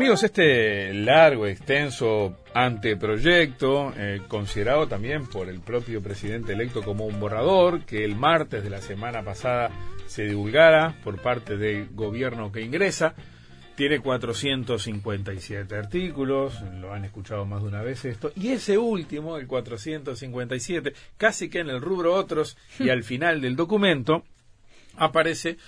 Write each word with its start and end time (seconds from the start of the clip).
Amigos, 0.00 0.22
este 0.22 0.94
largo, 0.94 1.46
extenso 1.46 2.38
anteproyecto, 2.54 3.92
eh, 3.94 4.22
considerado 4.28 4.88
también 4.88 5.26
por 5.26 5.50
el 5.50 5.60
propio 5.60 6.02
presidente 6.02 6.54
electo 6.54 6.82
como 6.82 7.04
un 7.04 7.20
borrador, 7.20 7.84
que 7.84 8.02
el 8.02 8.16
martes 8.16 8.64
de 8.64 8.70
la 8.70 8.80
semana 8.80 9.22
pasada 9.22 9.70
se 10.06 10.22
divulgara 10.22 10.96
por 11.04 11.20
parte 11.20 11.58
del 11.58 11.90
gobierno 11.90 12.50
que 12.50 12.62
ingresa, 12.62 13.14
tiene 13.76 14.00
457 14.00 15.76
artículos, 15.76 16.62
lo 16.80 16.94
han 16.94 17.04
escuchado 17.04 17.44
más 17.44 17.60
de 17.60 17.68
una 17.68 17.82
vez 17.82 18.06
esto, 18.06 18.32
y 18.36 18.52
ese 18.52 18.78
último, 18.78 19.36
el 19.36 19.46
457, 19.46 20.94
casi 21.18 21.50
que 21.50 21.58
en 21.58 21.68
el 21.68 21.82
rubro 21.82 22.14
otros 22.14 22.56
y 22.78 22.88
al 22.88 23.04
final 23.04 23.42
del 23.42 23.54
documento, 23.54 24.24
aparece 24.96 25.58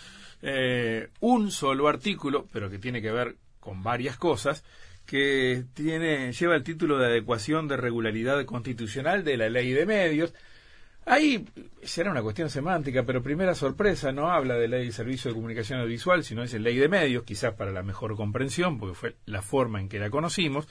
eh, 0.41 1.11
un 1.21 1.51
solo 1.51 1.87
artículo, 1.87 2.47
pero 2.51 2.71
que 2.71 2.79
tiene 2.79 3.03
que 3.03 3.13
ver 3.13 3.37
con 3.63 3.83
varias 3.83 4.17
cosas, 4.17 4.65
que 5.07 5.65
tiene, 5.75 6.33
lleva 6.33 6.57
el 6.57 6.65
título 6.65 6.99
de 6.99 7.07
adecuación 7.07 7.69
de 7.69 7.77
regularidad 7.77 8.45
constitucional 8.45 9.25
de 9.25 9.37
la 9.37 9.49
ley 9.49 9.73
de 9.73 9.87
medios. 9.87 10.35
Ahí 11.07 11.47
será 11.83 12.11
una 12.11 12.23
cuestión 12.23 12.51
semántica, 12.51 13.05
pero 13.05 13.23
primera 13.23 13.55
sorpresa, 13.55 14.13
no 14.13 14.31
habla 14.31 14.57
de 14.57 14.69
ley 14.69 14.87
de 14.87 14.93
servicio 14.93 15.31
de 15.31 15.35
comunicación 15.35 15.81
audiovisual, 15.81 16.25
sino 16.25 16.43
es 16.43 16.53
ley 16.55 16.77
de 16.77 16.89
medios, 16.89 17.25
quizás 17.25 17.55
para 17.55 17.73
la 17.73 17.83
mejor 17.83 18.17
comprensión, 18.17 18.79
porque 18.79 18.95
fue 18.95 19.17
la 19.27 19.43
forma 19.43 19.81
en 19.81 19.89
que 19.89 19.99
la 19.99 20.11
conocimos. 20.11 20.69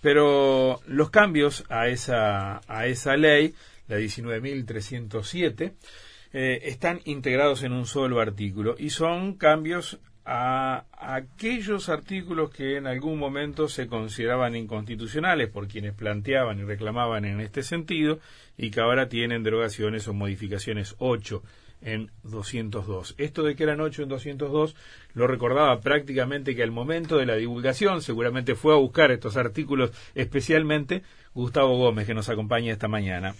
Pero 0.00 0.80
los 0.86 1.10
cambios 1.10 1.64
a 1.68 1.88
esa, 1.88 2.60
a 2.66 2.86
esa 2.86 3.16
ley, 3.16 3.54
la 3.88 3.98
19.307, 3.98 5.74
eh, 6.32 6.60
están 6.64 7.00
integrados 7.06 7.64
en 7.64 7.72
un 7.72 7.86
solo 7.86 8.20
artículo 8.20 8.76
y 8.78 8.90
son 8.90 9.34
cambios 9.34 9.98
a 10.24 10.84
aquellos 10.92 11.88
artículos 11.88 12.50
que 12.50 12.76
en 12.76 12.86
algún 12.86 13.18
momento 13.18 13.68
se 13.68 13.86
consideraban 13.86 14.54
inconstitucionales 14.54 15.48
por 15.48 15.66
quienes 15.66 15.94
planteaban 15.94 16.58
y 16.58 16.64
reclamaban 16.64 17.24
en 17.24 17.40
este 17.40 17.62
sentido 17.62 18.20
y 18.56 18.70
que 18.70 18.80
ahora 18.80 19.08
tienen 19.08 19.42
derogaciones 19.42 20.06
o 20.08 20.14
modificaciones 20.14 20.94
8 20.98 21.42
en 21.82 22.10
202. 22.24 23.14
Esto 23.18 23.42
de 23.42 23.56
que 23.56 23.62
eran 23.62 23.80
8 23.80 24.02
en 24.02 24.08
202 24.08 24.76
lo 25.14 25.26
recordaba 25.26 25.80
prácticamente 25.80 26.54
que 26.54 26.62
al 26.62 26.70
momento 26.70 27.16
de 27.16 27.26
la 27.26 27.36
divulgación 27.36 28.02
seguramente 28.02 28.54
fue 28.54 28.74
a 28.74 28.78
buscar 28.78 29.10
estos 29.10 29.36
artículos 29.36 29.90
especialmente 30.14 31.02
Gustavo 31.34 31.78
Gómez 31.78 32.06
que 32.06 32.14
nos 32.14 32.28
acompaña 32.28 32.72
esta 32.72 32.88
mañana 32.88 33.34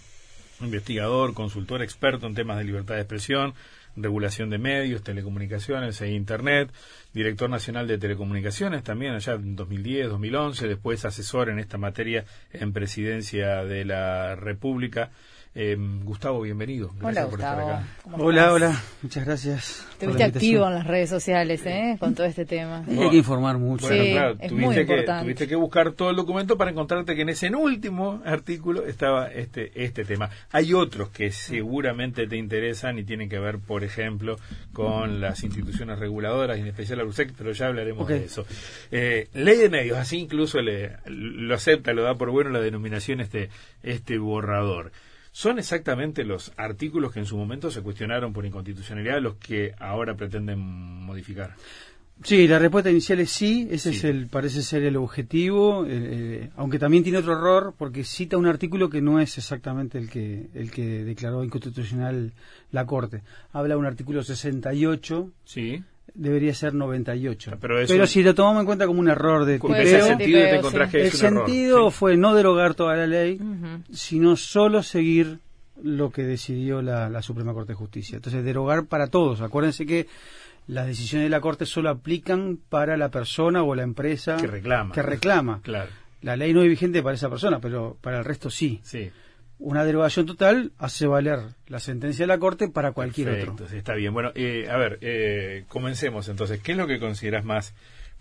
investigador, 0.65 1.33
consultor 1.33 1.81
experto 1.81 2.27
en 2.27 2.35
temas 2.35 2.57
de 2.57 2.63
libertad 2.63 2.95
de 2.95 3.01
expresión, 3.01 3.53
regulación 3.95 4.49
de 4.49 4.57
medios, 4.57 5.03
telecomunicaciones 5.03 6.01
e 6.01 6.11
Internet, 6.11 6.71
director 7.13 7.49
nacional 7.49 7.87
de 7.87 7.97
telecomunicaciones 7.97 8.83
también 8.83 9.13
allá 9.13 9.33
en 9.33 9.55
2010, 9.55 10.09
2011, 10.09 10.67
después 10.67 11.05
asesor 11.05 11.49
en 11.49 11.59
esta 11.59 11.77
materia 11.77 12.25
en 12.51 12.73
presidencia 12.73 13.63
de 13.63 13.85
la 13.85 14.35
República 14.35 15.11
eh, 15.53 15.75
Gustavo, 16.03 16.41
bienvenido. 16.41 16.91
Gracias 16.99 17.25
hola, 17.25 17.29
por 17.29 17.39
estar 17.39 17.59
acá. 17.59 17.87
Hola, 18.17 18.53
hola, 18.53 18.83
muchas 19.01 19.25
gracias. 19.25 19.87
Te 19.97 20.07
viste 20.07 20.23
activo 20.23 20.65
en 20.67 20.75
las 20.75 20.87
redes 20.87 21.09
sociales 21.09 21.65
¿eh? 21.65 21.97
con 21.99 22.15
todo 22.15 22.25
este 22.25 22.45
tema. 22.45 22.85
Hay 22.87 23.09
que 23.09 23.17
informar 23.17 23.57
mucho. 23.57 23.87
Bueno, 23.87 24.03
sí, 24.03 24.11
claro, 24.11 24.37
tuviste, 24.37 24.85
que, 24.85 25.03
tuviste 25.03 25.47
que 25.47 25.55
buscar 25.55 25.91
todo 25.91 26.09
el 26.09 26.15
documento 26.15 26.57
para 26.57 26.71
encontrarte 26.71 27.15
que 27.15 27.23
en 27.23 27.29
ese 27.29 27.49
último 27.53 28.21
artículo 28.23 28.85
estaba 28.85 29.27
este, 29.27 29.71
este 29.83 30.05
tema. 30.05 30.29
Hay 30.51 30.73
otros 30.73 31.09
que 31.09 31.31
seguramente 31.31 32.27
te 32.27 32.37
interesan 32.37 32.97
y 32.97 33.03
tienen 33.03 33.27
que 33.27 33.39
ver, 33.39 33.59
por 33.59 33.83
ejemplo, 33.83 34.37
con 34.71 35.19
las 35.19 35.43
instituciones 35.43 35.99
reguladoras, 35.99 36.57
y 36.57 36.61
en 36.61 36.67
especial 36.67 36.99
la 36.99 37.05
USEC, 37.05 37.33
pero 37.37 37.51
ya 37.51 37.67
hablaremos 37.67 38.07
de 38.07 38.23
eso. 38.23 38.45
Eh, 38.89 39.27
ley 39.33 39.57
de 39.57 39.69
medios, 39.69 39.97
así 39.97 40.17
incluso 40.17 40.61
le, 40.61 40.97
lo 41.05 41.53
acepta, 41.53 41.91
lo 41.91 42.03
da 42.03 42.15
por 42.15 42.31
bueno 42.31 42.51
la 42.51 42.61
denominación 42.61 43.19
este, 43.19 43.49
este 43.83 44.17
borrador. 44.17 44.93
¿Son 45.31 45.59
exactamente 45.59 46.25
los 46.25 46.51
artículos 46.57 47.13
que 47.13 47.19
en 47.19 47.25
su 47.25 47.37
momento 47.37 47.71
se 47.71 47.81
cuestionaron 47.81 48.33
por 48.33 48.45
inconstitucionalidad 48.45 49.21
los 49.21 49.35
que 49.35 49.73
ahora 49.79 50.15
pretenden 50.15 50.59
modificar? 50.59 51.55
Sí, 52.23 52.47
la 52.47 52.59
respuesta 52.59 52.91
inicial 52.91 53.19
es 53.19 53.31
sí, 53.31 53.67
ese 53.71 53.89
es 53.91 54.03
el, 54.03 54.27
parece 54.27 54.61
ser 54.61 54.83
el 54.83 54.95
objetivo, 54.95 55.85
eh, 55.85 55.89
eh, 55.89 56.49
aunque 56.55 56.77
también 56.77 57.01
tiene 57.01 57.17
otro 57.17 57.33
error 57.33 57.73
porque 57.75 58.03
cita 58.03 58.37
un 58.37 58.45
artículo 58.45 58.89
que 58.89 59.01
no 59.01 59.19
es 59.19 59.37
exactamente 59.39 59.97
el 59.97 60.07
que, 60.09 60.49
el 60.53 60.69
que 60.69 61.03
declaró 61.03 61.43
inconstitucional 61.43 62.33
la 62.69 62.85
Corte. 62.85 63.23
Habla 63.53 63.73
de 63.73 63.79
un 63.79 63.87
artículo 63.87 64.23
68 64.23 65.31
sí 65.45 65.83
debería 66.13 66.53
ser 66.53 66.73
98. 66.73 67.57
Pero, 67.59 67.75
Pero 67.87 68.07
si 68.07 68.23
lo 68.23 68.35
tomamos 68.35 68.61
en 68.61 68.65
cuenta 68.65 68.87
como 68.87 68.99
un 68.99 69.09
error 69.09 69.45
de 69.45 69.59
tipeo, 69.59 69.75
ese 69.75 70.01
sentido 70.01 70.39
te 70.39 71.01
el 71.01 71.11
sentido 71.11 71.91
fue 71.91 72.17
no 72.17 72.33
derogar 72.35 72.73
toda 72.73 72.95
la 72.95 73.07
ley, 73.07 73.39
sino 73.91 74.35
solo 74.35 74.83
seguir 74.83 75.39
lo 75.83 76.11
que 76.11 76.23
decidió 76.23 76.81
la, 76.81 77.21
Suprema 77.21 77.53
Corte 77.53 77.73
de 77.73 77.77
Justicia. 77.77 78.17
Entonces, 78.17 78.43
derogar 78.43 78.85
para 78.85 79.07
todos. 79.07 79.41
Acuérdense 79.41 79.85
que 79.85 80.07
las 80.67 80.87
decisiones 80.87 81.25
de 81.25 81.29
la 81.29 81.41
Corte 81.41 81.65
solo 81.65 81.89
aplican 81.89 82.59
para 82.69 82.97
la 82.97 83.09
persona 83.09 83.63
o 83.63 83.73
la 83.75 83.83
empresa 83.83 84.37
que 84.37 84.47
reclama. 84.47 84.93
Que 84.93 85.01
reclama. 85.01 85.61
Claro. 85.63 85.89
La 86.21 86.35
ley 86.35 86.53
no 86.53 86.61
es 86.61 86.69
vigente 86.69 87.01
para 87.01 87.15
esa 87.15 87.29
persona, 87.29 87.59
pero 87.59 87.97
para 87.99 88.19
el 88.19 88.25
resto 88.25 88.49
sí. 88.49 88.79
Sí 88.83 89.11
una 89.61 89.85
derogación 89.85 90.25
total 90.25 90.71
hace 90.79 91.05
valer 91.07 91.39
la 91.67 91.79
sentencia 91.79 92.23
de 92.23 92.27
la 92.27 92.39
Corte 92.39 92.67
para 92.67 92.91
cualquier 92.91 93.29
Perfecto, 93.29 93.63
otro. 93.65 93.77
está 93.77 93.93
bien. 93.93 94.13
Bueno, 94.13 94.31
eh, 94.35 94.67
a 94.69 94.77
ver, 94.77 94.97
eh, 95.01 95.65
comencemos 95.67 96.27
entonces. 96.27 96.59
¿Qué 96.61 96.71
es 96.71 96.77
lo 96.77 96.87
que 96.87 96.99
consideras 96.99 97.45
más, 97.45 97.73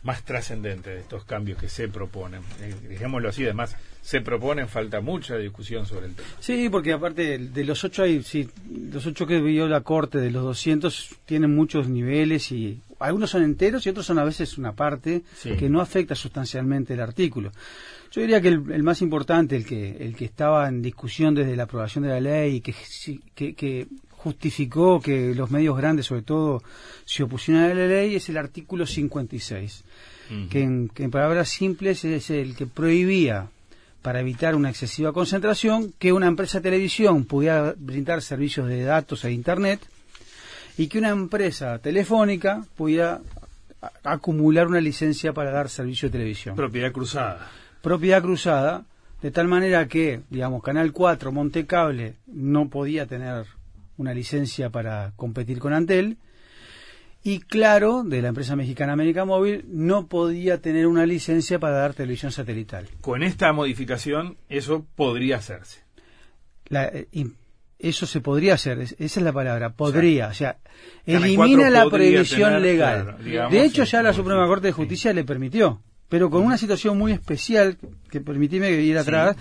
más 0.02 0.22
trascendente 0.22 0.90
de 0.90 1.00
estos 1.00 1.24
cambios 1.24 1.58
que 1.58 1.68
se 1.68 1.88
proponen? 1.88 2.42
Eh, 2.60 2.74
dejémoslo 2.88 3.30
así, 3.30 3.44
además, 3.44 3.74
se 4.02 4.20
proponen, 4.20 4.68
falta 4.68 5.00
mucha 5.00 5.36
discusión 5.38 5.86
sobre 5.86 6.06
el 6.06 6.14
tema. 6.14 6.28
Sí, 6.40 6.68
porque 6.68 6.92
aparte 6.92 7.38
de 7.38 7.64
los 7.64 7.82
ocho 7.84 8.02
hay, 8.02 8.22
sí, 8.22 8.48
los 8.92 9.06
ocho 9.06 9.26
que 9.26 9.40
vio 9.40 9.66
la 9.66 9.80
Corte, 9.80 10.18
de 10.18 10.30
los 10.30 10.42
200, 10.44 11.16
tienen 11.24 11.54
muchos 11.54 11.88
niveles 11.88 12.52
y 12.52 12.82
algunos 13.00 13.30
son 13.30 13.42
enteros 13.42 13.84
y 13.86 13.88
otros 13.88 14.06
son 14.06 14.18
a 14.18 14.24
veces 14.24 14.58
una 14.58 14.72
parte 14.72 15.22
que 15.42 15.68
no 15.68 15.80
afecta 15.80 16.14
sustancialmente 16.14 16.94
el 16.94 17.00
artículo. 17.00 17.50
Yo 18.12 18.20
diría 18.20 18.40
que 18.40 18.48
el, 18.48 18.82
más 18.82 19.02
importante, 19.02 19.56
el 19.56 19.64
que, 19.64 19.96
el 19.98 20.14
que 20.14 20.26
estaba 20.26 20.68
en 20.68 20.82
discusión 20.82 21.34
desde 21.34 21.56
la 21.56 21.64
aprobación 21.64 22.04
de 22.04 22.10
la 22.10 22.20
ley 22.20 22.56
y 22.56 22.60
que, 22.60 23.54
que, 23.54 23.86
justificó 24.10 25.00
que 25.00 25.34
los 25.34 25.50
medios 25.50 25.74
grandes, 25.78 26.06
sobre 26.06 26.20
todo, 26.20 26.62
se 27.06 27.22
opusieran 27.22 27.64
a 27.70 27.74
la 27.74 27.86
ley, 27.86 28.16
es 28.16 28.28
el 28.28 28.36
artículo 28.36 28.84
56, 28.84 29.82
que, 30.50 30.62
en, 30.62 30.88
que 30.90 31.04
en 31.04 31.10
palabras 31.10 31.48
simples 31.48 32.04
es 32.04 32.28
el 32.28 32.54
que 32.54 32.66
prohibía 32.66 33.48
para 34.02 34.20
evitar 34.20 34.54
una 34.54 34.68
excesiva 34.68 35.12
concentración, 35.12 35.94
que 35.98 36.12
una 36.12 36.26
empresa 36.26 36.58
de 36.58 36.64
televisión 36.64 37.24
pudiera 37.24 37.74
brindar 37.78 38.20
servicios 38.20 38.68
de 38.68 38.82
datos 38.82 39.24
e 39.24 39.32
Internet 39.32 39.80
y 40.80 40.88
que 40.88 40.98
una 40.98 41.10
empresa 41.10 41.78
telefónica 41.78 42.64
pudiera 42.76 43.20
acumular 44.02 44.66
una 44.66 44.80
licencia 44.80 45.32
para 45.32 45.50
dar 45.50 45.68
servicio 45.68 46.08
de 46.08 46.12
televisión. 46.12 46.56
Propiedad 46.56 46.92
cruzada 46.92 47.50
propiedad 47.80 48.22
cruzada, 48.22 48.84
de 49.22 49.30
tal 49.30 49.48
manera 49.48 49.86
que, 49.88 50.20
digamos, 50.30 50.62
Canal 50.62 50.92
4, 50.92 51.32
Montecable, 51.32 52.16
no 52.26 52.68
podía 52.68 53.06
tener 53.06 53.46
una 53.96 54.14
licencia 54.14 54.70
para 54.70 55.12
competir 55.16 55.58
con 55.58 55.72
Antel, 55.72 56.18
y 57.22 57.41
Claro, 57.41 58.02
de 58.02 58.22
la 58.22 58.28
empresa 58.28 58.56
mexicana 58.56 58.94
América 58.94 59.26
Móvil, 59.26 59.64
no 59.68 60.06
podía 60.06 60.62
tener 60.62 60.86
una 60.86 61.04
licencia 61.04 61.59
para 61.59 61.77
dar 61.77 61.92
televisión 61.92 62.32
satelital. 62.32 62.88
Con 63.03 63.22
esta 63.22 63.53
modificación, 63.53 64.38
eso 64.48 64.86
podría 64.97 65.36
hacerse. 65.36 65.80
Eh, 66.71 67.09
eso 67.80 68.06
se 68.06 68.21
podría 68.21 68.54
hacer, 68.54 68.80
esa 68.80 68.94
es 68.98 69.16
la 69.16 69.32
palabra, 69.32 69.71
podría, 69.72 70.28
o 70.28 70.34
sea, 70.34 70.59
elimina 71.06 71.71
la 71.71 71.88
prohibición 71.88 72.62
legal. 72.62 73.16
de 73.50 73.65
hecho, 73.65 73.84
ya 73.84 74.03
la 74.03 74.12
Suprema 74.12 74.47
Corte 74.47 74.68
de 74.68 74.72
Justicia 74.72 75.12
le 75.12 75.24
permitió 75.24 75.80
pero 76.10 76.28
con 76.28 76.44
una 76.44 76.59
situación 76.59 76.98
muy 76.98 77.12
especial, 77.12 77.78
que 78.10 78.21
permitíme 78.21 78.72
ir 78.72 78.98
atrás, 78.98 79.36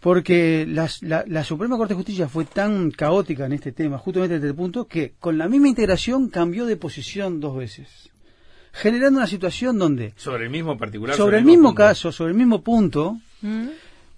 porque 0.00 0.66
la, 0.68 1.44
Suprema 1.44 1.76
Corte 1.78 1.94
de 1.94 1.96
Justicia 1.96 2.28
fue 2.28 2.44
tan 2.44 2.90
caótica 2.90 3.46
en 3.46 3.54
este 3.54 3.72
tema, 3.72 3.96
justamente 3.96 4.34
desde 4.34 4.48
el 4.48 4.54
punto, 4.54 4.86
que 4.86 5.14
con 5.18 5.38
la 5.38 5.48
misma 5.48 5.66
integración 5.66 6.28
cambió 6.28 6.66
de 6.66 6.76
posición 6.76 7.40
dos 7.40 7.56
veces 7.56 7.88
generando 8.70 9.18
una 9.18 9.26
situación 9.26 9.78
donde 9.78 10.12
sobre 10.14 10.44
el 10.44 10.50
mismo 10.50 10.76
particular 10.76 11.16
sobre, 11.16 11.38
el 11.38 11.44
mismo, 11.44 11.74
caso 11.74 12.12
sobre 12.12 12.32
el 12.32 12.36
mismo 12.36 12.62
punto 12.62 13.18
mm. 13.40 13.66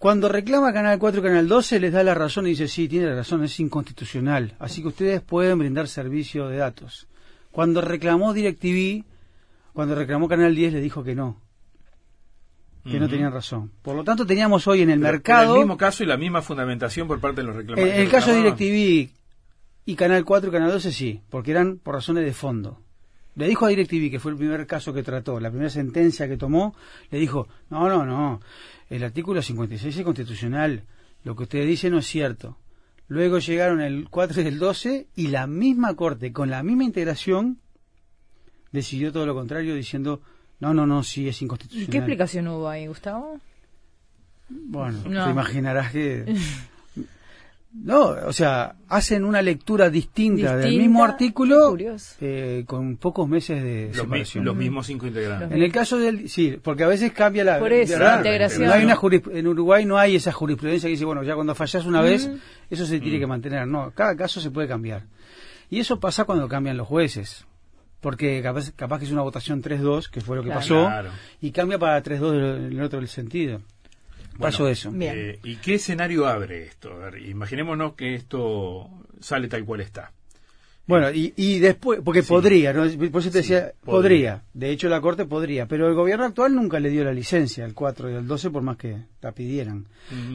Cuando 0.00 0.29
reclama 0.29 0.73
Canal 0.73 0.99
4 0.99 1.20
y 1.20 1.23
Canal 1.23 1.47
12 1.47 1.79
les 1.79 1.93
da 1.93 2.02
la 2.02 2.14
razón 2.14 2.49
y 2.49 2.50
dice 2.50 2.67
sí 2.67 2.88
tiene 2.88 3.14
razón 3.14 3.44
es 3.44 3.61
inconstitucional 3.61 4.56
así 4.58 4.82
que 4.82 4.88
ustedes 4.88 5.20
pueden 5.20 5.61
brindar 5.61 5.87
servicio 5.87 6.49
de 6.49 6.56
datos 6.56 7.06
cuando 7.52 7.81
reclamó 7.81 8.32
DirecTV 8.32 9.05
cuando 9.73 9.94
reclamó 9.94 10.29
Canal 10.29 10.55
10 10.55 10.73
le 10.75 10.81
dijo 10.81 11.05
que 11.05 11.14
no, 11.14 11.41
que 12.85 12.99
no 12.99 13.08
tenían 13.08 13.32
razón. 13.32 13.70
Por 13.82 13.97
lo 13.97 14.05
tanto, 14.05 14.26
teníamos 14.26 14.67
hoy 14.67 14.82
en 14.82 14.91
el 14.91 14.99
mercado... 14.99 15.55
el 15.55 15.61
mismo 15.61 15.76
caso 15.76 16.02
y 16.02 16.06
la 16.06 16.17
misma 16.17 16.43
fundamentación 16.43 17.06
por 17.06 17.20
parte 17.20 17.41
de 17.41 17.47
los 17.47 17.56
reclamantes. 17.56 17.94
En 17.94 18.00
el 18.00 18.11
caso 18.11 18.32
de 18.32 18.38
DirecTV 18.38 19.11
y 19.87 19.94
Canal 19.97 20.25
4 20.25 20.50
y 20.50 20.52
Canal 20.52 20.70
12 20.70 20.93
sí, 20.93 21.20
porque 21.31 21.52
eran 21.52 21.79
por 21.79 21.94
razones 21.94 22.25
de 22.25 22.32
fondo. 22.32 22.81
Le 23.37 23.47
dijo 23.47 23.64
a 23.64 23.69
DirecTV, 23.69 24.11
que 24.11 24.19
fue 24.19 24.32
el 24.32 24.38
primer 24.38 24.67
caso 24.67 24.93
que 24.93 25.02
trató, 25.02 25.38
la 25.41 25.50
primera 25.50 25.70
sentencia 25.70 26.29
que 26.29 26.37
tomó, 26.37 26.75
le 27.11 27.19
dijo, 27.19 27.49
no, 27.70 27.88
no, 27.88 28.05
no, 28.05 28.41
el 28.90 29.04
artículo 29.04 29.40
56 29.40 29.96
es 29.96 30.04
constitucional, 30.04 30.82
lo 31.25 31.37
que 31.37 31.44
usted 31.44 31.64
dice 31.64 31.88
no 31.90 31.98
es 31.98 32.06
cierto. 32.06 32.58
Luego 33.06 33.38
llegaron 33.38 33.81
el 33.81 34.08
4 34.08 34.42
y 34.42 34.46
el 34.46 34.58
12 34.58 35.08
y 35.16 35.28
la 35.28 35.46
misma 35.46 35.94
Corte, 35.94 36.32
con 36.32 36.50
la 36.50 36.62
misma 36.62 36.84
integración, 36.84 37.60
decidió 38.72 39.12
todo 39.12 39.26
lo 39.26 39.34
contrario 39.34 39.75
diciendo, 39.75 40.20
no, 40.58 40.75
no, 40.75 40.87
no, 40.87 41.02
sí 41.02 41.28
es 41.28 41.40
inconstitucional. 41.40 41.90
¿Qué 41.90 41.98
explicación 41.98 42.48
hubo 42.48 42.69
ahí, 42.69 42.87
Gustavo? 42.87 43.40
Bueno, 44.48 45.02
te 45.02 45.31
imaginarás 45.31 45.92
que... 45.92 46.37
No, 47.72 48.08
o 48.26 48.32
sea, 48.32 48.75
hacen 48.88 49.25
una 49.25 49.43
lectura 49.43 49.90
distinta, 49.90 50.56
del 50.56 50.76
mismo 50.76 51.05
artículo 51.05 51.76
eh, 52.20 52.64
con 52.67 52.96
pocos 52.96 53.28
meses 53.28 53.62
de 53.62 53.93
los, 53.94 54.34
los 54.34 54.56
mismos 54.56 54.87
cinco 54.87 55.06
integrantes. 55.06 55.52
En 55.52 55.62
el 55.62 55.70
caso 55.70 55.96
del... 55.99 56.28
Sí, 56.28 56.58
porque 56.61 56.82
a 56.82 56.88
veces 56.88 57.12
cambia 57.12 57.44
la... 57.44 57.61
Por 57.61 57.72
eso, 57.72 57.96
la 57.99 58.17
integración. 58.17 58.67
No 58.67 58.72
hay 58.72 58.84
una 58.84 58.99
en 59.32 59.46
Uruguay 59.46 59.84
no 59.84 59.99
hay 59.99 60.17
esa 60.17 60.32
jurisprudencia 60.32 60.88
que 60.88 60.93
dice, 60.93 61.05
bueno, 61.05 61.22
ya 61.22 61.37
cuando 61.37 61.55
fallas 61.55 61.87
una 61.87 62.02
vez, 62.02 62.28
eso 62.70 62.87
se 62.87 62.99
tiene 62.99 63.20
que 63.20 63.26
mantener. 63.26 63.69
No, 63.69 63.93
cada 63.93 64.16
caso 64.16 64.40
se 64.40 64.50
puede 64.50 64.66
cambiar. 64.66 65.05
Y 65.69 65.78
eso 65.78 66.00
pasa 66.00 66.25
cuando 66.25 66.49
cambian 66.49 66.76
los 66.76 66.88
jueces 66.88 67.46
porque 68.00 68.43
capaz, 68.43 68.73
capaz 68.73 68.99
que 68.99 69.05
es 69.05 69.12
una 69.12 69.23
votación 69.23 69.62
3-2, 69.62 70.08
que 70.08 70.20
fue 70.20 70.37
lo 70.37 70.43
que 70.43 70.50
pasó, 70.50 70.88
y 71.40 71.52
cambia 71.52 71.78
para 71.78 72.02
3-2 72.02 72.56
en 72.56 72.73
el 72.73 72.82
otro 72.82 73.06
sentido. 73.06 73.61
Pasó 74.40 74.69
eso. 74.69 74.92
Eh, 75.00 75.38
¿Y 75.44 75.56
qué 75.56 75.75
escenario 75.75 76.26
abre 76.26 76.64
esto? 76.64 76.90
imaginémonos 77.19 77.94
que 77.94 78.14
esto 78.14 78.88
sale 79.20 79.48
tal 79.48 79.64
cual 79.64 79.81
está. 79.81 80.12
Bueno, 80.87 81.12
y, 81.12 81.32
y 81.37 81.60
después, 81.60 82.00
porque 82.04 82.25
podría, 82.25 82.72
¿no? 82.72 82.82
por 83.12 83.20
eso 83.20 83.31
te 83.31 83.38
decía, 83.38 83.72
podría. 83.84 84.42
De 84.54 84.70
hecho, 84.70 84.88
la 84.88 85.00
Corte 85.00 85.25
podría, 85.25 85.66
pero 85.66 85.87
el 85.87 85.94
gobierno 85.94 86.25
actual 86.25 86.52
nunca 86.52 86.81
le 86.81 86.90
dio 86.90 87.04
la 87.04 87.12
licencia 87.12 87.64
al 87.64 87.75
4 87.75 88.10
y 88.10 88.14
al 88.14 88.26
12, 88.26 88.50
por 88.50 88.62
más 88.62 88.76
que 88.76 88.96
la 89.22 89.31
pidieran. 89.31 89.87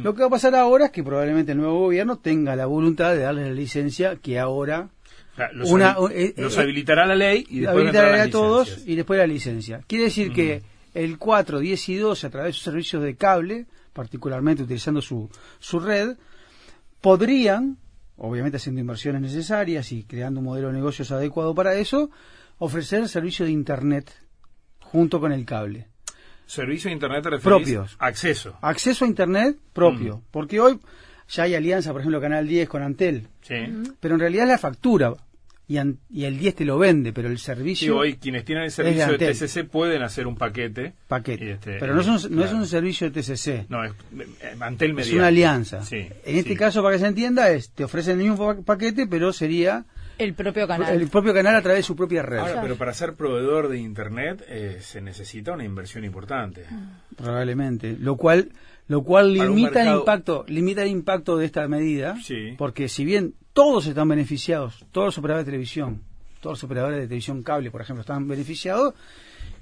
Lo 0.02 0.13
que 0.16 0.22
va 0.22 0.28
a 0.28 0.30
pasar 0.30 0.56
ahora 0.56 0.86
es 0.86 0.92
que 0.92 1.04
probablemente 1.04 1.52
el 1.52 1.57
nuevo 1.57 1.80
gobierno 1.80 2.19
tenga 2.19 2.56
la 2.56 2.68
voluntad 2.68 3.12
de 3.12 3.19
darle 3.19 3.50
la 3.50 3.54
licencia 3.54 4.16
que 4.16 4.40
ahora 4.40 4.88
los, 5.54 5.69
una, 5.69 5.98
eh, 6.12 6.34
eh, 6.38 6.48
habilitará 6.57 7.06
la 7.06 7.16
ley 7.16 7.46
y 7.50 7.60
después 7.60 7.78
habilitará 7.78 8.24
a 8.24 8.30
todos 8.30 8.84
y 8.88 8.96
después 8.96 9.19
la 9.19 9.28
licencia. 9.28 9.81
Quiere 9.86 10.06
decir 10.06 10.31
que 10.31 10.62
el 10.94 11.18
4, 11.18 11.60
10 11.60 11.90
y 11.90 11.96
12, 11.98 12.28
a 12.28 12.30
través 12.30 12.50
de 12.50 12.54
sus 12.54 12.63
servicios 12.63 13.04
de 13.04 13.16
cable, 13.16 13.66
particularmente 13.95 14.63
utilizando 14.63 15.01
su, 15.01 15.30
su 15.57 15.80
red, 15.80 16.18
podrían, 17.00 17.77
obviamente 18.18 18.57
haciendo 18.57 18.81
inversiones 18.81 19.21
necesarias 19.21 19.94
y 19.94 20.03
creando 20.03 20.42
un 20.42 20.47
modelo 20.47 20.68
de 20.68 20.74
negocios 20.74 21.12
adecuado 21.13 21.56
para 21.56 21.75
eso, 21.75 22.12
ofrecer 22.57 23.07
servicio 23.07 23.45
de 23.45 23.53
Internet 23.53 24.12
junto 24.81 25.21
con 25.21 25.31
el 25.31 25.45
cable. 25.45 25.88
Servicio 26.45 26.89
de 26.89 26.95
Internet 26.95 27.42
propios. 27.42 27.95
Acceso. 27.97 28.57
Acceso 28.62 29.06
a 29.06 29.07
Internet 29.07 29.57
propio. 29.71 30.21
Porque 30.30 30.59
hoy 30.59 30.77
ya 31.30 31.44
hay 31.44 31.56
alianza, 31.56 31.94
por 31.94 32.01
ejemplo, 32.01 32.19
Canal 32.19 32.45
10 32.45 32.68
con 32.68 32.83
Antel. 32.83 33.30
Sí. 33.42 33.56
Pero 34.01 34.15
en 34.15 34.19
realidad 34.19 34.45
la 34.45 34.57
factura 34.57 35.13
y, 35.68 35.78
el 35.78 36.38
10 36.38 36.56
te 36.56 36.66
lo 36.66 36.78
vende, 36.78 37.12
pero 37.12 37.28
el 37.28 37.40
servicio. 37.40 37.98
hoy 37.98 38.18
quienes 38.18 38.46
tienen 38.46 38.66
el 38.66 38.72
servicio 38.72 39.18
de, 39.18 39.34
TCC 39.34 39.68
pueden 39.68 40.04
hacer 40.04 40.28
un 40.28 40.36
paquete. 40.36 40.94
Paquete. 41.08 41.52
Este, 41.52 41.78
pero 41.80 41.96
no, 41.96 42.02
es 42.02 42.08
un, 42.08 42.36
no 42.36 42.44
es 42.44 42.54
un 42.54 42.68
servicio 42.68 43.10
de 43.10 43.22
TCC. 43.22 43.70
No, 43.70 43.84
es 43.84 43.94
Antel 44.60 44.98
Es 45.00 45.12
una 45.12 45.28
alianza. 45.28 45.82
en 45.92 46.38
este 46.38 46.56
caso, 46.56 46.84
para 46.84 46.96
que 46.96 47.00
se 47.00 47.08
entienda, 47.08 47.50
es 47.50 47.72
te 47.72 47.84
ofrecen 47.84 48.20
el 48.20 48.30
mismo 48.30 48.64
paquete, 48.64 49.08
pero 49.08 49.34
sería. 49.34 49.86
El 50.18 50.34
propio 50.34 50.68
canal. 50.68 51.02
El 51.02 51.08
propio 51.10 51.34
canal 51.34 51.56
a 51.56 51.62
través 51.62 51.80
de 51.80 51.84
su 51.84 51.96
propia 51.96 52.22
red. 52.22 52.38
Ahora, 52.38 52.62
pero 52.62 52.78
para 52.78 52.94
ser 52.94 53.16
proveedor 53.16 53.68
de 53.68 53.80
Internet 53.80 54.46
eh, 54.48 54.78
se 54.82 55.02
necesita 55.02 55.52
una 55.52 55.66
inversión 55.66 56.06
importante. 56.06 56.66
Probablemente. 57.18 57.98
Lo 58.00 58.16
cual 58.16 58.50
lo 58.88 59.04
cual 59.04 59.34
limita 59.34 59.82
el 59.84 59.98
impacto 59.98 60.46
limita 60.48 60.84
el 60.84 60.90
impacto 60.90 61.38
de 61.38 61.46
esta 61.46 61.68
medida 61.68 62.16
porque 62.58 62.88
si 62.88 63.06
bien 63.06 63.36
todos 63.54 63.88
están 63.88 64.08
beneficiados 64.08 64.86
todos 64.92 65.08
los 65.08 65.18
operadores 65.18 65.46
de 65.46 65.52
televisión 65.52 66.02
todos 66.40 66.58
los 66.58 66.64
operadores 66.64 67.00
de 67.00 67.08
televisión 67.08 67.44
cable 67.44 67.72
por 67.72 67.82
ejemplo 67.82 68.02
están 68.02 68.28
beneficiados 68.28 68.94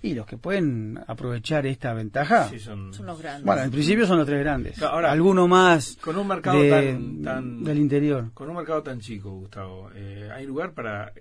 y 0.02 0.14
los 0.14 0.26
que 0.26 0.36
pueden 0.36 1.00
aprovechar 1.08 1.66
esta 1.66 1.94
ventaja 1.94 2.50
son, 2.60 2.92
los 3.06 3.22
grandes. 3.22 3.46
Bueno 3.46 3.64
en 3.64 3.72
principio 3.72 4.06
son 4.06 4.18
los 4.18 4.28
tres 4.28 4.42
grandes. 4.42 4.82
Ahora 4.82 5.12
alguno 5.12 5.48
más 5.48 5.98
con 6.02 6.18
un 6.18 6.28
mercado 6.28 6.60
tan, 6.70 7.64
del 7.64 7.78
interior. 7.78 8.32
con 8.34 8.50
un 8.50 8.58
mercado 8.58 8.84
tan 8.84 9.00
chico 9.00 9.32
Gustavo 9.32 9.90
eh, 9.96 10.30
hay 10.34 10.46
lugar 10.46 10.74
para 10.74 11.14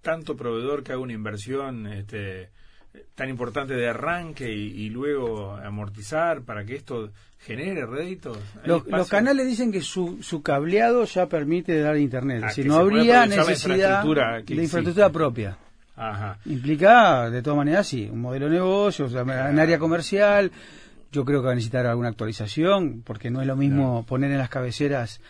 tanto 0.00 0.36
proveedor 0.36 0.82
que 0.82 0.92
haga 0.92 1.00
una 1.00 1.12
inversión 1.12 1.86
este 1.86 2.50
tan 3.14 3.28
importante 3.28 3.74
de 3.74 3.88
arranque 3.88 4.50
y, 4.50 4.88
luego 4.90 5.56
amortizar 5.56 6.42
para 6.42 6.64
que 6.64 6.76
esto 6.76 7.10
genere 7.38 7.86
réditos? 7.86 8.38
Los, 8.64 9.08
canales 9.08 9.46
dicen 9.46 9.72
que 9.72 9.80
su, 9.80 10.22
su 10.22 10.42
cableado 10.42 11.04
ya 11.04 11.26
permite 11.26 11.78
dar 11.80 11.96
internet, 11.96 12.42
ah, 12.46 12.50
si 12.50 12.64
no 12.64 12.76
habría 12.76 13.26
necesidad 13.26 14.04
de 14.04 14.62
infraestructura 14.62 15.10
propia. 15.10 15.58
Implica, 16.46 17.30
de 17.30 17.40
todas 17.42 17.56
maneras, 17.56 17.86
sí, 17.86 18.08
un 18.10 18.20
modelo 18.20 18.46
de 18.46 18.52
negocio, 18.52 19.06
en 19.06 19.58
área 19.58 19.78
comercial. 19.78 20.50
Yo 21.12 21.24
creo 21.24 21.40
que 21.40 21.46
va 21.46 21.52
a 21.52 21.54
necesitar 21.54 21.86
alguna 21.86 22.08
actualización, 22.08 23.02
porque 23.02 23.30
no 23.30 23.40
es 23.40 23.46
lo 23.46 23.54
mismo 23.54 24.04
poner 24.04 24.32
en 24.32 24.38
las 24.38 24.48
cabeceras 24.48 25.20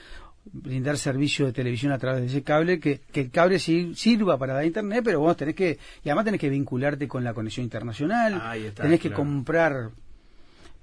brindar 0.52 0.98
servicio 0.98 1.46
de 1.46 1.52
televisión 1.52 1.92
a 1.92 1.98
través 1.98 2.20
de 2.20 2.26
ese 2.28 2.42
cable, 2.42 2.78
que, 2.78 3.00
que 3.12 3.22
el 3.22 3.30
cable 3.30 3.58
sirva 3.58 4.38
para 4.38 4.54
dar 4.54 4.64
internet, 4.64 5.02
pero 5.04 5.20
vos 5.20 5.36
tenés 5.36 5.54
que, 5.54 5.78
y 6.02 6.08
además 6.08 6.26
tenés 6.26 6.40
que 6.40 6.48
vincularte 6.48 7.08
con 7.08 7.24
la 7.24 7.34
conexión 7.34 7.64
internacional, 7.64 8.42
tenés 8.74 9.00
que 9.00 9.10
comprar 9.10 9.90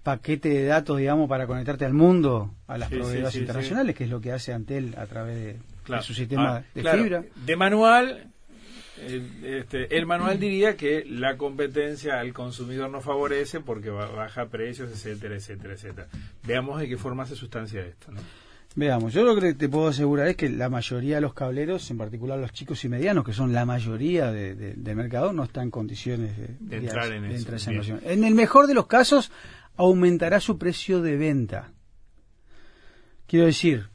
paquete 0.03 0.49
de 0.49 0.65
datos, 0.65 0.97
digamos, 0.97 1.29
para 1.29 1.45
conectarte 1.45 1.85
al 1.85 1.93
mundo, 1.93 2.51
a 2.67 2.77
las 2.77 2.89
proveedoras 2.89 3.35
internacionales, 3.35 3.95
que 3.95 4.05
es 4.05 4.09
lo 4.09 4.19
que 4.19 4.31
hace 4.31 4.51
Antel 4.51 4.95
a 4.97 5.05
través 5.05 5.35
de, 5.35 6.01
su 6.01 6.13
sistema 6.13 6.57
ah, 6.57 6.63
de 6.73 6.83
fibra. 6.83 7.23
De 7.45 7.55
manual, 7.55 8.31
este, 9.43 9.95
el 9.95 10.05
manual 10.07 10.39
diría 10.39 10.75
que 10.75 11.05
la 11.05 11.37
competencia 11.37 12.19
al 12.19 12.33
consumidor 12.33 12.89
no 12.89 13.01
favorece 13.01 13.59
porque 13.59 13.89
baja 13.89 14.47
precios, 14.47 14.91
etcétera, 14.91 15.35
etcétera, 15.35 15.75
etcétera. 15.75 16.07
Veamos 16.43 16.79
de 16.79 16.89
qué 16.89 16.97
forma 16.97 17.25
se 17.27 17.35
sustancia 17.35 17.81
esto, 17.81 18.11
¿no? 18.11 18.21
Veamos, 18.73 19.13
yo 19.13 19.23
lo 19.23 19.35
que 19.37 19.53
te 19.53 19.67
puedo 19.67 19.89
asegurar 19.89 20.27
es 20.27 20.37
que 20.37 20.49
la 20.49 20.69
mayoría 20.69 21.15
de 21.15 21.21
los 21.21 21.33
cableros, 21.33 21.91
en 21.91 21.97
particular 21.97 22.39
los 22.39 22.53
chicos 22.53 22.83
y 22.85 22.89
medianos, 22.89 23.25
que 23.25 23.33
son 23.33 23.51
la 23.51 23.65
mayoría 23.65 24.31
de, 24.31 24.55
del 24.55 24.95
mercado, 24.95 25.33
no 25.33 25.43
están 25.43 25.65
en 25.65 25.71
condiciones 25.71 26.37
de, 26.37 26.77
entrar 26.77 27.11
en, 27.11 27.25
esa 27.25 27.71
inversión. 27.71 27.99
En 28.03 28.23
el 28.23 28.33
mejor 28.33 28.67
de 28.67 28.73
los 28.73 28.87
casos, 28.87 29.29
aumentará 29.75 30.39
su 30.39 30.57
precio 30.57 31.01
de 31.01 31.17
venta. 31.17 31.71
Quiero 33.27 33.45
decir, 33.45 33.89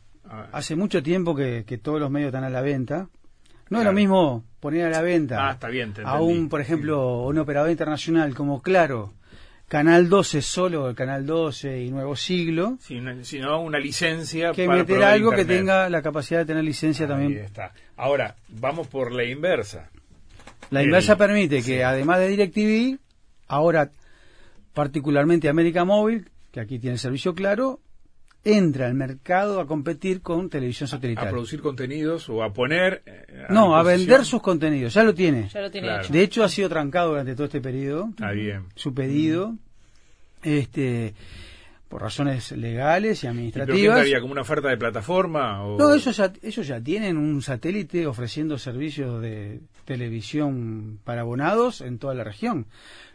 hace 0.53 0.77
mucho 0.77 1.03
tiempo 1.03 1.35
que, 1.35 1.81
todos 1.83 1.99
los 1.99 2.11
medios 2.11 2.29
están 2.29 2.45
a 2.45 2.51
la 2.51 2.61
venta. 2.61 3.09
No 3.71 3.79
es 3.79 3.85
lo 3.85 3.93
mismo 3.93 4.45
poner 4.61 4.87
a 4.87 4.91
la 4.91 5.03
venta 5.03 5.51
ah, 5.51 5.59
a 6.05 6.21
un, 6.21 6.49
por 6.49 6.61
ejemplo, 6.61 7.25
un 7.25 7.39
operador 7.39 7.71
internacional 7.71 8.35
como 8.35 8.63
Claro, 8.63 9.13
Canal 9.69 10.09
12 10.09 10.43
solo 10.43 10.89
el 10.89 10.95
Canal 10.95 11.27
12 11.27 11.83
y 11.83 11.91
Nuevo 11.91 12.15
Siglo. 12.15 12.79
Sino 12.81 13.61
una 13.61 13.79
licencia 13.81 14.53
que 14.53 14.69
meter 14.69 15.03
algo 15.03 15.33
que 15.33 15.45
tenga 15.45 15.89
la 15.89 16.03
capacidad 16.03 16.41
de 16.41 16.47
tener 16.47 16.63
licencia 16.63 17.09
también. 17.09 17.39
está. 17.39 17.73
Ahora, 17.97 18.37
vamos 18.49 18.87
por 18.87 19.13
la 19.13 19.25
inversa. 19.25 19.91
La 20.71 20.83
inversa 20.83 21.17
permite 21.17 21.63
que 21.63 21.83
además 21.83 22.21
de 22.21 22.29
DirecTV, 22.29 22.99
ahora 23.49 23.91
particularmente 24.73 25.49
América 25.49 25.85
Móvil, 25.85 26.31
que 26.53 26.61
aquí 26.61 26.79
tiene 26.79 26.99
servicio 26.99 27.35
claro, 27.35 27.81
entra 28.47 28.87
al 28.87 28.95
mercado 28.95 29.61
a 29.61 29.67
competir 29.67 30.23
con 30.23 30.49
televisión 30.49 30.89
satelital. 30.89 31.27
A, 31.27 31.31
producir 31.31 31.61
contenidos 31.61 32.29
o 32.29 32.45
a 32.45 32.53
poner... 32.53 33.03
Eh, 33.05 33.47
no, 33.51 33.77
a 33.77 33.83
vender 33.83 34.25
sus 34.25 34.41
contenidos, 34.41 34.95
ya 34.95 35.03
lo 35.03 35.15
tiene. 35.15 35.49
Ya 35.49 35.61
lo 35.61 35.71
tiene 35.71 35.89
De 36.09 36.23
hecho 36.23 36.45
ha 36.45 36.49
sido 36.49 36.69
trancado 36.69 37.11
durante 37.11 37.35
todo 37.35 37.47
este 37.47 37.61
periodo. 37.61 38.11
Está 38.11 38.31
bien. 38.31 38.67
Su 38.77 38.95
pedido. 38.95 39.55
Este 40.45 41.15
por 41.89 42.03
razones 42.03 42.51
legales 42.53 43.23
y 43.23 43.29
administrativas. 43.29 44.07
¿Y 44.07 44.13
qué 44.13 44.21
como 44.21 44.33
una 44.33 44.43
oferta 44.43 44.69
de 44.69 44.77
plataforma? 44.77 45.59
No, 45.79 45.95
ellos 45.95 46.17
ya, 46.17 46.33
ellos 46.43 46.67
ya 46.67 46.81
tienen 46.81 47.17
un 47.17 47.43
satélite 47.43 48.07
ofreciendo 48.07 48.59
servicios 48.59 49.23
de 49.23 49.61
televisión 49.85 50.99
para 51.05 51.21
abonados 51.21 51.81
en 51.81 51.99
toda 51.99 52.15
la 52.15 52.25
región. 52.25 52.67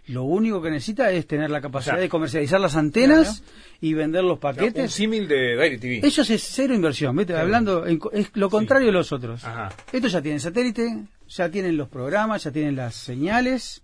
Lo 0.08 0.24
único 0.24 0.62
que 0.62 0.72
necesita 0.72 1.12
es 1.12 1.28
tener 1.28 1.50
la 1.50 1.62
capacidad 1.62 1.98
de 1.98 2.10
comercializar 2.10 2.60
las 2.60 2.76
antenas 2.76 3.44
y 3.80 3.94
vender 3.94 4.24
los 4.24 4.40
paquetes. 4.40 4.84
un 4.84 4.90
símil 4.90 5.28
de 5.28 5.56
DirecTV. 5.56 6.06
Eso 6.06 6.22
es 6.22 6.44
cero 6.44 6.74
inversión, 6.74 7.16
¿viste? 7.16 7.36
Hablando, 7.36 7.86
es 7.86 8.32
lo 8.34 8.50
contrario 8.50 8.88
de 8.88 8.94
los 8.94 9.12
otros. 9.12 9.44
Estos 9.92 10.12
ya 10.12 10.22
tienen 10.22 10.40
satélite, 10.40 11.04
ya 11.30 11.50
tienen 11.50 11.78
los 11.78 11.88
programas, 11.88 12.44
ya 12.44 12.52
tienen 12.52 12.76
las 12.76 12.96
señales. 12.96 13.84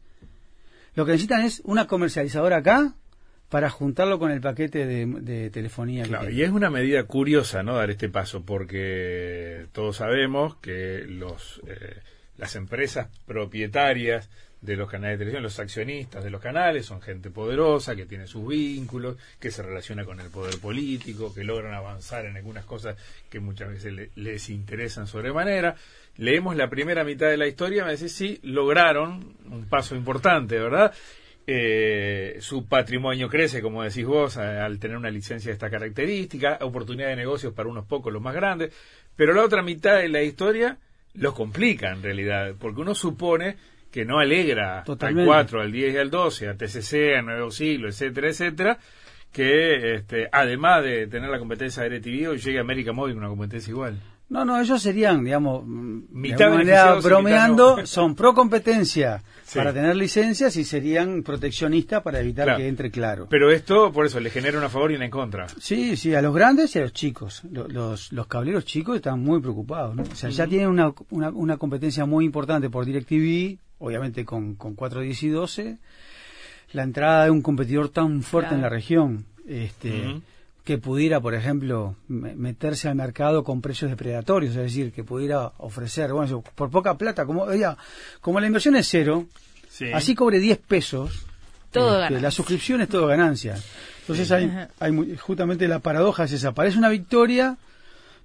Lo 0.95 1.05
que 1.05 1.11
necesitan 1.11 1.43
es 1.43 1.61
una 1.63 1.85
comercializadora 1.85 2.57
acá 2.57 2.95
para 3.49 3.69
juntarlo 3.69 4.19
con 4.19 4.31
el 4.31 4.41
paquete 4.41 4.85
de, 4.85 5.49
telefonía. 5.51 6.03
Claro, 6.05 6.29
y 6.29 6.41
es 6.41 6.49
una 6.49 6.69
medida 6.69 7.03
curiosa, 7.03 7.63
¿no? 7.63 7.75
Dar 7.75 7.91
este 7.91 8.09
paso, 8.09 8.43
porque 8.43 9.67
todos 9.71 9.97
sabemos 9.97 10.57
que 10.57 11.05
los 11.07 11.61
eh, 11.67 12.01
las 12.37 12.55
empresas 12.55 13.07
propietarias 13.25 14.29
de 14.71 14.77
los 14.77 14.89
canales 14.89 15.17
de 15.17 15.25
televisión, 15.25 15.43
los 15.43 15.59
accionistas 15.59 16.23
de 16.23 16.29
los 16.29 16.41
canales, 16.41 16.85
son 16.85 17.01
gente 17.01 17.29
poderosa, 17.29 17.95
que 17.95 18.05
tiene 18.05 18.27
sus 18.27 18.47
vínculos, 18.47 19.17
que 19.39 19.49
se 19.49 19.63
relaciona 19.63 20.03
con 20.05 20.19
el 20.19 20.29
poder 20.29 20.59
político, 20.59 21.33
que 21.33 21.43
logran 21.43 21.73
avanzar 21.73 22.25
en 22.25 22.35
algunas 22.35 22.65
cosas 22.65 22.97
que 23.29 23.39
muchas 23.39 23.69
veces 23.69 24.11
les 24.15 24.49
interesan 24.49 25.07
sobremanera. 25.07 25.75
Leemos 26.17 26.55
la 26.55 26.69
primera 26.69 27.03
mitad 27.03 27.29
de 27.29 27.37
la 27.37 27.47
historia, 27.47 27.85
me 27.85 27.91
dice, 27.91 28.09
sí, 28.09 28.39
lograron 28.43 29.37
un 29.49 29.65
paso 29.69 29.95
importante, 29.95 30.59
¿verdad? 30.59 30.93
Eh, 31.49 32.37
su 32.41 32.67
patrimonio 32.67 33.29
crece, 33.29 33.61
como 33.61 33.81
decís 33.81 34.05
vos, 34.05 34.35
al 34.35 34.79
tener 34.79 34.97
una 34.97 35.09
licencia 35.09 35.49
de 35.49 35.53
esta 35.53 35.69
característica, 35.69 36.57
oportunidad 36.61 37.07
de 37.07 37.15
negocios 37.15 37.53
para 37.53 37.69
unos 37.69 37.85
pocos, 37.85 38.11
los 38.11 38.21
más 38.21 38.35
grandes, 38.35 38.73
pero 39.15 39.33
la 39.33 39.45
otra 39.45 39.61
mitad 39.61 39.97
de 39.97 40.09
la 40.09 40.21
historia 40.21 40.77
los 41.13 41.33
complica 41.33 41.91
en 41.91 42.03
realidad, 42.03 42.55
porque 42.59 42.81
uno 42.81 42.93
supone 42.93 43.55
que 43.91 44.05
no 44.05 44.19
alegra 44.19 44.83
al 44.87 45.25
4, 45.25 45.61
al 45.61 45.71
10 45.71 45.93
y 45.93 45.97
al 45.97 46.09
12, 46.09 46.49
a 46.49 46.57
TCC, 46.57 47.15
a 47.17 47.21
Nuevo 47.21 47.51
Siglo, 47.51 47.89
etcétera, 47.89 48.29
etcétera, 48.29 48.77
que 49.31 49.95
este, 49.95 50.29
además 50.31 50.83
de 50.83 51.07
tener 51.07 51.29
la 51.29 51.39
competencia 51.39 51.83
de 51.83 51.89
DirecTV, 51.89 52.29
hoy 52.29 52.37
llegue 52.37 52.59
América 52.59 52.93
Móvil 52.93 53.15
con 53.15 53.23
una 53.23 53.29
competencia 53.29 53.71
igual. 53.71 53.99
No, 54.29 54.43
no, 54.43 54.59
ellos 54.59 54.81
serían, 54.81 55.23
digamos, 55.23 55.65
mitad 55.65 56.49
de 56.49 56.57
manera 56.57 56.95
bromeando, 56.95 57.85
son 57.85 58.13
pro 58.13 58.33
competencia 58.33 59.23
para 59.53 59.71
tener 59.71 59.95
licencias 59.95 60.57
y 60.57 60.65
serían 60.65 61.23
proteccionistas 61.23 62.03
para 62.03 62.19
evitar 62.19 62.57
que 62.57 62.67
entre 62.67 62.91
claro. 62.91 63.27
Pero 63.29 63.51
esto, 63.51 63.93
por 63.93 64.05
eso, 64.05 64.19
le 64.19 64.29
genera 64.29 64.57
una 64.57 64.67
favor 64.67 64.91
y 64.91 64.95
una 64.95 65.05
en 65.05 65.11
contra. 65.11 65.47
Sí, 65.47 65.95
sí, 65.95 66.13
a 66.13 66.21
los 66.21 66.35
grandes 66.35 66.75
y 66.75 66.79
a 66.79 66.81
los 66.81 66.91
chicos. 66.91 67.41
Los, 67.49 68.11
los, 68.11 68.27
cableros 68.27 68.65
chicos 68.65 68.97
están 68.97 69.21
muy 69.21 69.39
preocupados, 69.39 69.95
¿no? 69.95 70.03
O 70.03 70.15
sea, 70.15 70.29
ya 70.29 70.45
tienen 70.45 70.67
una, 70.67 70.93
una, 71.09 71.55
competencia 71.55 72.05
muy 72.05 72.25
importante 72.25 72.69
por 72.69 72.85
DirecTV, 72.85 73.57
obviamente 73.79 74.25
con, 74.25 74.55
con 74.55 74.75
4, 74.75 75.01
10 75.01 75.23
y 75.23 75.29
12. 75.29 75.77
La 76.73 76.83
entrada 76.83 77.25
de 77.25 77.31
un 77.31 77.41
competidor 77.41 77.89
tan 77.89 78.23
fuerte 78.23 78.55
en 78.55 78.61
la 78.61 78.69
región. 78.69 79.25
Este, 79.47 80.21
que 80.67 80.77
pudiera, 80.77 81.21
por 81.21 81.33
ejemplo, 81.33 81.95
meterse 82.09 82.89
al 82.89 82.95
mercado 82.95 83.45
con 83.45 83.61
precios 83.61 83.89
depredatorios, 83.89 84.53
es 84.53 84.63
decir, 84.63 84.91
que 84.91 85.01
pudiera 85.01 85.53
ofrecer, 85.59 86.11
bueno, 86.11 86.43
por 86.55 86.69
poca 86.69 86.97
plata, 86.97 87.25
como 87.25 87.53
ya, 87.53 87.77
como 88.19 88.41
la 88.41 88.47
inversión 88.47 88.75
es 88.75 88.85
cero, 88.89 89.27
así 89.93 90.13
cobre 90.13 90.39
10 90.39 90.57
pesos, 90.57 91.25
todo 91.71 92.03
este, 92.03 92.19
la 92.19 92.31
suscripción 92.31 92.81
es 92.81 92.89
todo 92.89 93.07
ganancia. 93.07 93.55
Entonces 94.01 94.29
hay, 94.29 94.51
hay 94.81 95.15
justamente 95.15 95.69
la 95.69 95.79
paradoja 95.79 96.25
es 96.25 96.33
esa, 96.33 96.51
parece 96.51 96.77
una 96.77 96.89
victoria, 96.89 97.55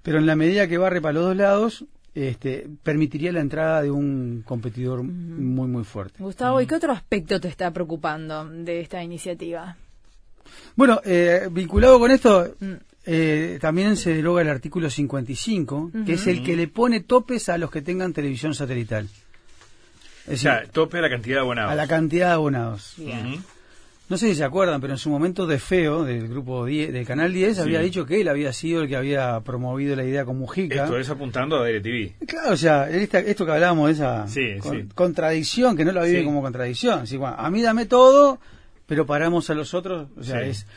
pero 0.01 0.17
en 0.17 0.25
la 0.25 0.35
medida 0.35 0.67
que 0.67 0.77
barre 0.77 0.99
para 0.99 1.13
los 1.13 1.23
dos 1.23 1.37
lados, 1.37 1.85
este, 2.15 2.67
permitiría 2.83 3.31
la 3.31 3.39
entrada 3.39 3.81
de 3.81 3.89
un 3.89 4.43
competidor 4.45 5.03
muy, 5.03 5.67
muy 5.67 5.83
fuerte. 5.83 6.21
Gustavo, 6.21 6.61
¿y 6.61 6.67
qué 6.67 6.75
otro 6.75 6.91
aspecto 6.91 7.39
te 7.39 7.47
está 7.47 7.71
preocupando 7.71 8.45
de 8.45 8.81
esta 8.81 9.03
iniciativa? 9.03 9.75
Bueno, 10.75 11.01
eh, 11.03 11.47
vinculado 11.51 11.99
con 11.99 12.11
esto, 12.11 12.55
mm. 12.59 12.73
eh, 13.05 13.57
también 13.59 13.95
se 13.95 14.13
deroga 14.13 14.41
el 14.41 14.49
artículo 14.49 14.89
55, 14.89 15.91
que 16.05 16.13
es 16.13 16.27
el 16.27 16.43
que 16.43 16.55
le 16.55 16.67
pone 16.67 17.01
topes 17.01 17.49
a 17.49 17.57
los 17.57 17.71
que 17.71 17.81
tengan 17.81 18.13
televisión 18.13 18.53
satelital. 18.53 19.09
o 20.31 20.35
sea, 20.35 20.63
tope 20.71 20.99
a 20.99 21.01
la 21.01 21.09
cantidad 21.09 21.37
de 21.37 21.41
abonados. 21.41 21.71
A 21.71 21.75
la 21.75 21.87
cantidad 21.87 22.27
de 22.27 22.33
abonados. 22.33 22.95
No 24.09 24.17
sé 24.17 24.27
si 24.27 24.35
se 24.35 24.43
acuerdan, 24.43 24.81
pero 24.81 24.93
en 24.93 24.99
su 24.99 25.09
momento 25.09 25.47
de 25.47 25.59
Feo, 25.59 26.03
del 26.03 26.27
grupo 26.27 26.65
10, 26.65 26.91
del 26.91 27.05
Canal 27.05 27.33
10, 27.33 27.59
había 27.59 27.79
dicho 27.79 28.05
que 28.05 28.21
él 28.21 28.27
había 28.27 28.51
sido 28.51 28.81
el 28.81 28.89
que 28.89 28.95
había 28.95 29.39
promovido 29.41 29.95
la 29.95 30.03
idea 30.03 30.25
con 30.25 30.37
Mujica. 30.37 30.83
Esto 30.83 30.97
es 30.97 31.09
apuntando 31.09 31.57
a 31.57 31.65
DirecTV. 31.65 32.25
Claro, 32.27 32.51
o 32.51 32.57
sea, 32.57 32.89
esto 32.89 33.45
que 33.45 33.51
hablábamos 33.51 33.87
de 33.87 33.93
esa 33.93 34.25
contradicción, 34.93 35.77
que 35.77 35.85
no 35.85 35.93
lo 35.93 36.03
vive 36.03 36.23
como 36.23 36.41
contradicción. 36.41 37.05
a 37.23 37.49
mí 37.49 37.61
dame 37.61 37.85
todo, 37.85 38.39
pero 38.85 39.05
paramos 39.05 39.49
a 39.49 39.53
los 39.53 39.73
otros, 39.73 40.09
o 40.17 40.23
sea, 40.23 40.41
es 40.41 40.67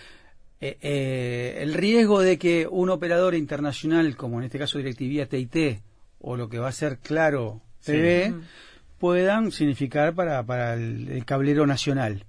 eh, 0.61 0.79
eh, 0.81 1.59
el 1.61 1.75
riesgo 1.75 2.21
de 2.21 2.39
que 2.39 2.67
un 2.69 2.89
operador 2.89 3.35
internacional, 3.35 4.17
como 4.17 4.39
en 4.39 4.45
este 4.45 4.59
caso 4.59 4.79
DirecTV, 4.79 5.29
TIT, 5.29 5.81
o 6.21 6.37
lo 6.37 6.49
que 6.49 6.59
va 6.59 6.69
a 6.69 6.73
ser 6.73 6.99
Claro 6.99 7.61
TV, 7.85 8.33
puedan 8.99 9.53
significar 9.53 10.15
para, 10.15 10.43
para 10.45 10.75
el, 10.75 11.25
cablero 11.27 11.67
nacional. 11.67 12.25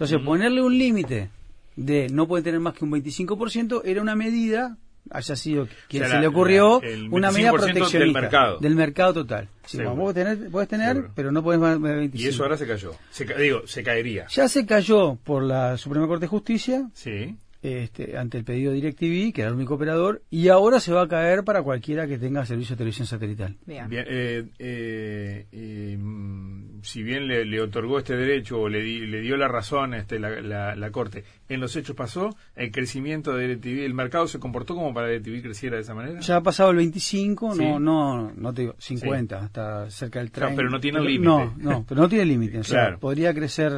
Entonces, 0.00 0.18
ponerle 0.24 0.62
un 0.62 0.78
límite 0.78 1.28
de 1.76 2.08
no 2.08 2.26
puede 2.26 2.42
tener 2.42 2.58
más 2.58 2.72
que 2.72 2.84
un 2.84 2.90
25% 2.90 3.82
era 3.84 4.00
una 4.00 4.16
medida 4.16 4.78
haya 5.10 5.36
sido 5.36 5.68
quien 5.88 6.08
se 6.08 6.18
le 6.18 6.26
ocurrió 6.26 6.80
una 7.10 7.30
medida 7.30 7.52
proteccionista 7.52 7.98
del 7.98 8.12
mercado. 8.12 8.58
del 8.60 8.74
mercado 8.76 9.12
total. 9.12 9.48
Sí, 9.66 9.82
vos 9.82 10.14
tener, 10.14 10.50
puedes 10.50 10.68
tener 10.68 11.08
pero 11.14 11.32
no 11.32 11.42
puedes 11.42 11.60
más 11.60 11.80
de 11.82 11.94
25 11.96 12.16
y 12.18 12.28
eso 12.28 12.42
ahora 12.42 12.56
se 12.56 12.66
cayó. 12.66 12.94
Se, 13.10 13.26
digo 13.26 13.66
se 13.66 13.82
caería. 13.82 14.26
Ya 14.28 14.48
se 14.48 14.64
cayó 14.64 15.16
por 15.22 15.42
la 15.42 15.76
Suprema 15.76 16.06
Corte 16.06 16.24
de 16.24 16.28
Justicia. 16.28 16.88
Sí 16.94 17.36
este, 17.62 18.16
ante 18.16 18.38
el 18.38 18.44
pedido 18.44 18.72
de 18.72 18.80
DirecTV, 18.80 19.34
que 19.34 19.42
era 19.42 19.50
el 19.50 19.56
único 19.56 19.74
operador, 19.74 20.22
y 20.30 20.48
ahora 20.48 20.80
se 20.80 20.92
va 20.92 21.02
a 21.02 21.08
caer 21.08 21.44
para 21.44 21.62
cualquiera 21.62 22.06
que 22.06 22.18
tenga 22.18 22.46
servicio 22.46 22.74
de 22.74 22.78
televisión 22.78 23.06
satelital. 23.06 23.56
Bien. 23.66 23.86
Eh, 23.90 24.46
eh, 24.58 25.98
mm, 26.00 26.80
si 26.82 27.02
bien 27.02 27.28
le, 27.28 27.60
otorgó 27.60 27.98
este 27.98 28.16
derecho 28.16 28.60
o 28.60 28.68
le, 28.68 28.82
le 28.82 29.20
dio 29.20 29.36
la 29.36 29.48
razón 29.48 29.92
este, 29.94 30.18
la, 30.18 30.74
la, 30.74 30.90
Corte, 30.90 31.24
en 31.48 31.60
los 31.60 31.76
hechos 31.76 31.94
pasó, 31.94 32.34
el 32.56 32.70
crecimiento 32.72 33.34
de 33.34 33.48
DirecTV, 33.48 33.84
el 33.84 33.94
mercado 33.94 34.26
se 34.26 34.38
comportó 34.38 34.74
como 34.74 34.94
para 34.94 35.08
DirecTV 35.08 35.42
creciera 35.42 35.76
de 35.76 35.82
esa 35.82 35.94
manera. 35.94 36.20
Ya 36.20 36.36
ha 36.36 36.42
pasado 36.42 36.70
el 36.70 36.76
25, 36.76 37.54
no, 37.54 37.78
no, 37.78 38.32
no 38.32 38.54
te 38.54 38.62
digo, 38.62 38.74
50, 38.78 39.38
hasta 39.38 39.90
cerca 39.90 40.20
del 40.20 40.30
30. 40.30 40.56
pero 40.56 40.70
no 40.70 40.80
tiene 40.80 41.00
límite. 41.00 41.24
No, 41.24 41.54
no, 41.58 41.84
pero 41.86 42.00
no 42.00 42.08
tiene 42.08 42.24
límite. 42.24 42.58
O 42.58 42.64
sea, 42.64 42.96
podría 42.96 43.34
crecer 43.34 43.72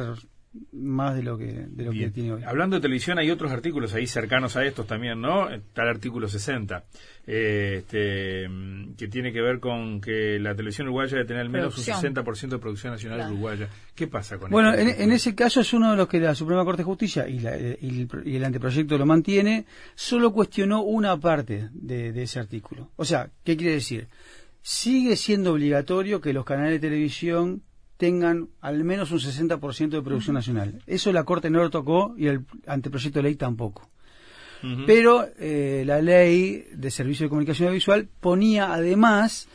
más 0.71 1.15
de 1.15 1.23
lo 1.23 1.37
que, 1.37 1.45
de 1.45 1.83
lo 1.83 1.91
que 1.91 2.09
tiene 2.09 2.33
hoy. 2.33 2.43
Hablando 2.43 2.75
de 2.75 2.81
televisión, 2.81 3.17
hay 3.17 3.31
otros 3.31 3.51
artículos 3.51 3.93
ahí 3.93 4.05
cercanos 4.05 4.55
a 4.55 4.63
estos 4.63 4.85
también, 4.85 5.19
¿no? 5.19 5.49
Está 5.49 5.83
el 5.83 5.89
artículo 5.89 6.27
60, 6.27 6.83
eh, 7.25 7.77
este, 7.79 8.47
que 8.97 9.07
tiene 9.07 9.33
que 9.33 9.41
ver 9.41 9.59
con 9.59 9.99
que 9.99 10.37
la 10.39 10.55
televisión 10.55 10.87
uruguaya 10.87 11.13
debe 11.13 11.25
tener 11.25 11.41
al 11.41 11.49
menos 11.49 11.77
un 11.77 11.83
60% 11.83 12.49
de 12.49 12.59
producción 12.59 12.93
nacional 12.93 13.31
uruguaya. 13.31 13.67
¿Qué 13.95 14.07
pasa 14.07 14.37
con 14.37 14.51
Bueno, 14.51 14.73
en, 14.73 14.89
en, 14.89 15.11
ese 15.11 15.33
caso 15.33 15.61
es 15.61 15.73
uno 15.73 15.91
de 15.91 15.97
los 15.97 16.07
que 16.07 16.19
la 16.19 16.35
Suprema 16.35 16.63
Corte 16.63 16.81
de 16.81 16.85
Justicia 16.85 17.27
y, 17.27 17.37
el, 17.45 18.43
anteproyecto 18.43 18.97
lo 18.97 19.05
mantiene, 19.05 19.65
solo 19.95 20.31
cuestionó 20.31 20.83
una 20.83 21.19
parte 21.19 21.69
de, 21.71 22.11
de 22.11 22.23
ese 22.23 22.39
artículo. 22.39 22.91
O 22.95 23.05
sea, 23.05 23.29
¿qué 23.43 23.57
quiere 23.57 23.73
decir? 23.73 24.07
Sigue 24.61 25.15
siendo 25.15 25.51
obligatorio 25.51 26.21
que 26.21 26.31
los 26.31 26.45
canales 26.45 26.73
de 26.73 26.87
televisión 26.87 27.63
tengan 28.03 28.49
al 28.59 28.83
menos 28.83 29.13
un 29.13 29.19
60% 29.19 29.89
de 29.91 30.01
producción 30.01 30.33
nacional. 30.33 30.81
Eso 30.85 31.13
la 31.13 31.23
Corte 31.23 31.49
no 31.49 31.59
lo 31.59 31.69
tocó 31.69 32.13
y 32.17 32.27
el 32.27 32.41
anteproyecto 32.67 33.19
de 33.19 33.23
ley 33.23 33.35
tampoco. 33.35 33.89
Pero 34.85 35.25
eh, 35.39 35.83
la 35.85 36.01
ley 36.01 36.65
de 36.73 36.91
servicio 36.91 37.25
de 37.25 37.29
comunicación 37.29 37.67
audiovisual 37.67 38.09
ponía 38.19 38.73
además 38.73 39.47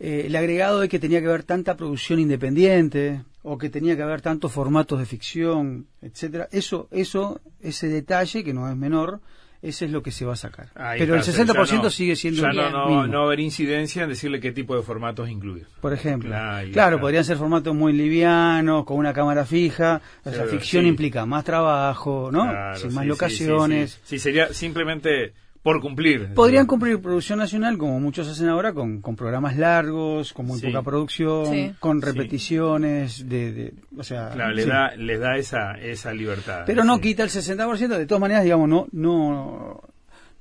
eh, 0.00 0.24
el 0.26 0.36
agregado 0.36 0.80
de 0.80 0.90
que 0.90 0.98
tenía 0.98 1.22
que 1.22 1.28
haber 1.28 1.44
tanta 1.44 1.78
producción 1.78 2.18
independiente 2.18 3.22
o 3.42 3.56
que 3.56 3.70
tenía 3.70 3.96
que 3.96 4.02
haber 4.02 4.20
tantos 4.20 4.52
formatos 4.52 4.98
de 4.98 5.06
ficción, 5.06 5.86
etcétera. 6.02 6.46
Eso, 6.52 6.88
eso, 6.90 7.40
ese 7.60 7.88
detalle 7.88 8.44
que 8.44 8.52
no 8.52 8.68
es 8.68 8.76
menor, 8.76 9.22
ese 9.60 9.86
es 9.86 9.90
lo 9.90 10.02
que 10.02 10.12
se 10.12 10.24
va 10.24 10.34
a 10.34 10.36
sacar. 10.36 10.68
Pero 10.98 11.16
el 11.16 11.22
60% 11.22 11.90
sigue 11.90 12.14
siendo 12.14 12.42
ya 12.42 12.52
no, 12.52 12.70
no, 12.70 13.06
no, 13.06 13.22
haber 13.24 13.40
incidencia 13.40 14.04
en 14.04 14.08
decirle 14.08 14.40
qué 14.40 14.52
tipo 14.52 14.76
de 14.76 14.82
formatos 14.82 15.28
incluir. 15.28 15.66
Por 15.80 15.92
ejemplo. 15.92 16.30
Claro, 16.72 17.00
podrían 17.00 17.24
ser 17.24 17.36
formatos 17.36 17.74
muy 17.74 17.92
livianos, 17.92 18.84
con 18.84 18.98
una 18.98 19.12
cámara 19.12 19.44
fija. 19.44 20.00
la 20.24 20.44
ficción 20.44 20.86
implica 20.86 21.26
más 21.26 21.44
trabajo, 21.44 22.30
¿no? 22.32 22.76
Sin 22.76 22.94
más 22.94 23.06
locaciones. 23.06 24.00
sí, 24.04 24.18
sería 24.18 24.52
simplemente 24.52 25.32
por 25.62 25.80
cumplir. 25.80 26.34
Podrían 26.34 26.66
cumplir 26.66 27.00
producción 27.00 27.38
nacional, 27.38 27.78
como 27.78 28.00
muchos 28.00 28.28
hacen 28.28 28.48
ahora, 28.48 28.72
con, 28.72 29.00
con 29.00 29.16
programas 29.16 29.56
largos, 29.56 30.32
con 30.32 30.46
muy 30.46 30.60
poca 30.60 30.82
producción, 30.82 31.76
con 31.80 32.00
repeticiones, 32.00 33.28
de, 33.28 33.74
o 33.96 34.02
sea... 34.02 34.30
Claro, 34.30 34.52
le 34.52 34.66
da, 34.66 34.94
les 34.96 35.20
da 35.20 35.36
esa, 35.36 35.72
esa 35.72 36.12
libertad. 36.12 36.62
Pero 36.66 36.84
no 36.84 37.00
quita 37.00 37.22
el 37.22 37.30
60%, 37.30 37.96
de 37.96 38.06
todas 38.06 38.20
maneras, 38.20 38.44
digamos, 38.44 38.68
no... 38.68 38.86
no 38.92 39.80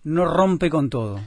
no 0.04 0.24
rompe 0.26 0.70
con 0.70 0.90
todo. 0.90 1.20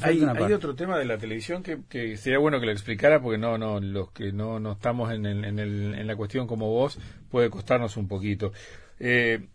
Hay, 0.00 0.22
hay, 0.22 0.52
otro 0.52 0.76
tema 0.76 0.96
de 0.96 1.04
la 1.04 1.18
televisión 1.18 1.64
que, 1.64 1.80
que, 1.88 2.16
sería 2.16 2.38
bueno 2.38 2.60
que 2.60 2.66
lo 2.66 2.72
explicara 2.72 3.20
porque 3.20 3.36
no 3.36 3.58
no 3.58 3.80
los 3.80 4.12
que 4.12 4.30
no, 4.30 4.60
no 4.60 4.72
estamos 4.72 5.12
en, 5.12 5.26
el, 5.26 5.44
en, 5.44 5.58
el, 5.58 5.94
en 5.96 6.06
la 6.06 6.14
cuestión 6.14 6.46
como 6.46 6.68
vos 6.68 7.00
puede 7.32 7.50
costarnos 7.50 7.96
un 7.96 8.06
poquito. 8.06 8.52
Eh, 9.00 9.48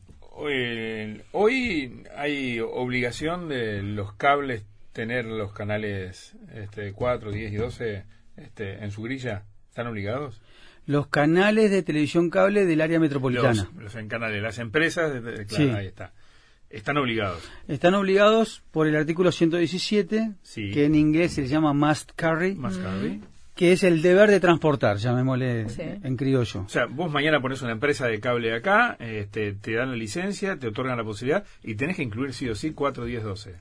hoy 1.32 2.04
hay 2.16 2.60
obligación 2.60 3.48
de 3.50 3.82
los 3.84 4.14
cables 4.14 4.64
tener 4.94 5.26
los 5.26 5.54
canales 5.54 6.36
este, 6.54 6.94
4, 6.94 7.32
10 7.32 7.54
y 7.54 7.56
12 7.56 8.04
este, 8.38 8.84
en 8.84 8.92
su 8.92 9.02
grilla. 9.04 9.44
¿Están 9.70 9.88
obligados? 9.88 10.42
los 10.86 11.08
canales 11.08 11.72
de 11.72 11.82
televisión 11.82 12.30
cable 12.30 12.66
del 12.66 12.82
área 12.82 13.00
metropolitana. 13.00 13.70
Los, 13.80 13.94
los 13.96 14.06
canales, 14.08 14.42
las 14.44 14.60
empresas, 14.60 15.14
claro, 15.22 15.46
Sí. 15.48 15.70
ahí 15.70 15.88
está. 15.88 16.12
Están 16.70 16.98
obligados. 16.98 17.42
Están 17.70 17.94
obligados 17.94 18.64
por 18.72 18.88
el 18.88 18.96
artículo 18.98 19.32
117, 19.32 20.32
Sí. 20.42 20.72
que 20.72 20.84
en 20.86 20.96
inglés 20.96 21.34
se 21.34 21.48
llama 21.48 21.72
must 21.74 22.12
carry, 22.18 22.56
Más 22.56 22.78
carry. 22.78 23.22
Que 23.56 23.72
es 23.72 23.84
el 23.84 24.02
deber 24.02 24.30
de 24.32 24.40
transportar, 24.40 24.98
llamémosle 24.98 25.70
Sí. 25.70 25.82
en 26.04 26.18
criollo. 26.18 26.62
O 26.62 26.70
sea, 26.70 26.86
vos 26.88 27.12
mañana 27.12 27.40
pones 27.40 27.62
una 27.62 27.72
empresa 27.74 28.08
de 28.08 28.20
cable 28.20 28.54
acá, 28.56 28.98
este, 29.00 29.54
te 29.54 29.74
dan 29.76 29.92
la 29.92 29.96
licencia, 29.98 30.58
te 30.58 30.68
otorgan 30.68 30.98
la 30.98 31.04
posibilidad 31.04 31.44
y 31.64 31.76
tenés 31.76 31.96
que 31.98 32.04
incluir 32.04 32.34
sí 32.34 32.50
o 32.50 32.56
sí 32.56 32.72
4, 32.72 33.06
10, 33.06 33.24
12. 33.24 33.56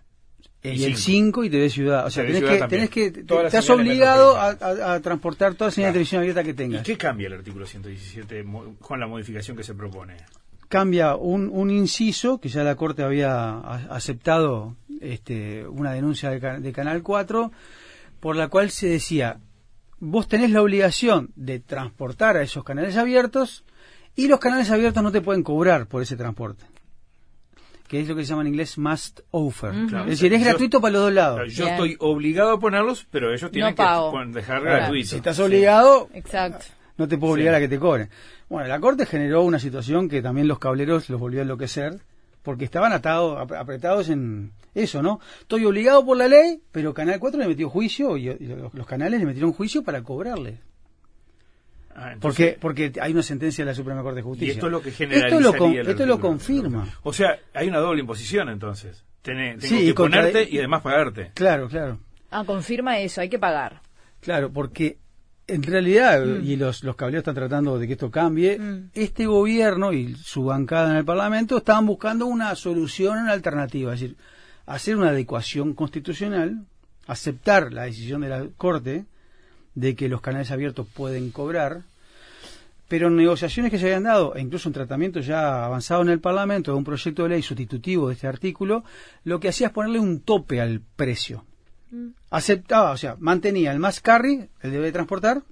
Y, 0.65 0.69
Y 0.69 0.85
el 0.85 0.97
cinco. 0.97 1.43
5 1.43 1.45
y 1.45 1.51
TV 1.51 1.69
Ciudad. 1.71 2.07
O 2.07 2.11
sea, 2.11 2.23
tenés 2.25 2.39
Ciudad 2.39 2.61
que, 2.61 2.69
tenés 2.69 2.91
que, 2.91 3.07
estás 3.47 3.69
obligado 3.71 4.37
a, 4.39 4.51
metropolitanas. 4.53 4.89
a- 4.89 4.95
a 4.95 5.01
transportar 5.01 5.55
toda 5.55 5.71
señal 5.73 5.89
de 5.89 5.93
Claro. 5.93 5.93
televisión 5.95 6.21
abierta 6.21 6.45
que 6.45 6.51
¿Y 6.51 6.55
tengas. 6.55 6.83
qué 6.85 6.97
cambia 6.97 7.27
el 7.27 7.33
artículo 7.35 7.67
117 7.67 8.45
mo- 8.45 8.77
con 8.79 9.01
la 9.01 9.07
modificación 9.09 9.57
que 9.57 9.65
se 9.65 9.75
propone? 9.75 10.17
Cambia 10.69 11.17
un, 11.17 11.51
un 11.53 11.69
inciso, 11.71 12.41
que 12.41 12.49
ya 12.49 12.63
la 12.63 12.77
Corte 12.77 13.03
había 13.03 13.59
aceptado 13.91 14.77
este, 15.01 15.67
una 15.67 15.93
denuncia 15.93 16.31
de, 16.31 16.61
de 16.61 16.73
Canal 16.73 17.03
4, 17.03 17.51
por 18.21 18.37
la 18.37 18.49
cual 18.49 18.71
se 18.71 18.87
decía, 18.89 19.39
vos 20.05 20.27
tenés 20.27 20.51
la 20.51 20.61
obligación 20.63 21.31
de 21.37 21.61
transportar 21.61 22.37
a 22.37 22.43
esos 22.43 22.65
canales 22.65 22.97
abiertos 22.97 23.65
y 24.17 24.27
los 24.27 24.41
canales 24.41 24.69
abiertos 24.73 25.01
no 25.01 25.13
te 25.13 25.21
pueden 25.21 25.45
cobrar 25.45 25.87
por 25.87 26.03
ese 26.03 26.17
transporte. 26.17 26.65
Que 27.87 28.01
es 28.01 28.09
lo 28.09 28.17
que 28.17 28.25
se 28.25 28.31
llama 28.31 28.43
en 28.43 28.49
inglés 28.49 28.79
must 28.79 29.21
offer. 29.31 29.71
Claro. 29.89 30.05
Es 30.05 30.11
decir, 30.19 30.33
es 30.33 30.41
Yo- 30.41 30.47
gratuito 30.49 30.81
para 30.81 30.93
los 30.93 31.03
dos 31.03 31.13
lados. 31.13 31.37
Claro, 31.37 31.51
Yo 31.51 31.65
Bien. 31.65 31.75
estoy 31.75 31.97
obligado 32.01 32.51
a 32.53 32.59
ponerlos, 32.59 33.07
pero 33.13 33.33
ellos 33.33 33.51
tienen 33.53 33.71
No 33.73 33.77
pago. 33.77 34.13
que 34.13 34.27
dejar 34.33 34.63
Claro. 34.63 34.77
gratuito. 34.79 35.09
Si 35.11 35.17
estás 35.17 35.37
Sí. 35.37 35.43
obligado, 35.43 36.09
Exacto. 36.15 36.65
no 36.97 37.07
te 37.07 37.17
puedo 37.17 37.35
obligar 37.35 37.55
Sí. 37.55 37.57
a 37.59 37.61
que 37.61 37.69
te 37.69 37.79
cobren. 37.79 38.11
Bueno, 38.49 38.69
la 38.69 38.81
Corte 38.81 39.07
generó 39.07 39.43
una 39.43 39.59
situación 39.61 40.09
que 40.09 40.21
también 40.21 40.49
los 40.49 40.59
cableros 40.59 41.09
los 41.11 41.21
volvió 41.21 41.41
a 41.41 41.43
enloquecer, 41.43 42.01
porque 42.43 42.65
estaban 42.65 42.93
atados, 42.93 43.39
ap- 43.41 43.53
apretados 43.53 44.09
en 44.09 44.53
eso, 44.75 45.03
¿no? 45.03 45.21
Estoy 45.41 45.65
obligado 45.65 46.05
por 46.05 46.17
la 46.17 46.29
ley, 46.29 46.61
pero 46.73 46.93
Canal 46.95 47.19
4 47.21 47.41
le 47.41 47.49
metió 47.49 47.69
juicio 47.71 48.17
y, 48.17 48.29
y 48.29 48.47
los, 48.47 48.73
los 48.75 48.87
canales 48.87 49.21
le 49.21 49.27
metieron 49.27 49.53
juicio 49.53 49.83
para 49.83 50.03
cobrarle. 50.03 50.59
Ah, 51.95 52.13
entonces- 52.15 52.57
Porque, 52.57 52.89
porque 52.89 53.01
hay 53.03 53.13
una 53.13 53.23
sentencia 53.23 53.65
de 53.65 53.71
la 53.71 53.75
Suprema 53.75 54.03
Corte 54.03 54.17
de 54.17 54.21
y 54.23 54.25
Justicia. 54.25 54.55
esto 54.55 54.67
es 54.67 54.73
lo 54.73 54.81
que 54.83 54.89
Esto 54.89 55.05
generalizaría 55.05 55.41
lo, 55.41 55.57
con- 55.59 55.77
esto 55.77 56.07
lo 56.07 56.21
confirma. 56.21 56.89
O 57.03 57.13
sea, 57.13 57.39
hay 57.53 57.69
una 57.69 57.79
doble 57.81 58.01
imposición 58.01 58.49
entonces. 58.49 59.05
Tené- 59.23 59.59
tengo 59.59 59.61
Sí, 59.61 59.83
y 59.83 59.87
que 59.89 59.95
contra- 59.95 60.21
ponerte 60.23 60.49
y 60.51 60.59
además 60.59 60.83
pagarte. 60.83 61.31
Claro, 61.35 61.69
claro. 61.69 61.99
Ah, 62.31 62.45
confirma 62.47 62.99
eso, 62.99 63.21
hay 63.21 63.29
que 63.29 63.39
pagar. 63.39 63.83
Claro, 64.21 64.51
porque 64.51 64.97
en 65.55 65.63
realidad, 65.63 66.25
Mm. 66.25 66.45
y 66.45 66.57
los, 66.57 66.83
los 66.83 66.97
están 67.01 67.35
tratando 67.35 67.79
de 67.79 67.87
que 67.87 67.93
esto 67.95 68.11
cambie, 68.11 68.59
Mm. 68.59 68.91
este 68.95 69.27
gobierno 69.27 69.93
y 69.93 70.15
su 70.17 70.45
bancada 70.45 70.91
en 70.93 70.97
el 70.99 71.05
Parlamento 71.05 71.59
estaban 71.59 71.87
buscando 71.87 72.27
una 72.27 72.55
solución, 72.55 73.19
una 73.19 73.33
alternativa, 73.33 73.93
es 73.95 74.01
decir, 74.01 74.17
hacer 74.67 74.97
una 74.97 75.09
adecuación 75.11 75.75
constitucional, 75.75 76.65
aceptar 77.07 77.73
la 77.73 77.85
decisión 77.85 78.21
de 78.23 78.29
la 78.29 78.47
Corte 78.57 79.05
de 79.75 79.95
que 79.95 80.09
los 80.09 80.21
canales 80.21 80.51
abiertos 80.51 80.87
pueden 80.95 81.31
cobrar, 81.31 81.83
pero 82.89 83.09
en 83.09 83.17
negociaciones 83.17 83.71
que 83.71 83.79
se 83.79 83.87
habían 83.87 84.03
dado, 84.05 84.35
e 84.37 84.41
incluso 84.41 84.69
un 84.69 84.75
tratamiento 84.75 85.21
ya 85.21 85.65
avanzado 85.65 86.03
en 86.03 86.11
el 86.11 86.21
Parlamento 86.21 86.71
de 86.73 86.77
un 86.79 86.85
proyecto 86.85 87.23
de 87.23 87.31
ley 87.31 87.43
sustitutivo 87.43 88.09
de 88.09 88.15
este 88.15 88.27
artículo, 88.27 88.85
lo 89.25 89.41
que 89.41 89.49
hacía 89.49 89.69
es 89.69 89.73
ponerle 89.73 89.99
un 89.99 90.21
tope 90.21 90.61
al 90.61 90.81
precio 90.97 91.45
aceptaba, 92.31 92.91
o 92.93 92.97
sea, 92.97 93.17
mantenía 93.19 93.73
el 93.73 93.79
más 93.79 94.01
carry, 94.01 94.49
el 94.63 94.71
debe 94.73 94.87
de 94.87 94.93
transportar, 94.93 95.43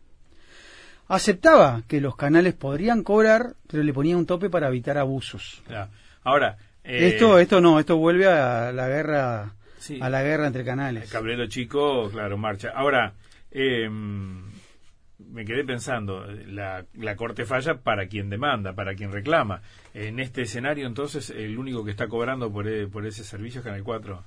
aceptaba 1.08 1.82
que 1.88 2.00
los 2.00 2.16
canales 2.16 2.54
podrían 2.54 3.02
cobrar, 3.02 3.54
pero 3.66 3.82
le 3.82 3.92
ponía 3.92 4.16
un 4.16 4.26
tope 4.26 4.48
para 4.50 4.68
evitar 4.68 4.98
abusos. 4.98 5.62
Claro. 5.66 5.90
Ahora, 6.22 6.58
eh, 6.84 7.08
esto, 7.08 7.38
esto 7.38 7.60
no, 7.60 7.78
esto 7.80 7.96
vuelve 7.96 8.26
a 8.26 8.72
la 8.72 8.88
guerra, 8.88 9.54
Sí. 9.78 9.98
a 10.00 10.08
la 10.10 10.22
guerra 10.22 10.46
entre 10.46 10.60
el 10.62 10.66
canales. 10.66 11.10
cablero 11.10 11.46
chico, 11.46 12.10
claro, 12.10 12.36
marcha. 12.38 12.70
Ahora, 12.74 13.14
eh, 13.50 13.88
me 13.90 15.44
quedé 15.44 15.64
pensando, 15.64 16.24
la, 16.26 16.84
la 16.94 17.16
corte 17.16 17.44
falla 17.44 17.74
para 17.78 18.06
quien 18.06 18.30
demanda, 18.30 18.72
para 18.74 18.94
quien 18.94 19.12
reclama. 19.12 19.62
En 19.94 20.20
este 20.20 20.42
escenario, 20.42 20.86
entonces, 20.86 21.30
el 21.30 21.58
único 21.58 21.84
que 21.84 21.90
está 21.90 22.08
cobrando 22.08 22.50
por, 22.52 22.68
e- 22.68 22.86
por 22.86 23.06
ese 23.06 23.24
servicio 23.24 23.60
es 23.60 23.64
Canal 23.64 23.82
4. 23.82 24.22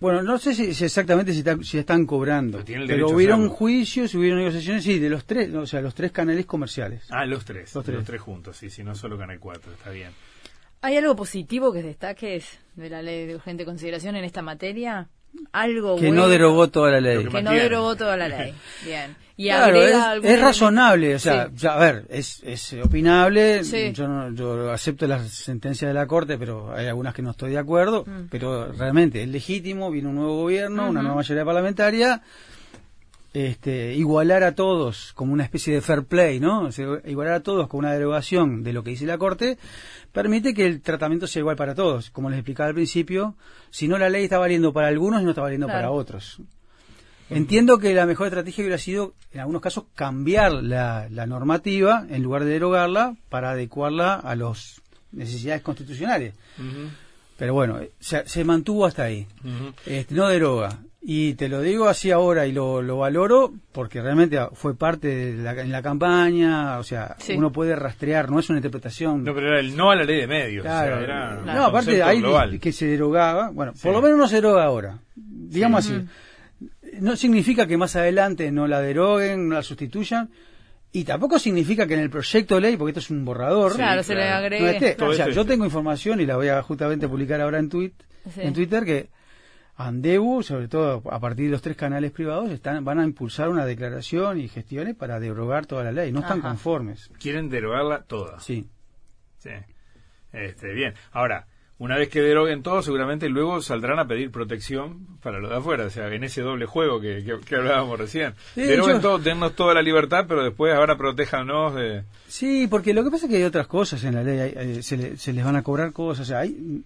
Bueno, 0.00 0.22
no 0.22 0.38
sé 0.38 0.54
si, 0.54 0.72
si 0.74 0.84
exactamente 0.84 1.32
si, 1.32 1.40
está- 1.40 1.58
si 1.62 1.78
están 1.78 2.06
cobrando, 2.06 2.64
Pero 2.64 3.10
hubieron 3.10 3.48
juicios, 3.50 4.14
hubieron 4.14 4.38
negociaciones, 4.38 4.82
sí, 4.82 4.98
de 4.98 5.10
los 5.10 5.26
tres, 5.26 5.54
o 5.54 5.66
sea, 5.66 5.80
los 5.82 5.94
tres 5.94 6.10
canales 6.10 6.46
comerciales. 6.46 7.04
Ah, 7.10 7.26
los 7.26 7.44
tres, 7.44 7.74
Los 7.74 7.74
los 7.74 7.84
tres. 7.84 8.04
tres, 8.06 8.20
juntos, 8.20 8.56
sí, 8.56 8.70
sí, 8.70 8.82
no 8.82 8.94
solo 8.94 9.18
Canal 9.18 9.38
4, 9.38 9.72
está 9.72 9.90
bien. 9.90 10.10
¿Hay 10.82 10.96
algo 10.96 11.14
positivo 11.14 11.70
que 11.72 11.82
destaques 11.82 12.58
de 12.76 12.88
la 12.88 13.02
ley 13.02 13.26
de 13.26 13.34
urgente 13.34 13.66
consideración 13.66 14.16
en 14.16 14.24
esta 14.24 14.40
materia? 14.40 15.10
Algo 15.52 15.96
que 15.96 16.06
bueno 16.06 16.22
no 16.22 16.28
derogó 16.28 16.68
toda 16.68 16.90
la 16.92 17.00
ley. 17.00 17.24
Que 17.26 17.42
no 17.42 17.50
derogó 17.52 17.96
toda 17.96 18.16
la 18.16 18.28
ley. 18.28 18.54
Bien. 18.84 19.16
Y 19.36 19.46
Claro, 19.46 19.64
agrega 19.66 20.16
es, 20.16 20.24
es 20.24 20.40
razonable, 20.40 21.14
o 21.14 21.18
sea, 21.18 21.46
Sí. 21.46 21.52
ya, 21.56 21.72
a 21.74 21.78
ver, 21.78 22.04
es, 22.10 22.42
es 22.44 22.76
opinable, 22.84 23.64
Sí. 23.64 23.90
yo, 23.94 24.06
no- 24.06 24.34
yo 24.34 24.70
acepto 24.70 25.06
las 25.06 25.30
sentencias 25.30 25.88
de 25.88 25.94
la 25.94 26.06
Corte, 26.06 26.36
pero 26.36 26.74
hay 26.74 26.88
algunas 26.88 27.14
que 27.14 27.22
no 27.22 27.30
estoy 27.30 27.52
de 27.52 27.58
acuerdo, 27.58 28.04
Mm. 28.06 28.26
pero 28.30 28.70
realmente 28.70 29.22
es 29.22 29.28
legítimo, 29.30 29.90
viene 29.90 30.08
un 30.08 30.16
nuevo 30.16 30.36
gobierno, 30.42 30.90
una 30.90 31.00
nueva 31.00 31.16
mayoría 31.16 31.44
parlamentaria, 31.44 32.20
este, 33.32 33.94
igualar 33.94 34.42
a 34.42 34.54
todos 34.54 35.12
como 35.14 35.32
una 35.32 35.44
especie 35.44 35.72
de 35.74 35.80
fair 35.80 36.04
play, 36.04 36.40
¿no? 36.40 36.62
O 36.62 36.72
sea, 36.72 36.86
igualar 37.06 37.34
a 37.34 37.42
todos 37.42 37.68
con 37.68 37.78
una 37.80 37.92
derogación 37.92 38.62
de 38.64 38.72
lo 38.72 38.82
que 38.82 38.90
dice 38.90 39.06
la 39.06 39.18
Corte, 39.18 39.56
permite 40.12 40.52
que 40.54 40.66
el 40.66 40.80
tratamiento 40.80 41.26
sea 41.26 41.40
igual 41.40 41.56
para 41.56 41.74
todos. 41.74 42.10
Como 42.10 42.28
les 42.30 42.38
explicaba 42.38 42.68
al 42.68 42.74
principio, 42.74 43.36
si 43.70 43.86
no 43.88 43.98
la 43.98 44.08
ley 44.10 44.24
está 44.24 44.38
valiendo 44.38 44.72
para 44.72 44.88
algunos 44.88 45.22
no 45.22 45.30
está 45.30 45.42
valiendo 45.42 45.66
Claro. 45.66 45.78
para 45.78 45.90
otros. 45.92 46.40
Entiendo 47.28 47.78
que 47.78 47.94
la 47.94 48.06
mejor 48.06 48.26
estrategia 48.26 48.62
hubiera 48.62 48.78
sido, 48.78 49.14
en 49.32 49.38
algunos 49.40 49.62
casos, 49.62 49.84
cambiar 49.94 50.52
la, 50.52 51.06
la 51.10 51.26
normativa 51.26 52.04
en 52.10 52.24
lugar 52.24 52.42
de 52.44 52.50
derogarla 52.50 53.14
para 53.28 53.52
adecuarla 53.52 54.14
a 54.14 54.34
las 54.34 54.80
necesidades 55.12 55.62
constitucionales. 55.62 56.34
Pero 57.36 57.54
bueno, 57.54 57.78
se, 58.00 58.28
se 58.28 58.42
mantuvo 58.44 58.84
hasta 58.84 59.04
ahí. 59.04 59.28
Este, 59.86 60.12
no 60.12 60.26
deroga. 60.28 60.80
Y 61.12 61.34
te 61.34 61.48
lo 61.48 61.60
digo 61.60 61.88
así 61.88 62.12
ahora 62.12 62.46
y 62.46 62.52
lo, 62.52 62.82
lo 62.82 62.98
valoro 62.98 63.52
porque 63.72 64.00
realmente 64.00 64.38
fue 64.52 64.76
parte 64.76 65.08
de 65.08 65.42
la, 65.42 65.60
en 65.60 65.72
la 65.72 65.82
campaña, 65.82 66.78
o 66.78 66.84
sea, 66.84 67.16
Sí. 67.18 67.34
uno 67.36 67.50
puede 67.50 67.74
rastrear, 67.74 68.30
no 68.30 68.38
es 68.38 68.48
una 68.48 68.58
interpretación. 68.58 69.24
No, 69.24 69.34
pero 69.34 69.48
era 69.48 69.58
el 69.58 69.76
no 69.76 69.90
a 69.90 69.96
la 69.96 70.04
ley 70.04 70.20
de 70.20 70.28
medios. 70.28 70.62
Claro. 70.62 70.94
o 70.94 70.98
sea, 70.98 71.04
era 71.04 71.38
un 71.40 71.46
no, 71.46 71.52
aparte 71.64 71.86
concepto 71.86 72.06
hay 72.06 72.20
global. 72.20 72.60
que 72.60 72.70
se 72.72 72.86
derogaba, 72.86 73.50
bueno, 73.50 73.72
Sí. 73.74 73.80
por 73.82 73.92
lo 73.92 74.02
menos 74.02 74.18
no 74.18 74.28
se 74.28 74.36
deroga 74.36 74.62
ahora. 74.62 74.98
Digamos 75.16 75.84
así. 75.84 76.06
No 77.00 77.16
significa 77.16 77.66
que 77.66 77.76
más 77.76 77.96
adelante 77.96 78.52
no 78.52 78.68
la 78.68 78.80
deroguen, 78.80 79.48
no 79.48 79.56
la 79.56 79.62
sustituyan, 79.64 80.30
y 80.92 81.02
tampoco 81.02 81.40
significa 81.40 81.88
que 81.88 81.94
en 81.94 82.00
el 82.00 82.10
proyecto 82.10 82.54
de 82.54 82.60
ley, 82.60 82.76
porque 82.76 82.90
esto 82.90 83.00
es 83.00 83.10
un 83.10 83.24
borrador, 83.24 83.74
Claro, 83.74 84.04
se 84.04 84.14
le 84.14 84.28
no 84.28 84.36
agregue. 84.36 84.70
esté. 84.90 85.04
O 85.04 85.12
sea, 85.12 85.28
yo 85.28 85.44
tengo 85.44 85.64
información 85.64 86.20
y 86.20 86.26
la 86.26 86.36
voy 86.36 86.48
a 86.48 86.62
justamente 86.62 87.08
publicar 87.08 87.40
ahora 87.40 87.58
en, 87.58 87.68
tweet, 87.68 87.92
Sí. 88.32 88.42
en 88.42 88.52
Twitter 88.54 88.84
que 88.84 89.08
Andebu, 89.86 90.42
sobre 90.42 90.68
todo 90.68 91.02
a 91.10 91.20
partir 91.20 91.46
de 91.46 91.52
los 91.52 91.62
tres 91.62 91.76
canales 91.76 92.10
privados, 92.12 92.50
están, 92.50 92.84
van 92.84 92.98
a 93.00 93.04
impulsar 93.04 93.48
una 93.48 93.64
declaración 93.66 94.38
y 94.40 94.48
gestiones 94.48 94.94
para 94.96 95.18
derogar 95.20 95.66
toda 95.66 95.84
la 95.84 95.92
ley. 95.92 96.12
No 96.12 96.20
están 96.20 96.40
Ajá. 96.40 96.48
conformes. 96.48 97.10
Quieren 97.20 97.48
derogarla 97.48 98.02
toda. 98.02 98.40
Sí. 98.40 98.68
Sí. 99.38 99.50
Este, 100.32 100.72
bien. 100.74 100.94
Ahora, 101.12 101.46
una 101.78 101.96
vez 101.96 102.10
que 102.10 102.20
deroguen 102.20 102.62
todo, 102.62 102.82
seguramente 102.82 103.28
luego 103.30 103.62
saldrán 103.62 103.98
a 103.98 104.06
pedir 104.06 104.30
protección 104.30 105.06
para 105.22 105.38
lo 105.38 105.48
de 105.48 105.56
afuera. 105.56 105.86
O 105.86 105.90
sea, 105.90 106.08
en 106.12 106.24
ese 106.24 106.42
doble 106.42 106.66
juego 106.66 107.00
que, 107.00 107.24
que, 107.24 107.38
que 107.40 107.56
hablábamos 107.56 107.98
recién. 107.98 108.34
Sí, 108.54 108.62
deroguen 108.62 108.96
yo- 108.96 109.00
todo, 109.00 109.18
dennos 109.18 109.54
toda 109.56 109.72
la 109.74 109.80
libertad, 109.82 110.26
pero 110.28 110.44
después 110.44 110.74
ahora 110.74 110.96
protéjanos 110.98 111.74
de... 111.74 112.04
Sí, 112.28 112.66
porque 112.70 112.92
lo 112.92 113.02
que 113.02 113.10
pasa 113.10 113.24
es 113.26 113.30
que 113.30 113.38
hay 113.38 113.44
otras 113.44 113.66
cosas 113.66 114.04
en 114.04 114.14
la 114.14 114.22
ley, 114.22 114.38
hay- 114.38 114.54
hay- 114.56 114.82
se, 114.82 114.96
le- 114.98 115.16
se 115.16 115.32
les 115.32 115.42
van 115.44 115.56
a 115.56 115.62
cobrar 115.62 115.92
cosas, 115.92 116.26
o 116.26 116.28
sea, 116.28 116.40
hay, 116.40 116.82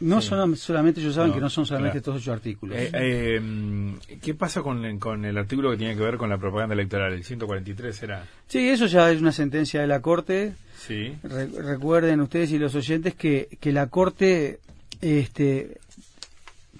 no 0.00 0.20
Sí. 0.20 0.28
son 0.28 0.56
solamente, 0.56 1.00
ellos 1.00 1.14
saben 1.14 1.28
No, 1.30 1.34
que 1.34 1.40
no 1.40 1.50
son 1.50 1.66
solamente 1.66 2.00
claro. 2.00 2.12
estos 2.16 2.22
ocho 2.22 2.32
artículos. 2.32 2.76
Eh, 2.78 2.90
eh, 2.94 3.94
¿Qué 4.22 4.34
pasa 4.34 4.62
con, 4.62 4.98
con 4.98 5.24
el 5.24 5.36
artículo 5.38 5.70
que 5.70 5.76
tiene 5.76 5.94
que 5.94 6.02
ver 6.02 6.16
con 6.16 6.28
la 6.30 6.38
propaganda 6.38 6.74
electoral? 6.74 7.12
El 7.12 7.22
143 7.24 8.02
era... 8.02 8.24
Sí, 8.48 8.68
eso 8.68 8.86
ya 8.86 9.10
es 9.10 9.20
una 9.20 9.32
sentencia 9.32 9.80
de 9.80 9.86
la 9.86 10.00
Corte. 10.00 10.54
Sí. 10.78 11.14
Re- 11.22 11.46
recuerden 11.46 12.20
ustedes 12.20 12.50
y 12.52 12.58
los 12.58 12.74
oyentes 12.74 13.14
que, 13.14 13.48
que 13.60 13.72
la 13.72 13.88
Corte 13.88 14.60
este, 15.02 15.78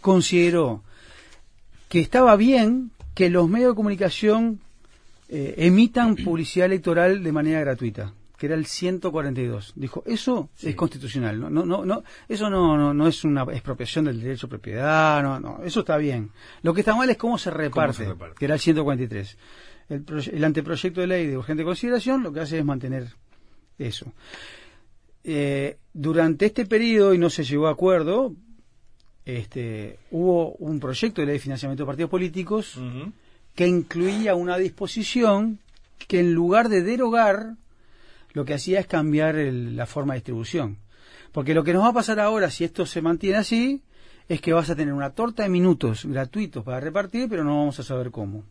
consideró 0.00 0.83
que 1.88 2.00
estaba 2.00 2.37
bien 2.37 2.90
que 3.14 3.28
los 3.30 3.48
medios 3.48 3.72
de 3.72 3.76
comunicación 3.76 4.61
eh, 5.28 5.54
emitan 5.59 6.16
publicidad 6.16 6.66
electoral 6.66 7.22
de 7.22 7.33
manera 7.33 7.61
gratuita, 7.61 8.12
que 8.40 8.46
era 8.46 8.55
el 8.55 8.64
142. 8.64 9.74
Dijo, 9.76 10.03
eso 10.07 10.48
Sí. 10.55 10.70
es 10.70 10.74
constitucional, 10.74 11.38
no, 11.38 11.50
no, 11.50 11.66
no, 11.66 11.85
no 11.85 12.03
eso 12.26 12.48
no, 12.48 12.74
no, 12.74 12.94
no 12.94 13.07
es 13.07 13.22
una 13.22 13.42
expropiación 13.42 14.07
del 14.07 14.18
derecho 14.18 14.46
de 14.46 14.53
propiedad, 14.53 15.22
no, 15.22 15.38
no, 15.38 15.62
eso 15.62 15.81
está 15.81 15.98
bien. 15.98 16.31
Lo 16.62 16.72
que 16.72 16.81
está 16.81 16.94
mal 16.94 17.11
es 17.11 17.18
cómo 17.18 17.37
se 17.37 17.50
reparte, 17.50 18.07
reparte? 18.07 18.37
que 18.38 18.46
era 18.46 18.55
el 18.55 18.61
143. 18.61 19.37
el, 19.90 20.42
anteproyecto 20.42 21.03
de 21.03 21.07
ley 21.07 21.26
de 21.26 21.37
urgente 21.37 21.64
consideración 21.64 22.22
lo 22.22 22.33
que 22.33 22.40
hace 22.40 22.59
es 22.59 22.64
mantener 22.64 23.09
eso. 23.76 24.11
Eh, 25.22 25.76
durante 25.92 26.46
este 26.46 26.64
periodo, 26.64 27.12
y 27.12 27.18
no 27.18 27.29
se 27.29 27.44
llegó 27.44 27.66
a 27.66 27.72
acuerdo, 27.72 28.35
este, 29.26 29.98
hubo 30.12 30.53
un 30.55 30.81
proyecto 30.81 31.20
de 31.20 31.26
ley 31.26 31.35
de 31.35 31.40
financiamiento 31.40 31.83
de 31.83 31.88
partidos 31.88 32.11
políticos 32.11 32.79
que 33.55 33.66
incluía 33.66 34.35
una 34.35 34.57
disposición 34.57 35.59
que 36.09 36.20
en 36.20 36.33
lugar 36.33 36.70
de 36.70 36.81
derogar, 36.81 37.57
lo 38.32 38.44
que 38.44 38.54
hacía 38.54 38.80
es 38.80 38.86
cambiar 38.86 39.34
la 39.36 39.86
forma 39.86 40.14
de 40.14 40.18
distribución. 40.20 40.78
Porque 41.32 41.54
lo 41.54 41.64
que 41.64 41.72
nos 41.72 41.84
va 41.84 41.88
a 41.88 41.94
pasar 41.94 42.20
ahora, 42.20 42.50
si 42.50 42.64
esto 42.64 42.86
se 42.86 43.02
mantiene 43.02 43.38
así, 43.38 43.82
es 44.28 44.40
que 44.40 44.52
vas 44.52 44.70
a 44.70 44.76
tener 44.76 44.94
una 44.94 45.10
torta 45.10 45.42
de 45.42 45.48
minutos 45.48 46.04
gratuitos 46.04 46.64
para 46.64 46.80
repartir, 46.80 47.28
pero 47.28 47.44
no 47.44 47.58
vamos 47.58 47.78
a 47.80 47.82
saber 47.82 48.10
cómo. 48.10 48.44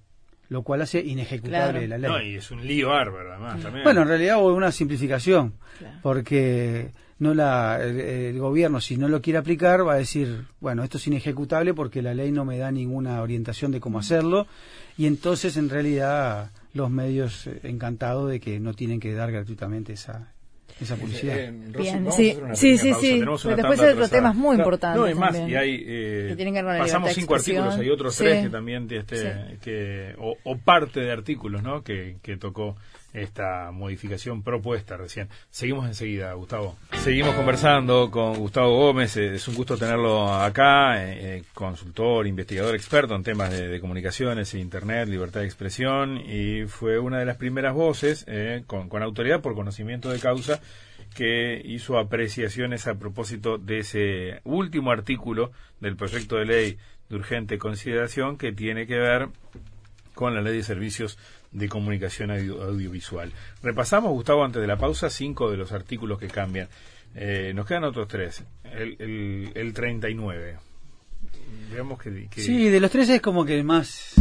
Lo 0.49 0.63
cual 0.63 0.81
hace 0.81 0.99
inejecutable 0.99 1.87
la 1.87 1.97
ley. 1.97 2.09
No, 2.09 2.21
y 2.21 2.35
es 2.35 2.49
un 2.51 2.65
lío 2.65 2.89
bárbaro, 2.89 3.33
además. 3.33 3.61
También. 3.61 3.83
Bueno, 3.83 4.01
en 4.01 4.07
realidad 4.07 4.39
hubo 4.39 4.53
una 4.53 4.71
simplificación, 4.71 5.53
porque 6.01 6.91
no 7.19 7.33
la, 7.33 7.79
el, 7.81 8.39
gobierno, 8.39 8.81
si 8.81 8.97
no 8.97 9.07
lo 9.07 9.21
quiere 9.21 9.39
aplicar, 9.39 9.87
va 9.87 9.93
a 9.93 9.97
decir, 9.97 10.45
bueno, 10.59 10.83
esto 10.83 10.97
es 10.97 11.05
inejecutable 11.07 11.73
porque 11.73 12.01
la 12.01 12.13
ley 12.13 12.31
no 12.31 12.45
me 12.45 12.57
da 12.57 12.71
ninguna 12.71 13.21
orientación 13.21 13.71
de 13.71 13.79
cómo 13.79 13.99
hacerlo, 13.99 14.47
y 14.97 15.05
entonces 15.05 15.55
en 15.57 15.69
realidad 15.69 16.49
los 16.73 16.89
medios 16.89 17.47
eh, 17.47 17.59
encantados 17.63 18.29
de 18.29 18.39
que 18.39 18.59
no 18.59 18.73
tienen 18.73 18.99
que 18.99 19.13
dar 19.13 19.31
gratuitamente 19.31 19.93
esa, 19.93 20.33
esa 20.79 20.95
publicidad. 20.95 21.37
Eh, 21.37 21.51
Bien, 21.51 22.11
sí, 22.11 22.37
sí, 22.53 22.77
sí, 22.77 22.93
sí. 22.93 23.19
Pero 23.19 23.55
después 23.55 23.79
hay 23.79 23.93
otros 23.93 24.09
temas 24.09 24.35
muy 24.35 24.57
importantes. 24.57 24.99
No, 24.99 25.05
hay 25.05 25.15
más, 25.15 25.35
y 25.35 25.55
hay, 25.55 25.83
eh, 25.85 26.55
pasamos 26.77 27.13
cinco 27.13 27.35
artículos, 27.35 27.75
hay 27.75 27.89
otros 27.89 28.15
tres 28.15 28.43
que 28.43 28.49
también, 28.49 28.87
este, 28.91 29.57
que, 29.61 30.15
o, 30.17 30.35
o, 30.43 30.57
parte 30.57 30.99
de 30.99 31.11
artículos, 31.11 31.63
¿no? 31.63 31.83
Que, 31.83 32.17
que 32.21 32.37
tocó 32.37 32.75
esta 33.13 33.71
modificación 33.71 34.43
propuesta 34.43 34.97
recién. 34.97 35.29
Seguimos 35.49 35.87
enseguida, 35.87 36.33
Gustavo. 36.33 36.77
Seguimos 36.99 37.33
conversando 37.35 38.11
con 38.11 38.35
Gustavo 38.35 38.77
Gómez. 38.77 39.17
Eh, 39.17 39.35
es 39.35 39.47
un 39.47 39.55
gusto 39.55 39.77
tenerlo 39.77 40.31
acá, 40.31 41.03
eh, 41.03 41.37
eh, 41.37 41.43
consultor, 41.53 42.27
investigador 42.27 42.75
experto 42.75 43.15
en 43.15 43.23
temas 43.23 43.51
de, 43.51 43.79
comunicaciones, 43.79 44.53
Internet, 44.53 45.07
libertad 45.07 45.41
de 45.41 45.45
expresión, 45.45 46.17
y 46.17 46.65
fue 46.65 46.99
una 46.99 47.19
de 47.19 47.25
las 47.25 47.37
primeras 47.37 47.73
voces, 47.73 48.25
con, 48.67 48.89
con 48.89 49.03
autoridad 49.03 49.41
por 49.41 49.55
conocimiento 49.55 50.09
de 50.09 50.19
causa, 50.19 50.61
que 51.15 51.61
hizo 51.63 51.97
apreciaciones 51.97 52.87
a 52.87 52.95
propósito 52.95 53.57
de 53.57 53.79
ese 53.79 54.41
último 54.43 54.91
artículo 54.91 55.51
del 55.79 55.95
proyecto 55.95 56.35
de 56.35 56.45
ley 56.45 56.77
de 57.09 57.15
urgente 57.15 57.57
consideración 57.57 58.37
que 58.37 58.51
tiene 58.51 58.85
que 58.85 58.97
ver 58.97 59.29
con 60.13 60.35
la 60.35 60.41
ley 60.41 60.57
de 60.57 60.63
servicios 60.63 61.17
de 61.51 61.69
comunicación 61.69 62.31
audiovisual. 62.31 63.31
Repasamos, 63.63 64.11
Gustavo, 64.11 64.43
antes 64.43 64.61
de 64.61 64.67
la 64.67 64.77
pausa, 64.77 65.09
cinco 65.09 65.49
de 65.49 65.57
los 65.57 65.71
artículos 65.71 66.19
que 66.19 66.27
cambian. 66.27 66.67
Eh, 67.15 67.53
nos 67.55 67.65
quedan 67.65 67.83
otros 67.85 68.07
tres. 68.07 68.43
El, 68.63 68.95
el, 68.99 69.51
el 69.55 69.73
39. 69.73 70.57
Veamos 71.71 72.01
que, 72.01 72.27
que, 72.29 72.41
Sí, 72.41 72.69
de 72.69 72.79
los 72.79 72.91
tres 72.91 73.09
es 73.09 73.21
como 73.21 73.45
que 73.45 73.63
más 73.63 74.15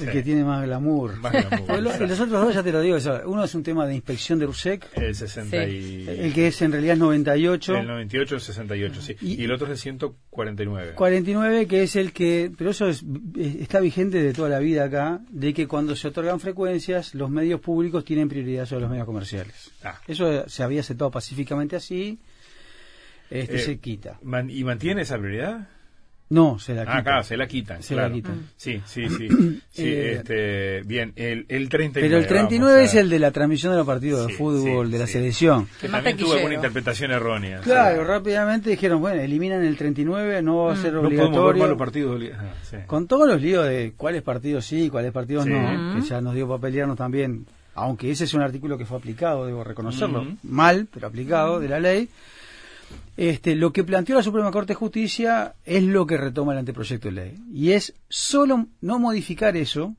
el 0.00 0.10
que 0.10 0.22
tiene 0.22 0.44
más 0.44 0.64
glamour. 0.64 1.18
los, 1.80 2.00
otros 2.00 2.30
dos 2.30 2.54
ya 2.54 2.62
te 2.62 2.72
lo 2.72 2.80
digo, 2.80 2.96
uno 3.26 3.44
es 3.44 3.54
un 3.54 3.62
tema 3.62 3.86
de 3.86 3.94
inspección 3.94 4.38
de 4.38 4.46
RUSEC. 4.46 4.88
El 4.96 5.14
60 5.14 5.66
y... 5.66 6.08
El 6.08 6.32
que 6.32 6.48
es 6.48 6.62
en 6.62 6.72
realidad 6.72 6.94
es 6.94 7.00
98. 7.00 7.76
El 7.76 7.86
98, 7.86 8.34
el 8.36 8.40
68, 8.40 9.02
sí. 9.02 9.16
Y, 9.20 9.44
el 9.44 9.52
otro 9.52 9.66
es 9.66 9.72
el 9.72 9.78
149. 9.78 10.94
49, 10.94 11.66
que 11.66 11.82
es 11.82 11.96
el 11.96 12.12
que, 12.12 12.50
pero 12.56 12.70
eso 12.70 12.88
es, 12.88 13.04
está 13.36 13.80
vigente 13.80 14.22
de 14.22 14.32
toda 14.32 14.48
la 14.48 14.58
vida 14.58 14.84
acá, 14.84 15.20
de 15.30 15.52
que 15.52 15.66
cuando 15.66 15.94
se 15.96 16.08
otorgan 16.08 16.40
frecuencias, 16.40 17.14
los 17.14 17.30
medios 17.30 17.60
públicos 17.60 18.04
tienen 18.04 18.28
prioridad 18.28 18.66
sobre 18.66 18.82
los 18.82 18.90
medios 18.90 19.06
comerciales. 19.06 19.72
Ah. 19.84 20.00
Eso 20.06 20.48
se 20.48 20.62
había 20.62 20.80
aceptado 20.80 21.10
pacíficamente 21.10 21.76
así, 21.76 22.18
este 23.30 23.56
eh, 23.56 23.60
se 23.60 23.78
quita. 23.78 24.18
¿Y 24.48 24.64
mantiene 24.64 25.02
esa 25.02 25.18
prioridad? 25.18 25.68
No, 26.28 26.58
se 26.58 26.74
la 26.74 26.82
quitan. 26.82 26.96
Ah, 26.96 27.02
claro, 27.02 27.22
se 27.24 27.36
la 27.36 27.46
quitan. 27.46 27.82
Se 27.82 27.94
la 27.94 28.10
quitan. 28.10 28.48
Sí, 28.56 28.80
sí, 28.86 29.08
sí. 29.10 29.28
sí 29.70 29.84
eh, 29.84 30.14
este, 30.16 30.82
bien, 30.82 31.12
el, 31.16 31.44
el 31.48 31.68
39. 31.68 32.08
Pero 32.08 32.18
el 32.18 32.26
39 32.26 32.84
es 32.84 32.94
el 32.94 33.10
de 33.10 33.18
la 33.18 33.30
transmisión 33.30 33.72
de 33.72 33.78
los 33.78 33.86
partidos 33.86 34.26
de 34.26 34.34
fútbol, 34.34 34.90
de 34.90 34.98
la 34.98 35.06
selección. 35.06 35.68
Que 35.80 35.88
también 35.88 36.16
tuvo 36.16 36.32
alguna 36.32 36.54
interpretación 36.54 37.10
errónea. 37.10 37.60
Claro, 37.60 38.04
rápidamente 38.04 38.70
dijeron, 38.70 39.00
bueno, 39.00 39.20
eliminan 39.20 39.62
el 39.62 39.76
39, 39.76 40.40
no 40.42 40.56
va 40.64 40.72
a 40.72 40.74
mm. 40.74 40.82
ser 40.82 40.96
obligatorio. 40.96 41.62
No 41.62 41.68
los 41.68 41.78
partidos. 41.78 42.22
Ah, 42.34 42.78
Con 42.86 43.06
todos 43.06 43.28
los 43.28 43.40
líos 43.40 43.66
de 43.66 43.92
cuáles 43.96 44.22
partidos 44.22 44.64
sí, 44.64 44.88
cuáles 44.88 45.12
partidos 45.12 45.46
no, 45.46 45.94
que 45.94 46.00
ya 46.00 46.20
nos 46.20 46.34
dio 46.34 46.48
para 46.48 46.60
pelearnos 46.60 46.96
también, 46.96 47.46
aunque 47.74 48.10
ese 48.10 48.24
es 48.24 48.34
un 48.34 48.42
artículo 48.42 48.78
que 48.78 48.86
fue 48.86 48.96
aplicado, 48.96 49.46
debo 49.46 49.64
reconocerlo, 49.64 50.26
mal, 50.42 50.88
pero 50.92 51.06
aplicado 51.06 51.60
de 51.60 51.68
la 51.68 51.80
ley. 51.80 52.08
Este, 53.16 53.54
lo 53.54 53.72
que 53.72 53.84
planteó 53.84 54.16
la 54.16 54.22
Suprema 54.22 54.50
Corte 54.50 54.72
de 54.72 54.78
Justicia 54.78 55.54
es 55.64 55.82
lo 55.82 56.06
que 56.06 56.16
retoma 56.16 56.52
el 56.52 56.58
anteproyecto 56.58 57.08
de 57.08 57.14
ley. 57.14 57.34
Y 57.52 57.72
es 57.72 57.94
solo 58.08 58.66
no 58.80 58.98
modificar 58.98 59.56
eso, 59.56 59.94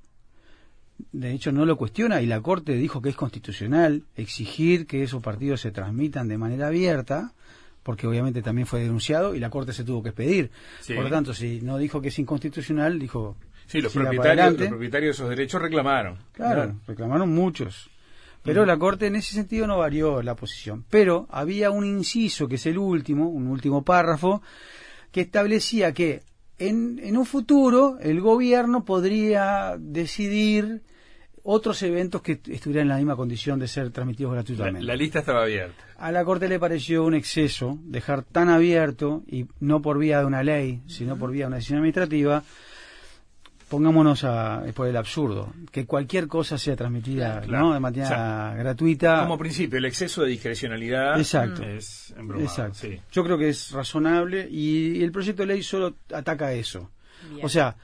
de 1.11 1.31
hecho 1.31 1.51
no 1.51 1.65
lo 1.65 1.77
cuestiona 1.77 2.21
y 2.21 2.25
la 2.25 2.41
Corte 2.41 2.73
dijo 2.73 3.01
que 3.01 3.09
es 3.09 3.15
constitucional 3.15 4.03
exigir 4.15 4.87
que 4.87 5.03
esos 5.03 5.21
partidos 5.21 5.61
se 5.61 5.71
transmitan 5.71 6.27
de 6.27 6.37
manera 6.37 6.67
abierta, 6.67 7.33
porque 7.83 8.07
obviamente 8.07 8.41
también 8.41 8.65
fue 8.65 8.81
denunciado 8.81 9.35
y 9.35 9.39
la 9.39 9.49
Corte 9.49 9.73
se 9.73 9.83
tuvo 9.83 10.01
que 10.01 10.09
expedir. 10.09 10.51
Por 10.87 11.03
lo 11.03 11.09
tanto, 11.09 11.33
si 11.33 11.61
no 11.61 11.77
dijo 11.77 12.01
que 12.01 12.07
es 12.07 12.19
inconstitucional, 12.19 12.97
dijo... 12.99 13.35
Sí, 13.67 13.81
los 13.81 13.93
propietarios, 13.93 14.59
los 14.59 14.69
propietarios 14.69 15.17
de 15.17 15.23
esos 15.23 15.29
derechos 15.29 15.61
reclamaron. 15.61 16.17
Claro, 16.33 16.75
reclamaron 16.85 17.29
muchos. 17.29 17.89
Pero 18.43 18.65
la 18.65 18.77
Corte 18.77 19.07
en 19.07 19.15
ese 19.15 19.33
sentido 19.33 19.67
no 19.67 19.77
varió 19.77 20.21
la 20.21 20.35
posición. 20.35 20.85
Pero 20.89 21.27
había 21.29 21.71
un 21.71 21.85
inciso, 21.85 22.47
que 22.47 22.55
es 22.55 22.65
el 22.65 22.77
último, 22.77 23.29
un 23.29 23.47
último 23.47 23.83
párrafo, 23.83 24.41
que 25.11 25.21
establecía 25.21 25.93
que 25.93 26.23
en, 26.59 26.99
en 27.01 27.17
un 27.17 27.25
futuro 27.25 27.97
el 28.01 28.21
gobierno 28.21 28.83
podría 28.83 29.75
decidir 29.79 30.81
otros 31.43 31.83
eventos 31.83 32.21
que 32.21 32.39
estuvieran 32.47 32.83
en 32.83 32.89
la 32.89 32.97
misma 32.97 33.15
condición 33.15 33.59
de 33.59 33.67
ser 33.67 33.91
transmitidos 33.91 34.33
gratuitamente. 34.33 34.81
La, 34.81 34.95
lista 34.95 35.19
estaba 35.19 35.43
abierta. 35.43 35.83
A 35.97 36.11
la 36.11 36.23
Corte 36.23 36.47
le 36.47 36.57
pareció 36.57 37.03
un 37.03 37.13
exceso 37.13 37.77
dejar 37.83 38.23
tan 38.23 38.49
abierto, 38.49 39.23
y 39.27 39.45
no 39.59 39.81
por 39.81 39.99
vía 39.99 40.19
de 40.19 40.25
una 40.25 40.41
ley, 40.41 40.81
sino 40.87 41.17
por 41.17 41.31
vía 41.31 41.43
de 41.43 41.47
una 41.47 41.55
decisión 41.57 41.79
administrativa, 41.79 42.43
pongámonos 43.73 44.23
a, 44.23 44.63
por 44.75 44.87
el 44.87 44.95
absurdo, 44.95 45.51
que 45.71 45.87
cualquier 45.87 46.27
cosa 46.27 46.59
sea 46.59 46.75
transmitida 46.75 47.41
¿no? 47.47 47.73
de 47.73 47.79
manera 47.79 48.53
gratuita. 48.55 49.23
Como 49.23 49.39
principio, 49.39 49.79
el 49.79 49.85
exceso 49.85 50.21
de 50.21 50.29
discrecionalidad 50.29 51.17
Exacto. 51.17 51.63
es 51.63 52.13
Exacto. 52.37 52.87
Yo 53.11 53.23
creo 53.23 53.35
que 53.35 53.49
es 53.49 53.71
razonable 53.71 54.47
y 54.47 55.01
el 55.01 55.11
proyecto 55.11 55.41
de 55.41 55.47
ley 55.47 55.63
solo 55.63 55.95
ataca 56.13 56.53
eso. 56.53 56.91
O 57.41 57.49
sea, 57.49 57.75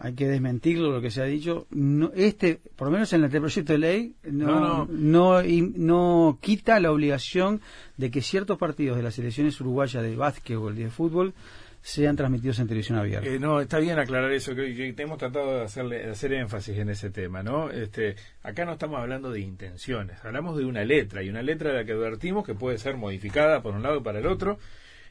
hay 0.00 0.14
que 0.14 0.26
desmentirlo 0.26 0.90
lo 0.90 1.00
que 1.00 1.12
se 1.12 1.22
ha 1.22 1.26
dicho. 1.26 1.68
No, 1.70 2.10
este, 2.16 2.60
por 2.74 2.88
lo 2.88 2.92
menos 2.92 3.12
en 3.12 3.22
el 3.22 3.30
proyecto 3.30 3.74
de 3.74 3.78
ley, 3.78 4.16
no, 4.24 4.84
no. 4.88 5.42
no, 5.44 6.38
quita 6.40 6.80
la 6.80 6.90
obligación 6.90 7.60
de 7.96 8.10
que 8.10 8.20
ciertos 8.20 8.58
partidos 8.58 8.96
de 8.96 9.04
las 9.04 9.14
selecciones 9.14 9.60
uruguayas 9.60 10.02
de 10.02 10.16
básquetbol 10.16 10.76
y 10.76 10.82
de 10.82 10.90
fútbol 10.90 11.34
sean 11.80 12.16
transmitidos 12.16 12.58
en 12.58 12.66
televisión 12.66 12.98
abierta. 12.98 13.28
Eh, 13.28 13.38
no, 13.38 13.60
está 13.60 13.78
bien 13.78 13.98
aclarar 13.98 14.32
eso, 14.32 14.54
que, 14.54 14.94
hemos 14.96 15.18
tratado 15.18 15.58
de, 15.58 15.62
hacerle, 15.62 16.10
hacer 16.10 16.32
énfasis 16.32 16.78
en 16.78 16.90
ese 16.90 17.10
tema, 17.10 17.42
¿no? 17.42 17.70
Este, 17.70 18.16
acá 18.42 18.64
no 18.64 18.72
estamos 18.72 19.00
hablando 19.00 19.30
de 19.30 19.40
intenciones, 19.40 20.24
hablamos 20.24 20.56
de 20.58 20.64
una 20.64 20.84
letra, 20.84 21.22
y 21.22 21.28
una 21.28 21.42
letra 21.42 21.70
de 21.70 21.76
la 21.76 21.84
que 21.84 21.92
advertimos 21.92 22.44
que 22.44 22.54
puede 22.54 22.78
ser 22.78 22.96
modificada 22.96 23.62
por 23.62 23.74
un 23.74 23.82
lado 23.82 23.98
y 23.98 24.02
para 24.02 24.18
el 24.18 24.26
otro 24.26 24.58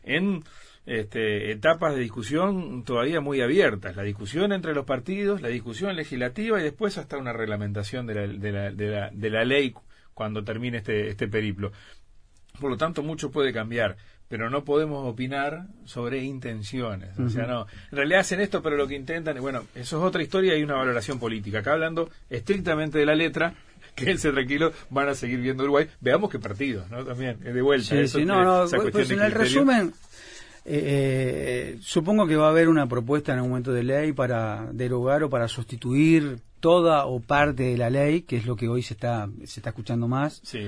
en 0.03 0.43
este, 0.86 1.51
etapas 1.51 1.95
de 1.95 2.01
discusión 2.01 2.84
todavía 2.84 3.19
muy 3.19 3.41
abiertas, 3.41 3.95
la 3.95 4.03
discusión 4.03 4.53
entre 4.53 4.73
los 4.73 4.86
partidos, 4.86 5.41
la 5.41 5.49
discusión 5.49 5.95
legislativa 5.95 6.60
y 6.60 6.63
después 6.63 6.97
hasta 6.97 7.17
una 7.17 7.34
reglamentación 7.34 8.08
de 8.08 8.15
la, 8.15 8.27
de 8.27 8.51
la, 8.51 8.71
de 8.71 8.88
la, 8.88 9.10
de 9.12 9.30
la 9.30 9.43
ley 9.43 9.73
cuando 10.13 10.43
termine 10.43 10.77
este, 10.77 11.10
este 11.10 11.27
periplo. 11.27 11.71
Por 12.60 12.72
lo 12.72 12.78
tanto, 12.78 13.04
mucho 13.04 13.32
puede 13.32 13.54
cambiar 13.54 13.98
pero 14.28 14.50
no 14.50 14.63
podemos 14.63 15.08
opinar 15.08 15.67
sobre 15.86 16.24
intenciones. 16.24 17.17
O 17.17 17.30
sea, 17.30 17.46
no, 17.46 17.65
en 17.91 17.98
realidad 17.98 18.22
hacen 18.22 18.41
esto, 18.41 18.62
pero 18.62 18.76
lo 18.76 18.88
que 18.88 18.96
intentan, 18.96 19.39
bueno, 19.39 19.63
eso 19.74 19.98
es 19.98 20.04
otra 20.04 20.22
historia 20.22 20.58
y 20.58 20.63
una 20.63 20.76
valoración 20.76 21.17
política. 21.17 21.60
Acá 21.60 21.74
hablando 21.74 22.10
estrictamente 22.30 23.00
de 23.00 23.06
la 23.06 23.15
letra, 23.15 23.54
quédense 23.96 24.32
tranquilos, 24.32 24.74
van 24.89 25.08
a 25.10 25.15
seguir 25.15 25.39
viendo 25.39 25.63
Uruguay. 25.63 25.88
Veamos 26.02 26.30
qué 26.30 26.39
partidos, 26.39 26.89
¿no? 26.89 27.06
También, 27.06 27.39
de 27.39 27.62
vuelta. 27.62 28.06
Sí, 28.06 28.26
no, 28.26 28.43
no, 28.43 28.70
pues 28.91 29.10
en 29.12 29.22
el 29.22 29.32
resumen, 29.32 29.93
eh, 30.69 31.73
eh, 31.75 31.77
supongo 31.82 32.27
que 32.27 32.36
va 32.36 32.47
a 32.47 32.49
haber 32.49 32.67
una 32.69 32.88
propuesta 32.88 33.34
en 33.34 33.39
un 33.41 33.49
momento 33.49 33.71
de 33.71 33.84
ley 33.84 34.12
para 34.12 34.67
derogar 34.73 35.23
o 35.23 35.30
para 35.30 35.47
sustituir 35.47 36.39
toda 36.60 37.06
o 37.06 37.19
parte 37.21 37.63
de 37.63 37.77
la 37.77 37.89
ley, 37.89 38.23
que 38.23 38.38
es 38.38 38.45
lo 38.45 38.56
que 38.56 38.67
hoy 38.67 38.82
se 38.84 38.93
está 38.95 39.30
se 39.45 39.60
está 39.60 39.69
escuchando 39.69 40.08
más. 40.08 40.41
Sí. 40.43 40.60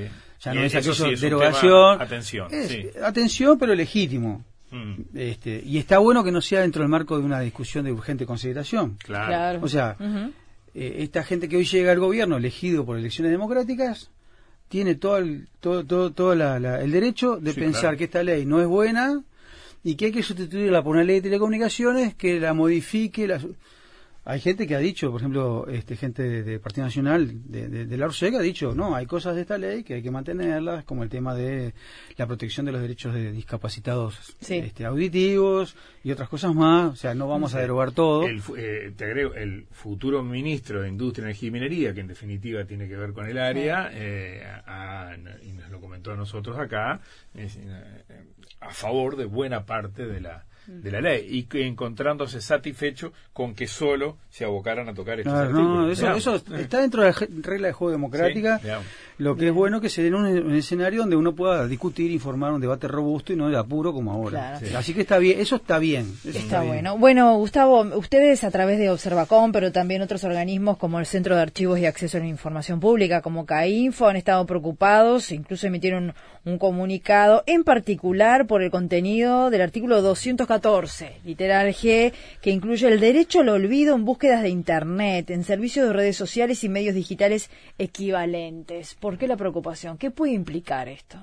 Ya 0.41 0.53
no 0.53 0.61
es 0.63 1.19
derogación. 1.19 2.01
atención. 2.01 2.47
Atención, 3.03 3.59
pero 3.59 3.75
legítimo. 3.75 4.45
Mm. 4.71 5.01
Este, 5.15 5.61
y 5.65 5.79
está 5.79 5.97
bueno 5.97 6.23
que 6.23 6.31
no 6.31 6.41
sea 6.41 6.61
dentro 6.61 6.81
del 6.83 6.89
marco 6.89 7.17
de 7.17 7.25
una 7.25 7.39
discusión 7.41 7.85
de 7.85 7.91
urgente 7.91 8.25
consideración. 8.25 8.97
Claro. 9.03 9.59
O 9.63 9.67
sea, 9.67 9.97
eh, 10.75 10.95
esta 10.99 11.23
gente 11.23 11.49
que 11.49 11.57
hoy 11.57 11.65
llega 11.65 11.91
al 11.91 11.99
gobierno, 11.99 12.37
elegido 12.37 12.85
por 12.85 12.97
elecciones 12.97 13.31
democráticas, 13.31 14.11
tiene 14.69 14.93
todo 14.95 15.17
el, 15.17 15.47
todo, 15.59 15.83
todo, 15.83 16.11
todo 16.11 16.35
la- 16.35 16.59
la- 16.59 16.81
el 16.81 16.91
derecho 16.91 17.37
de 17.37 17.53
Sí, 17.53 17.59
pensar 17.59 17.81
claro. 17.81 17.97
que 17.97 18.03
esta 18.03 18.21
ley 18.23 18.45
no 18.45 18.61
es 18.61 18.67
buena 18.67 19.23
y 19.83 19.95
que 19.95 20.05
hay 20.05 20.11
que 20.11 20.23
sustituirla 20.23 20.83
por 20.83 20.95
una 20.95 21.03
ley 21.03 21.15
de 21.17 21.23
telecomunicaciones 21.23 22.15
que 22.15 22.39
la 22.39 22.53
modifique. 22.53 23.27
La... 23.27 23.39
Hay 24.25 24.39
gente 24.41 24.67
que 24.67 24.75
ha 24.75 24.79
dicho, 24.79 25.09
por 25.11 25.21
ejemplo, 25.21 25.65
este, 25.69 25.95
gente 25.95 26.21
de, 26.21 26.43
de 26.43 26.59
Partido 26.59 26.85
Nacional, 26.85 27.31
de, 27.49 27.67
de, 27.67 27.85
de 27.85 27.97
la 27.97 28.05
ha 28.07 28.41
dicho, 28.41 28.75
no, 28.75 28.95
hay 28.95 29.05
cosas 29.05 29.35
de 29.35 29.41
esta 29.41 29.57
ley 29.57 29.83
que 29.83 29.95
hay 29.95 30.03
que 30.03 30.11
mantenerlas, 30.11 30.83
como 30.83 31.03
el 31.03 31.09
tema 31.09 31.33
de 31.33 31.73
la 32.17 32.27
protección 32.27 32.65
de 32.65 32.71
los 32.73 32.81
derechos 32.81 33.13
de 33.13 33.31
discapacitados 33.31 34.35
Sí. 34.41 34.55
este, 34.57 34.85
auditivos 34.85 35.75
y 36.03 36.11
otras 36.11 36.29
cosas 36.29 36.53
más. 36.53 36.93
O 36.93 36.95
sea, 36.95 37.15
no 37.15 37.27
vamos 37.27 37.55
a 37.55 37.59
derogar 37.61 37.91
todo. 37.91 38.27
El, 38.27 38.41
fu- 38.41 38.55
eh, 38.55 38.93
te 38.95 39.05
agrego, 39.05 39.33
el 39.33 39.65
futuro 39.71 40.21
ministro 40.21 40.81
de 40.81 40.89
Industria, 40.89 41.23
Energía 41.25 41.47
y 41.47 41.51
Minería, 41.51 41.93
que 41.93 42.01
en 42.01 42.07
definitiva 42.07 42.65
tiene 42.65 42.87
que 42.87 42.97
ver 42.97 43.13
con 43.13 43.25
el 43.27 43.37
área, 43.39 43.89
eh, 43.93 44.43
a- 44.65 45.15
y 45.43 45.53
nos 45.53 45.69
lo 45.69 45.79
comentó 45.79 46.11
a 46.11 46.15
nosotros 46.15 46.57
acá, 46.59 46.99
es, 47.33 47.55
eh, 47.55 48.25
a 48.59 48.69
favor 48.73 49.15
de 49.15 49.25
buena 49.25 49.65
parte 49.65 50.05
de 50.05 50.19
la 50.21 50.45
de 50.67 50.91
la 50.91 51.01
ley 51.01 51.25
y 51.29 51.43
que 51.43 51.65
encontrándose 51.65 52.41
satisfecho 52.41 53.11
con 53.33 53.55
que 53.55 53.67
solo 53.67 54.17
se 54.29 54.45
abocaran 54.45 54.87
a 54.89 54.93
tocar 54.93 55.19
estos 55.19 55.33
Claro, 55.33 55.51
no, 55.51 55.81
artículos. 55.85 56.17
eso, 56.17 56.35
está 56.57 56.79
dentro 56.81 57.01
de 57.03 57.09
la 57.09 57.15
regla 57.41 57.67
de 57.67 57.73
juego 57.73 57.91
democrática. 57.91 58.59
Sí, 58.59 58.67
lo 59.17 59.35
que 59.35 59.47
es 59.47 59.53
bueno 59.53 59.81
que 59.81 59.89
se 59.89 60.01
dé 60.01 60.07
en 60.09 60.15
un, 60.15 60.25
un 60.25 60.55
escenario 60.55 61.01
donde 61.01 61.15
uno 61.15 61.35
pueda 61.35 61.67
discutir, 61.67 62.11
informar, 62.11 62.53
un 62.53 62.61
debate 62.61 62.87
robusto 62.87 63.33
y 63.33 63.35
no 63.35 63.49
de 63.49 63.57
apuro 63.57 63.91
como 63.93 64.11
ahora. 64.11 64.29
Claro. 64.59 64.65
Sí. 64.67 64.75
Así 64.75 64.93
que 64.93 65.01
está 65.01 65.17
bien, 65.17 65.39
eso 65.39 65.57
está 65.57 65.79
bien. 65.79 66.13
eso 66.23 66.37
Está 66.37 66.61
bien. 66.61 66.73
bueno. 66.73 66.97
Bueno, 66.97 67.35
Gustavo, 67.37 67.81
ustedes 67.97 68.43
a 68.43 68.51
través 68.51 68.77
de 68.79 68.89
Observacom, 68.89 69.51
pero 69.51 69.71
también 69.71 70.01
otros 70.01 70.23
organismos 70.23 70.77
como 70.77 70.99
el 70.99 71.05
Centro 71.05 71.35
de 71.35 71.41
Archivos 71.41 71.79
y 71.79 71.85
Acceso 71.85 72.17
a 72.17 72.21
la 72.21 72.27
Información 72.27 72.79
Pública, 72.79 73.21
como 73.21 73.45
CAINFO, 73.45 74.07
han 74.07 74.15
estado 74.15 74.45
preocupados, 74.45 75.31
incluso 75.31 75.67
emitieron 75.67 76.13
un 76.45 76.57
comunicado, 76.57 77.43
en 77.45 77.63
particular 77.65 78.47
por 78.47 78.61
el 78.63 78.71
contenido 78.71 79.49
del 79.49 79.61
artículo 79.61 80.01
214, 80.49 81.21
literal 81.25 81.67
G, 81.73 82.11
que 82.41 82.49
incluye 82.49 82.87
el 82.87 82.99
derecho 82.99 83.41
al 83.41 83.49
olvido 83.49 83.95
en 83.95 84.03
búsquedas 84.03 84.41
de 84.41 84.49
Internet, 84.49 85.29
en 85.29 85.43
servicios 85.43 85.87
de 85.87 85.93
redes 85.93 86.17
sociales 86.17 86.63
y 86.63 86.69
medios 86.69 86.95
digitales 86.95 87.51
equivalentes. 87.77 88.95
¿Por 88.95 89.17
qué 89.17 89.27
la 89.27 89.37
preocupación? 89.37 89.97
¿Qué 89.97 90.09
puede 90.09 90.33
implicar 90.33 90.89
esto? 90.89 91.17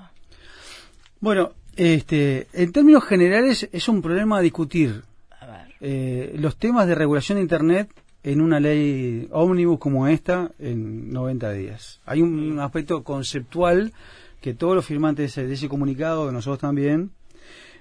Bueno, 1.19 1.51
este, 1.75 2.47
en 2.53 2.71
términos 2.71 3.03
generales 3.03 3.67
es 3.71 3.89
un 3.89 4.01
problema 4.01 4.37
a 4.37 4.41
discutir 4.41 5.03
A 5.41 5.45
ver. 5.45 5.73
eh, 5.81 6.35
los 6.39 6.55
temas 6.55 6.87
de 6.87 6.95
regulación 6.95 7.35
de 7.37 7.41
Internet 7.41 7.89
en 8.23 8.41
una 8.41 8.59
ley 8.59 9.27
ómnibus 9.31 9.79
como 9.79 10.07
esta 10.07 10.51
en 10.59 11.11
90 11.11 11.51
días. 11.51 11.99
Hay 12.05 12.21
un 12.21 12.59
aspecto 12.59 13.03
conceptual 13.03 13.93
que 14.41 14.53
todos 14.53 14.75
los 14.75 14.85
firmantes 14.85 15.35
de 15.35 15.41
ese, 15.41 15.47
de 15.47 15.53
ese 15.53 15.67
comunicado, 15.67 16.31
nosotros 16.31 16.59
también, 16.59 17.11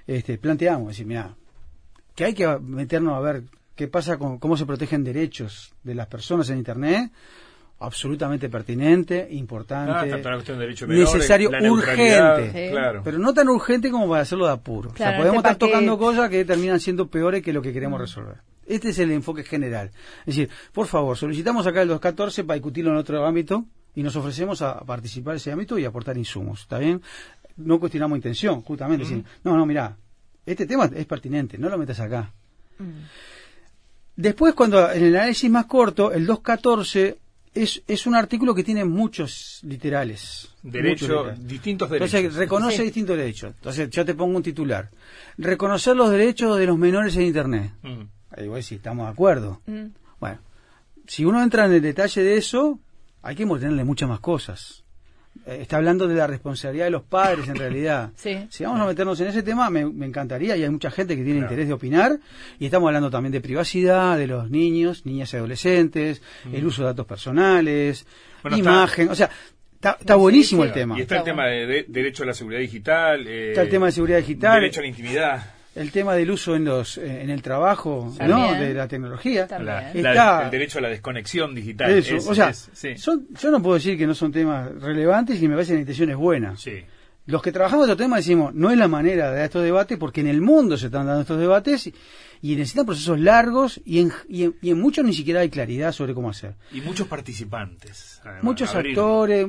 este, 0.06 0.38
planteamos, 0.38 0.88
decir, 0.88 1.06
mira, 1.06 1.34
que 2.14 2.24
hay 2.24 2.34
que 2.34 2.46
meternos 2.60 3.14
a 3.14 3.20
ver 3.20 3.42
qué 3.74 3.88
pasa 3.88 4.16
con 4.18 4.38
cómo 4.38 4.56
se 4.56 4.64
protegen 4.66 5.04
derechos 5.04 5.72
de 5.82 5.94
las 5.94 6.06
personas 6.06 6.48
en 6.50 6.58
Internet, 6.58 7.10
absolutamente 7.78 8.48
pertinente, 8.48 9.28
importante, 9.32 9.92
Ah, 9.92 10.06
la 10.06 10.32
cuestión 10.34 10.58
de 10.58 10.68
necesario, 10.68 11.50
la 11.50 11.70
urgente, 11.70 12.52
Sí. 12.68 12.70
Claro. 12.72 13.02
pero 13.04 13.18
no 13.18 13.34
tan 13.34 13.48
urgente 13.48 13.90
como 13.90 14.08
para 14.08 14.22
hacerlo 14.22 14.46
de 14.46 14.52
apuro. 14.52 14.90
o 14.90 14.92
Claro, 14.94 15.12
sea, 15.12 15.18
podemos 15.18 15.36
este 15.44 15.52
estar 15.52 15.68
tocando 15.68 15.98
cosas 15.98 16.30
que 16.30 16.44
terminan 16.44 16.80
siendo 16.80 17.08
peores 17.08 17.42
que 17.42 17.52
lo 17.52 17.60
que 17.60 17.72
queremos 17.72 18.00
resolver. 18.00 18.36
Este 18.66 18.88
es 18.88 18.98
el 18.98 19.12
enfoque 19.12 19.44
general. 19.44 19.90
Es 20.20 20.36
decir, 20.36 20.48
por 20.72 20.86
favor, 20.86 21.16
solicitamos 21.16 21.66
acá 21.66 21.82
el 21.82 21.88
214 21.88 22.44
para 22.44 22.54
discutirlo 22.54 22.90
en 22.92 22.96
otro 22.96 23.24
ámbito 23.26 23.64
y 23.94 24.02
nos 24.02 24.16
ofrecemos 24.16 24.60
a 24.62 24.80
participar 24.80 25.34
en 25.34 25.36
ese 25.36 25.52
ámbito 25.52 25.78
y 25.78 25.84
aportar 25.84 26.16
insumos. 26.18 26.62
¿Está 26.62 26.78
bien? 26.78 27.00
No 27.56 27.80
cuestionamos 27.80 28.16
intención, 28.16 28.62
justamente. 28.62 29.04
decir, 29.04 29.24
no, 29.44 29.56
no, 29.56 29.64
mira, 29.66 29.96
este 30.44 30.66
tema 30.66 30.90
es 30.94 31.06
pertinente, 31.06 31.56
no 31.58 31.68
lo 31.68 31.78
metas 31.78 32.00
acá. 32.00 32.32
Después, 34.16 34.54
cuando 34.54 34.90
en 34.90 35.04
el 35.04 35.16
análisis 35.16 35.50
más 35.50 35.66
corto, 35.66 36.12
el 36.12 36.26
214 36.26 37.18
es, 37.54 37.82
es 37.86 38.06
un 38.06 38.14
artículo 38.14 38.54
que 38.54 38.64
tiene 38.64 38.84
muchos 38.84 39.60
literales. 39.62 40.48
muchos 40.62 40.72
Derecho, 40.72 41.06
literales. 41.08 41.46
distintos 41.48 41.90
derechos. 41.90 42.14
Entonces, 42.14 42.38
reconoce 42.38 42.76
Sí. 42.78 42.82
distintos 42.84 43.16
derechos. 43.16 43.54
Entonces, 43.56 43.90
yo 43.90 44.04
te 44.04 44.14
pongo 44.14 44.36
un 44.36 44.42
titular. 44.42 44.90
Reconocer 45.38 45.96
los 45.96 46.10
derechos 46.10 46.58
de 46.58 46.66
los 46.66 46.78
menores 46.78 47.16
en 47.16 47.22
Internet. 47.22 47.72
Mm. 47.82 48.02
Ahí 48.30 48.48
voy, 48.48 48.62
si 48.62 48.76
estamos 48.76 49.06
de 49.06 49.12
acuerdo. 49.12 49.60
Mm. 49.66 49.86
Bueno, 50.20 50.38
si 51.06 51.24
uno 51.24 51.42
entra 51.42 51.66
en 51.66 51.72
el 51.72 51.82
detalle 51.82 52.22
de 52.22 52.36
eso, 52.36 52.78
hay 53.22 53.36
que 53.36 53.46
tenerle 53.46 53.84
muchas 53.84 54.08
más 54.08 54.20
cosas. 54.20 54.82
Eh, 55.46 55.59
está 55.62 55.77
hablando 55.77 56.07
de 56.09 56.14
la 56.14 56.27
responsabilidad 56.27 56.87
de 56.87 56.90
los 56.92 57.03
padres, 57.03 57.49
en 57.49 57.57
realidad. 57.57 58.11
Sí. 58.16 58.46
Si 58.51 58.64
vamos 58.64 58.81
a 58.81 58.87
meternos 58.87 59.20
en 59.20 59.29
ese 59.29 59.42
tema, 59.42 59.68
me, 59.70 59.85
me 59.85 60.07
encantaría, 60.07 60.57
y 60.57 60.62
hay 60.62 60.70
mucha 60.70 60.90
gente 60.90 61.16
que 61.16 61.22
tiene 61.22 61.40
Claro. 61.40 61.53
interés 61.53 61.68
de 61.68 61.75
opinar, 61.75 62.18
y 62.59 62.64
estamos 62.66 62.87
hablando 62.88 63.11
también 63.11 63.33
de 63.33 63.40
privacidad, 63.40 64.16
de 64.18 64.27
los 64.27 64.51
niños, 64.51 65.05
niñas 65.07 65.33
y 65.33 65.37
adolescentes, 65.37 66.22
el 66.53 66.64
uso 66.66 66.83
de 66.83 66.88
datos 66.88 67.07
personales, 67.07 68.07
Mm. 68.42 68.46
Está- 68.49 68.59
imagen, 68.59 69.09
o 69.09 69.14
sea, 69.14 69.29
está, 69.75 69.96
está 70.01 70.14
Sí, 70.14 70.20
buenísimo 70.20 70.62
sí. 70.62 70.68
el 70.68 70.75
tema. 70.75 70.96
Y 70.99 71.03
está 71.03 71.16
el 71.16 71.18
Está 71.20 71.31
tema 71.33 71.46
de, 71.46 71.66
de- 71.66 71.85
derecho 71.88 72.22
a 72.22 72.27
la 72.27 72.35
seguridad 72.35 72.61
digital. 72.61 73.27
eh, 73.27 73.49
Está 73.51 73.62
el 73.62 73.68
tema 73.68 73.87
de 73.87 73.92
seguridad 73.92 74.18
digital. 74.18 74.61
Derecho 74.61 74.81
a 74.81 74.83
la 74.83 74.88
intimidad. 74.88 75.55
El 75.76 75.92
tema 75.92 76.14
del 76.14 76.30
uso 76.30 76.56
en 76.56 76.64
los 76.64 76.98
eh, 76.98 77.22
en 77.22 77.30
el 77.30 77.42
trabajo. 77.42 78.12
De 78.18 78.74
la 78.74 78.88
tecnología. 78.88 79.46
La- 79.50 79.92
la- 79.94 80.44
el 80.44 80.50
derecho 80.50 80.78
a 80.78 80.82
la 80.82 80.88
desconexión 80.88 81.54
digital. 81.54 81.90
Eso, 81.92 82.16
Es- 82.16 82.26
o 82.26 82.34
sea, 82.34 82.48
es- 82.50 82.70
sí. 82.72 82.96
son, 82.96 83.26
yo 83.40 83.50
no 83.50 83.60
puedo 83.62 83.74
decir 83.74 83.96
que 83.98 84.06
no 84.06 84.14
son 84.14 84.32
temas 84.32 84.72
relevantes 84.80 85.40
y 85.42 85.46
me 85.48 85.54
parece 85.54 85.72
que 85.72 85.74
la 85.74 85.80
intención 85.80 86.10
es 86.10 86.16
buena. 86.16 86.56
Sí. 86.56 86.82
Los 87.26 87.42
que 87.42 87.50
trabajamos 87.50 87.86
estos 87.86 87.98
temas 87.98 88.20
decimos, 88.20 88.54
no 88.54 88.70
es 88.70 88.78
la 88.78 88.86
manera 88.86 89.28
de 89.30 89.36
dar 89.36 89.44
estos 89.46 89.64
debates 89.64 89.98
porque 89.98 90.20
en 90.20 90.28
el 90.28 90.40
mundo 90.40 90.76
se 90.76 90.86
están 90.86 91.06
dando 91.06 91.22
estos 91.22 91.40
debates 91.40 91.88
y, 91.88 91.94
y 92.40 92.54
necesitan 92.54 92.86
procesos 92.86 93.18
largos 93.18 93.80
y 93.84 93.98
en, 93.98 94.12
y, 94.28 94.44
en, 94.44 94.54
y 94.62 94.70
en 94.70 94.80
muchos 94.80 95.04
ni 95.04 95.12
siquiera 95.12 95.40
hay 95.40 95.48
claridad 95.50 95.90
sobre 95.90 96.14
cómo 96.14 96.30
hacer. 96.30 96.54
Y 96.72 96.80
muchos 96.82 97.08
participantes. 97.08 98.20
además, 98.22 98.44
Muchos 98.44 98.72
abrir- 98.74 98.90
actores, 98.92 99.46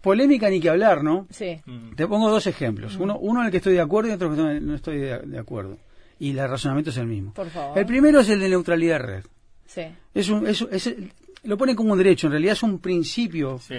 polémica 0.00 0.48
ni 0.50 0.60
que 0.60 0.68
hablar, 0.70 1.02
¿no? 1.04 1.26
Sí. 1.30 1.60
Mm. 1.66 1.94
Te 1.94 2.06
pongo 2.06 2.30
dos 2.30 2.46
ejemplos. 2.46 2.96
Uno, 2.96 3.18
uno 3.18 3.40
en 3.40 3.46
el 3.46 3.50
que 3.50 3.58
estoy 3.58 3.74
de 3.74 3.80
acuerdo 3.80 4.10
y 4.10 4.12
otro 4.14 4.32
en 4.34 4.40
el 4.40 4.58
que 4.60 4.64
no 4.66 4.74
estoy 4.74 4.98
de, 4.98 5.18
de 5.18 5.38
acuerdo. 5.38 5.78
Y 6.18 6.30
el 6.36 6.48
razonamiento 6.48 6.90
es 6.90 6.96
el 6.96 7.06
mismo. 7.06 7.32
Por 7.34 7.48
favor. 7.50 7.78
El 7.78 7.86
primero 7.86 8.20
es 8.20 8.28
el 8.28 8.40
de 8.40 8.48
neutralidad 8.48 8.94
de 9.00 9.06
red. 9.06 9.24
Sí. 9.66 9.82
Es 10.14 10.28
un, 10.28 10.46
es, 10.46 10.62
es- 10.70 10.94
lo 11.44 11.56
ponen 11.56 11.76
como 11.76 11.92
un 11.92 11.98
derecho, 11.98 12.26
en 12.26 12.32
realidad 12.32 12.54
es 12.54 12.62
un 12.64 12.78
principio 12.80 13.58
Sí. 13.60 13.74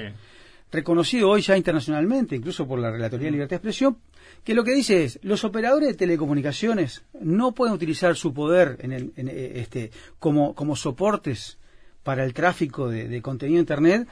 reconocido 0.72 1.30
hoy 1.30 1.42
ya 1.42 1.58
internacionalmente, 1.58 2.36
incluso 2.36 2.68
por 2.68 2.80
la 2.80 2.92
Relatoría 2.92 3.26
de 3.26 3.32
Libertad 3.32 3.50
de 3.52 3.56
Expresión, 3.58 3.98
que 4.44 4.54
lo 4.54 4.64
que 4.64 4.74
dice 4.74 5.04
es, 5.04 5.20
los 5.24 5.44
operadores 5.44 5.90
de 5.90 5.96
telecomunicaciones 5.96 7.04
no 7.20 7.54
pueden 7.54 7.74
utilizar 7.74 8.16
su 8.16 8.34
poder 8.34 8.78
en 8.82 8.92
el- 8.94 9.12
en, 9.18 9.28
eh, 9.28 9.54
este, 9.56 9.92
como, 10.20 10.54
como 10.56 10.76
soportes 10.76 11.58
para 12.04 12.24
el 12.24 12.34
tráfico 12.34 12.88
de, 12.90 13.08
de 13.08 13.22
contenido 13.22 13.60
Internet, 13.60 14.08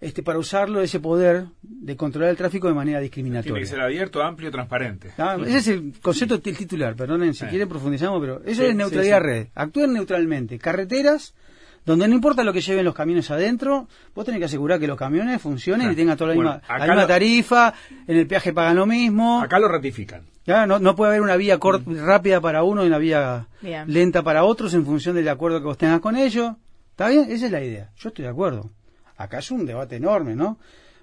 este, 0.00 0.22
para 0.22 0.38
usarlo, 0.38 0.80
ese 0.82 1.00
poder 1.00 1.46
de 1.62 1.96
controlar 1.96 2.30
el 2.30 2.36
tráfico 2.36 2.68
de 2.68 2.74
manera 2.74 2.98
Tiene 2.98 3.10
que 3.10 3.16
discriminatoria. 3.22 3.66
ser 3.66 3.80
abierto, 3.80 4.22
amplio, 4.22 4.50
transparente. 4.50 5.12
Ah, 5.18 5.36
Ese 5.40 5.56
es 5.58 5.68
el 5.68 5.92
concepto 6.02 6.38
del 6.38 6.56
titular, 6.56 6.94
perdonen 6.96 7.32
si 7.34 7.40
Sí. 7.44 7.46
quieren 7.50 7.68
profundizamos, 7.68 8.20
pero 8.20 8.42
eso 8.44 8.62
Sí, 8.62 8.68
es 8.68 8.74
neutralidad 8.76 9.18
sí, 9.18 9.24
sí. 9.24 9.28
red. 9.30 9.46
Actúen 9.54 9.92
neutralmente. 9.94 10.58
Carreteras, 10.58 11.34
donde 11.86 12.08
no 12.08 12.14
importa 12.14 12.44
lo 12.44 12.52
que 12.52 12.60
lleven 12.60 12.84
los 12.84 12.94
camiones 12.94 13.30
adentro, 13.30 13.88
vos 14.14 14.24
tenés 14.24 14.38
que 14.40 14.44
asegurar 14.46 14.78
que 14.80 14.86
los 14.86 14.98
camiones 14.98 15.40
funcionen 15.40 15.82
Claro. 15.82 15.92
y 15.92 15.96
tengan 15.96 16.16
toda 16.18 16.30
la 16.30 16.34
Bueno, 16.36 16.52
misma, 16.54 16.68
la 16.68 16.74
acá 16.74 16.84
misma 16.86 17.02
lo- 17.02 17.06
tarifa, 17.08 17.74
en 18.06 18.16
el 18.18 18.26
peaje 18.26 18.52
pagan 18.52 18.76
lo 18.76 18.86
mismo. 18.86 19.40
Acá 19.40 19.58
lo 19.58 19.68
ratifican. 19.68 20.22
Ya, 20.46 20.66
no, 20.66 20.78
no 20.78 20.94
puede 20.94 21.10
haber 21.12 21.22
una 21.22 21.36
vía 21.36 21.58
cort- 21.58 21.84
rápida 22.04 22.40
para 22.40 22.62
uno 22.64 22.84
y 22.84 22.88
una 22.88 22.98
vía 22.98 23.48
Bien. 23.62 23.84
lenta 23.92 24.22
para 24.22 24.44
otros 24.44 24.74
en 24.74 24.84
función 24.84 25.14
del 25.16 25.28
acuerdo 25.28 25.58
que 25.60 25.64
vos 25.66 25.78
tengas 25.78 26.00
con 26.00 26.16
ellos. 26.16 26.52
¿Está 26.90 27.08
bien? 27.08 27.26
Esa 27.30 27.46
es 27.46 27.52
la 27.52 27.62
idea. 27.62 27.90
Yo 27.96 28.10
estoy 28.10 28.24
de 28.24 28.30
acuerdo. 28.30 28.70
Acá 29.16 29.38
es 29.38 29.50
un 29.50 29.64
debate 29.66 29.96
enorme, 29.96 30.34
¿no? 30.34 30.58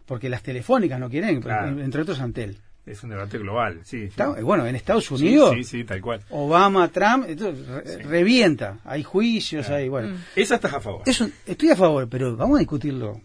Porque 0.05 0.29
las 0.29 0.43
telefónicas 0.43 0.99
no 0.99 1.09
quieren, 1.09 1.41
Claro. 1.41 1.79
entre 1.81 2.01
otros 2.01 2.19
Antel. 2.19 2.57
Es 2.85 3.01
un 3.01 3.11
debate 3.11 3.37
global, 3.37 3.79
sí. 3.83 3.99
sí. 3.99 4.03
Está- 4.07 4.27
bueno, 4.41 4.65
en 4.67 4.75
Estados 4.75 5.09
Unidos, 5.09 5.53
Sí, 5.55 5.63
sí, 5.63 5.83
tal 5.85 6.01
cual. 6.01 6.19
Obama, 6.31 6.89
Trump, 6.89 7.25
entonces, 7.29 7.65
re- 7.65 8.03
revienta. 8.03 8.79
Hay 8.83 9.03
juicios, 9.03 9.69
hay, 9.69 9.87
bueno. 9.87 10.09
Mm. 10.09 10.17
Esa 10.35 10.55
estás 10.55 10.73
a 10.73 10.81
favor. 10.81 11.01
Eso, 11.05 11.29
estoy 11.45 11.69
a 11.69 11.77
favor, 11.77 12.09
pero 12.09 12.35
vamos 12.35 12.57
a 12.57 12.59
discutirlo 12.59 13.21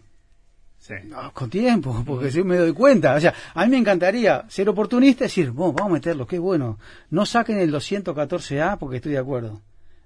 Sí. 0.77 0.93
no, 1.07 1.33
con 1.33 1.49
tiempo, 1.49 2.03
porque 2.07 2.31
si 2.31 2.41
me 2.41 2.55
doy 2.55 2.71
cuenta. 2.71 3.13
O 3.15 3.19
sea, 3.19 3.33
a 3.53 3.65
mí 3.65 3.71
me 3.71 3.77
encantaría 3.79 4.45
ser 4.47 4.69
oportunista 4.69 5.25
y 5.25 5.27
decir, 5.27 5.51
"Bueno, 5.51 5.73
vamos 5.73 5.91
a 5.91 5.93
meterlo, 5.95 6.25
qué 6.25 6.39
bueno. 6.39 6.79
No 7.09 7.25
saquen 7.25 7.59
el 7.59 7.69
214A 7.69 8.77
porque 8.79 8.95
estoy 8.95 9.11
de 9.11 9.17
acuerdo. 9.17 9.61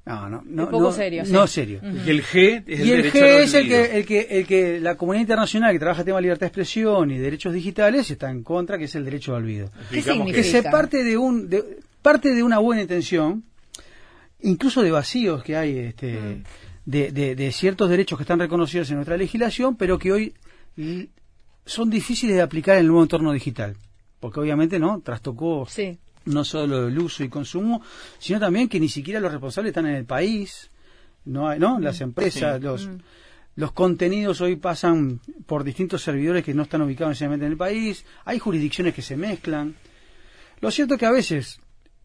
No, 0.06 0.30
no, 0.30 0.44
no. 0.46 0.64
Un 0.66 0.70
poco 0.70 0.84
no, 0.86 0.92
serio, 0.92 1.26
sí. 1.26 1.32
No 1.32 1.48
serio. 1.48 1.80
Y 1.84 2.10
el 2.10 2.24
G 2.24 2.64
es 2.68 2.80
el 2.80 2.88
Y 2.88 2.92
el 2.92 2.98
derecho 3.04 3.18
al 3.20 3.24
G 3.24 3.44
es 3.44 3.54
el 3.54 3.62
olvido. 3.64 3.84
que, 3.84 3.98
el, 3.98 4.06
que, 4.06 4.20
el 4.30 4.48
que 4.48 4.80
la 4.82 4.96
comunidad 4.96 5.22
internacional 5.22 5.72
que 5.72 5.80
trabaja 5.80 6.02
el 6.02 6.06
tema 6.06 6.18
de 6.18 6.24
libertad 6.24 6.42
de 6.42 6.48
expresión 6.48 7.12
y 7.12 7.18
derechos 7.18 7.54
digitales 7.54 8.12
está 8.12 8.30
en 8.30 8.44
contra, 8.44 8.78
que 8.78 8.86
es 8.86 8.96
el 8.96 9.06
derecho 9.06 9.34
al 9.34 9.44
olvido. 9.44 9.70
¿Qué 9.90 9.98
que 9.98 10.12
significa? 10.12 10.44
se 10.44 10.64
parte 10.64 11.04
de 11.04 11.18
un 11.18 11.50
de, 11.50 11.80
parte 12.02 12.36
de 12.36 12.44
una 12.44 12.60
buena 12.60 12.82
intención 12.82 13.46
incluso 14.42 14.82
de 14.82 14.92
vacíos 14.92 15.42
que 15.44 15.56
hay 15.56 15.78
este 15.78 16.44
de, 16.86 17.12
de, 17.36 17.52
ciertos 17.52 17.90
derechos 17.90 18.18
que 18.18 18.24
están 18.24 18.40
reconocidos 18.40 18.90
en 18.90 18.98
nuestra 18.98 19.18
legislación, 19.18 19.76
pero 19.78 19.98
que 19.98 20.12
hoy 20.12 20.34
son 21.66 21.90
difíciles 21.90 22.36
de 22.36 22.42
aplicar 22.42 22.76
en 22.76 22.82
el 22.82 22.88
nuevo 22.88 23.04
entorno 23.04 23.32
digital. 23.32 23.78
Porque 24.20 24.40
obviamente 24.40 24.80
no 24.80 25.02
trastocó 25.02 25.66
no 26.26 26.44
solo 26.44 26.88
el 26.88 26.98
uso 26.98 27.24
y 27.24 27.30
consumo, 27.30 27.82
sino 28.20 28.40
también 28.40 28.70
que 28.70 28.80
ni 28.80 28.90
siquiera 28.90 29.20
los 29.20 29.32
responsables 29.32 29.72
están 29.72 29.88
en 29.88 29.96
el 29.96 30.06
país, 30.06 30.72
no 31.26 31.48
hay, 31.48 31.60
¿no? 31.60 31.80
Las 31.80 32.00
mm. 32.00 32.04
empresas, 32.04 32.62
los 32.62 32.88
mm. 32.88 32.98
los 33.56 33.72
contenidos 33.72 34.42
hoy 34.42 34.56
pasan 34.56 35.20
por 35.46 35.64
distintos 35.64 36.02
servidores 36.02 36.44
que 36.44 36.54
no 36.54 36.64
están 36.64 36.82
ubicados 36.82 37.12
necesariamente 37.12 37.46
en 37.46 37.52
el 37.52 37.58
país, 37.58 38.06
hay 38.26 38.40
jurisdicciones 38.40 38.94
que 38.94 39.02
se 39.02 39.18
mezclan. 39.18 39.76
Lo 40.60 40.72
cierto 40.72 40.96
es 40.96 41.00
que 41.00 41.06
a 41.06 41.12
veces 41.12 41.60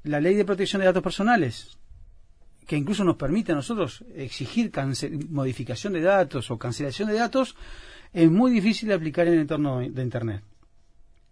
la 0.04 0.20
ley 0.20 0.34
de 0.34 0.44
protección 0.44 0.80
de 0.80 0.86
datos 0.86 1.02
personales, 1.02 1.78
que 2.66 2.76
incluso 2.76 3.04
nos 3.04 3.16
permite 3.16 3.52
a 3.52 3.54
nosotros 3.54 4.04
exigir 4.14 4.70
modificación 5.30 5.94
de 5.94 6.02
datos 6.02 6.50
o 6.50 6.58
cancelación 6.58 7.08
de 7.08 7.14
datos, 7.14 7.56
es 8.12 8.30
muy 8.30 8.50
difícil 8.50 8.88
de 8.88 8.94
aplicar 8.94 9.26
en 9.26 9.34
el 9.34 9.40
entorno 9.40 9.80
de 9.80 10.02
Internet. 10.02 10.42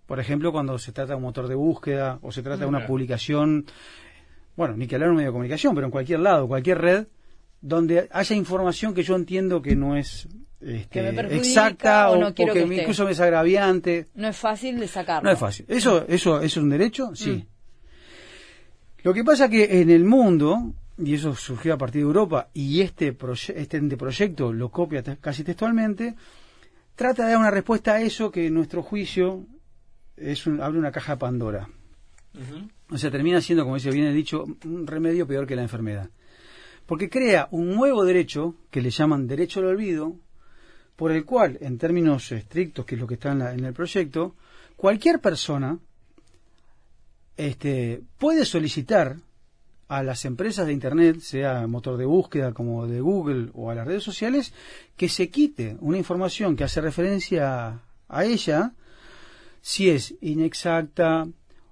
Por 0.07 0.21
ejemplo, 0.21 0.53
cuando 0.53 0.79
se 0.79 0.93
trata 0.93 1.13
de 1.13 1.17
un 1.17 1.23
motor 1.23 1.49
de 1.49 1.55
búsqueda 1.55 2.19
o 2.23 2.31
se 2.31 2.43
trata 2.43 2.61
de 2.61 2.67
una 2.67 2.81
mm. 2.81 2.87
publicación, 2.87 3.67
bueno, 4.57 4.77
ni 4.77 4.87
que 4.87 4.95
hablar 4.95 5.09
de 5.09 5.11
un 5.11 5.17
medio 5.17 5.31
de 5.31 5.33
comunicación, 5.33 5.75
pero 5.75 5.87
en 5.87 5.91
cualquier 5.91 6.21
lado, 6.21 6.47
cualquier 6.47 6.79
red, 6.79 7.07
donde 7.61 8.09
haya 8.13 8.37
información 8.37 8.95
que 8.95 9.03
yo 9.03 9.17
entiendo 9.17 9.61
que 9.61 9.75
no 9.75 9.97
es 9.97 10.29
este, 10.61 11.09
exacta 11.37 12.11
o, 12.11 12.33
que, 12.33 12.43
incluso 12.43 13.05
me 13.05 13.11
es 13.11 13.21
agraviante. 13.21 14.07
No 14.15 14.29
es 14.29 14.37
fácil 14.37 14.79
de 14.79 14.89
sacarlo. 14.89 15.29
No 15.29 15.33
es 15.33 15.39
fácil. 15.39 15.67
¿Eso, 15.69 16.07
eso, 16.07 16.41
es 16.41 16.57
un 16.57 16.69
derecho? 16.69 17.15
Sí. 17.15 17.31
Mm. 17.31 17.47
Lo 19.03 19.15
que 19.15 19.25
pasa 19.25 19.49
que 19.49 19.81
en 19.81 19.91
el 19.91 20.05
mundo, 20.05 20.73
y 20.99 21.15
eso 21.15 21.35
surgió 21.35 21.75
a 21.75 21.79
partir 21.79 22.03
de 22.03 22.07
Europa, 22.07 22.49
y 22.55 22.81
este, 22.81 23.17
este 23.55 23.97
proyecto 23.97 24.53
lo 24.53 24.71
copia 24.71 25.03
casi 25.21 25.45
textualmente, 25.45 26.15
trata 26.95 27.25
de 27.25 27.33
dar 27.33 27.39
una 27.39 27.51
respuesta 27.51 27.95
a 27.95 28.01
eso 28.01 28.31
que 28.31 28.47
en 28.47 28.55
nuestro 28.55 28.83
juicio 28.83 29.45
es 30.17 30.47
abre 30.47 30.79
una 30.79 30.93
caja 30.93 31.13
de 31.13 31.19
Pandora. 31.19 31.69
O 32.91 32.99
sea, 32.99 33.11
termina 33.11 33.41
siendo, 33.41 33.65
como 33.65 33.77
dice 33.77 33.91
bien 33.91 34.13
dicho, 34.15 34.45
un 34.65 34.87
remedio 34.87 35.27
peor 35.27 35.47
que 35.47 35.57
la 35.57 35.63
enfermedad 35.63 36.11
porque 36.87 37.11
crea 37.11 37.49
un 37.51 37.75
nuevo 37.75 38.05
derecho 38.05 38.55
que 38.71 38.81
le 38.81 38.91
llaman 38.91 39.27
derecho 39.27 39.61
al 39.61 39.67
olvido, 39.67 40.17
por 40.95 41.13
el 41.13 41.25
cual, 41.25 41.59
en 41.61 41.77
términos 41.77 42.33
estrictos, 42.33 42.87
que 42.87 42.95
es 42.95 43.01
lo 43.01 43.07
que 43.07 43.15
está 43.15 43.33
en, 43.33 43.65
el 43.65 43.75
proyecto, 43.75 44.37
cualquier 44.77 45.21
persona 45.21 45.79
este, 47.37 48.03
puede 48.19 48.45
solicitar 48.47 49.17
a 49.89 50.03
las 50.03 50.25
empresas 50.25 50.67
de 50.67 50.73
Internet, 50.73 51.21
sea 51.21 51.67
motor 51.67 51.97
de 51.97 52.07
búsqueda 52.07 52.53
como 52.53 52.87
de 52.87 53.01
Google 53.01 53.51
o 53.53 53.71
a 53.71 53.75
las 53.75 53.87
redes 53.87 54.03
sociales, 54.03 54.55
que 54.97 55.09
se 55.09 55.29
quite 55.29 55.77
una 55.81 55.99
información 55.99 56.57
que 56.57 56.65
hace 56.65 56.81
referencia 56.81 57.81
a 58.09 58.25
ella 58.25 58.73
si 59.67 59.91
es 59.91 60.15
inexacta, 60.21 61.27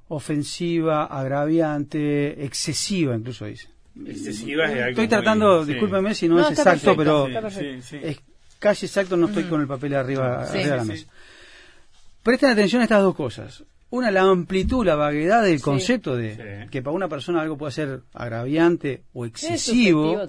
ofensiva, 0.09 1.05
agraviante, 1.05 2.45
excesiva, 2.45 3.15
incluso 3.15 3.45
dice. 3.45 3.69
Estoy 3.95 5.07
tratando, 5.07 5.65
discúlpeme 5.65 6.13
si 6.13 6.29
no, 6.29 6.41
es 6.41 6.59
exacto, 6.59 6.97
pero 6.97 7.29
es 7.29 8.21
casi 8.59 8.87
exacto, 8.87 9.17
no 9.17 9.29
estoy 9.29 9.45
con 9.45 9.61
el 9.61 9.69
papel 9.69 9.95
arriba, 9.95 10.45
de 10.45 10.67
la 10.67 10.85
mesa. 10.85 11.07
Presten 12.25 12.51
atención 12.51 12.81
a 12.81 12.85
estas 12.87 13.01
dos 13.01 13.15
cosas. 13.15 13.63
Una, 13.91 14.11
la 14.11 14.23
amplitud, 14.23 14.85
la 14.85 14.97
vaguedad 14.97 15.45
del 15.45 15.61
concepto 15.61 16.17
de 16.17 16.67
que 16.73 16.83
para 16.83 16.97
una 16.97 17.09
persona 17.09 17.43
algo 17.43 17.57
puede 17.57 17.71
ser 17.71 18.01
agraviante 18.13 19.05
o 19.13 19.25
excesivo. 19.25 20.21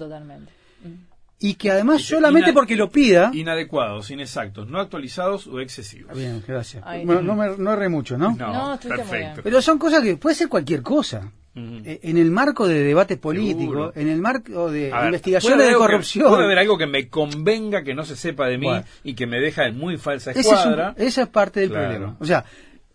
Y 1.38 1.54
que 1.54 1.70
además 1.70 2.02
solamente 2.02 2.52
porque 2.52 2.76
lo 2.76 2.90
pida. 2.90 3.30
Inadecuados, 3.34 4.10
inexactos, 4.10 4.68
no 4.68 4.80
actualizados 4.80 5.46
o 5.46 5.60
excesivos. 5.60 6.16
Bien, 6.16 6.42
gracias. 6.46 6.84
no, 7.04 7.36
me, 7.36 7.56
no 7.58 7.72
erré 7.72 7.88
mucho, 7.88 8.16
¿no? 8.16 8.34
No, 8.34 8.78
perfecto. 8.80 9.42
Pero 9.42 9.60
son 9.60 9.78
cosas 9.78 10.02
que 10.02 10.16
puede 10.16 10.34
ser 10.34 10.48
cualquier 10.48 10.82
cosa. 10.82 11.30
Eh, 11.58 12.00
en 12.02 12.18
el 12.18 12.30
marco 12.30 12.68
de 12.68 12.82
debate 12.82 13.16
político, 13.16 13.90
en 13.94 14.08
el 14.08 14.20
marco 14.20 14.70
de 14.70 14.90
investigaciones 14.90 15.66
de 15.66 15.74
corrupción. 15.74 16.28
puede 16.28 16.44
haber 16.44 16.58
algo 16.58 16.76
que 16.76 16.86
me 16.86 17.08
convenga 17.08 17.82
que 17.82 17.94
no 17.94 18.04
se 18.04 18.14
sepa 18.14 18.46
de 18.46 18.58
mí 18.58 18.68
y 19.04 19.14
que 19.14 19.26
me 19.26 19.40
deja 19.40 19.66
en 19.66 19.78
muy 19.78 19.96
falsa 19.96 20.32
escuadra. 20.32 20.94
esa 20.98 21.22
es 21.22 21.28
parte 21.28 21.60
del 21.60 21.70
problema. 21.70 22.16
O 22.20 22.26
sea, 22.26 22.44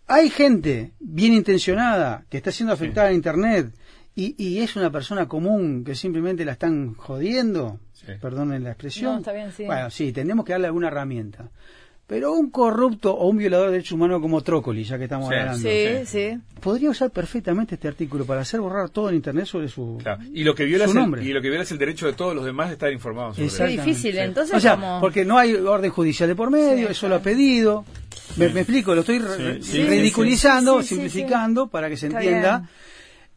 hay 0.06 0.30
gente 0.30 0.92
bien 1.00 1.32
intencionada 1.32 2.24
que 2.28 2.36
está 2.36 2.52
siendo 2.52 2.72
afectada 2.72 3.08
en 3.08 3.16
Internet 3.16 3.74
y, 4.14 4.34
y, 4.38 4.58
es 4.58 4.76
una 4.76 4.90
persona 4.90 5.26
común 5.26 5.84
que 5.84 5.94
simplemente 5.94 6.44
la 6.44 6.52
están 6.52 6.94
jodiendo. 6.94 7.80
Perdonen 8.20 8.64
la 8.64 8.70
expresión. 8.70 9.22
Bueno, 9.66 9.90
sí, 9.90 10.12
tenemos 10.12 10.44
que 10.44 10.52
darle 10.52 10.66
alguna 10.66 10.88
herramienta. 10.88 11.50
Pero 12.06 12.32
un 12.32 12.50
corrupto 12.50 13.14
o 13.14 13.28
un 13.28 13.38
violador 13.38 13.68
de 13.68 13.72
derechos 13.72 13.92
humanos 13.92 14.20
como 14.20 14.42
Trócoli, 14.42 14.84
ya 14.84 14.98
que 14.98 15.04
estamos 15.04 15.30
hablando, 15.30 15.66
podría 16.60 16.90
usar 16.90 17.10
perfectamente 17.10 17.76
este 17.76 17.88
artículo 17.88 18.26
para 18.26 18.42
hacer 18.42 18.60
borrar 18.60 18.90
todo 18.90 19.08
en 19.08 19.14
Internet 19.14 19.46
sobre 19.46 19.68
su, 19.68 19.96
y 20.30 20.44
lo 20.44 20.54
que 20.54 20.64
viola 20.64 20.86
nombre. 20.88 21.24
y 21.24 21.32
lo 21.32 21.40
que 21.40 21.48
viola 21.48 21.62
es 21.62 21.72
el 21.72 21.78
derecho 21.78 22.06
de 22.06 22.12
todos 22.12 22.34
los 22.34 22.44
demás 22.44 22.68
de 22.68 22.74
estar 22.74 22.92
informados. 22.92 23.38
Es 23.38 23.56
difícil, 23.66 24.18
entonces. 24.18 24.54
O 24.54 24.60
sea, 24.60 25.00
porque 25.00 25.24
no 25.24 25.38
hay 25.38 25.54
orden 25.54 25.90
judicial 25.90 26.28
de 26.28 26.34
por 26.34 26.50
medio, 26.50 26.88
eso 26.90 27.08
lo 27.08 27.14
ha 27.14 27.22
pedido. 27.22 27.84
Me, 28.36 28.46
explico, 28.46 28.94
lo 28.94 29.00
estoy 29.00 29.18
ridiculizando, 29.18 30.82
simplificando 30.82 31.68
para 31.68 31.88
que 31.88 31.96
se 31.96 32.08
entienda 32.08 32.68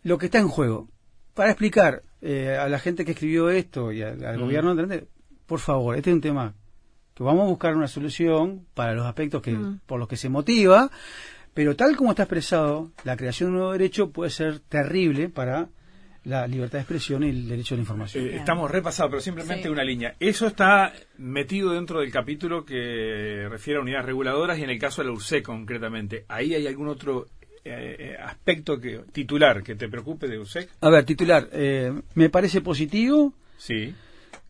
lo 0.04 0.18
que 0.18 0.26
está 0.26 0.40
en 0.40 0.50
juego. 0.50 0.90
Para 1.34 1.52
explicar 1.52 2.04
eh, 2.28 2.58
a 2.58 2.68
la 2.68 2.80
gente 2.80 3.06
que 3.06 3.12
escribió 3.12 3.52
esto 3.52 3.92
y 3.92 4.02
al, 4.02 4.40
gobierno, 4.40 4.76
por 5.46 5.60
favor, 5.60 5.96
este 5.96 6.10
es 6.10 6.16
un 6.16 6.22
tema 6.22 6.56
que 7.14 7.24
vamos 7.24 7.44
a 7.44 7.50
buscar 7.50 7.76
una 7.76 7.88
solución 7.88 8.66
para 8.74 8.96
los 8.96 9.06
aspectos 9.06 9.44
que, 9.44 9.52
mm. 9.52 9.82
por 9.86 10.00
los 10.00 10.08
que 10.08 10.18
se 10.18 10.28
motiva, 10.28 10.90
pero 11.54 11.76
tal 11.76 11.96
como 11.96 12.10
está 12.10 12.24
expresado, 12.24 12.92
la 13.04 13.16
creación 13.16 13.50
de 13.50 13.52
un 13.52 13.58
nuevo 13.60 13.74
derecho 13.74 14.10
puede 14.10 14.32
ser 14.32 14.60
terrible 14.60 15.30
para 15.30 15.70
la 16.24 16.48
libertad 16.48 16.80
de 16.80 16.82
expresión 16.82 17.22
y 17.22 17.30
el 17.30 17.48
derecho 17.48 17.76
a 17.76 17.78
la 17.78 17.82
información. 17.84 18.26
Eh, 18.26 18.38
estamos 18.38 18.72
repasados, 18.72 19.12
pero 19.12 19.22
simplemente 19.22 19.70
una 19.70 19.84
línea. 19.84 20.16
Eso 20.20 20.48
está 20.48 20.94
metido 21.20 21.74
dentro 21.74 22.00
del 22.00 22.12
capítulo 22.12 22.66
que 22.66 23.48
refiere 23.48 23.78
a 23.78 23.84
unidades 23.84 24.08
reguladoras 24.08 24.58
y 24.58 24.64
en 24.64 24.72
el 24.72 24.80
caso 24.80 25.04
de 25.04 25.10
la 25.10 25.14
URSE 25.14 25.44
concretamente. 25.44 26.26
¿Ahí 26.28 26.56
hay 26.56 26.66
algún 26.66 26.88
otro 26.88 27.28
eh, 27.68 27.96
eh, 28.00 28.18
aspecto 28.24 28.80
que 28.80 29.02
titular 29.12 29.64
que 29.64 29.74
te 29.74 29.90
preocupe 29.90 30.28
de 30.28 30.38
USEC? 30.38 30.70
A 30.82 30.90
ver, 30.92 31.04
titular, 31.04 31.50
me 32.14 32.30
parece 32.30 32.62
positivo. 32.62 33.34
Sí. 33.58 33.94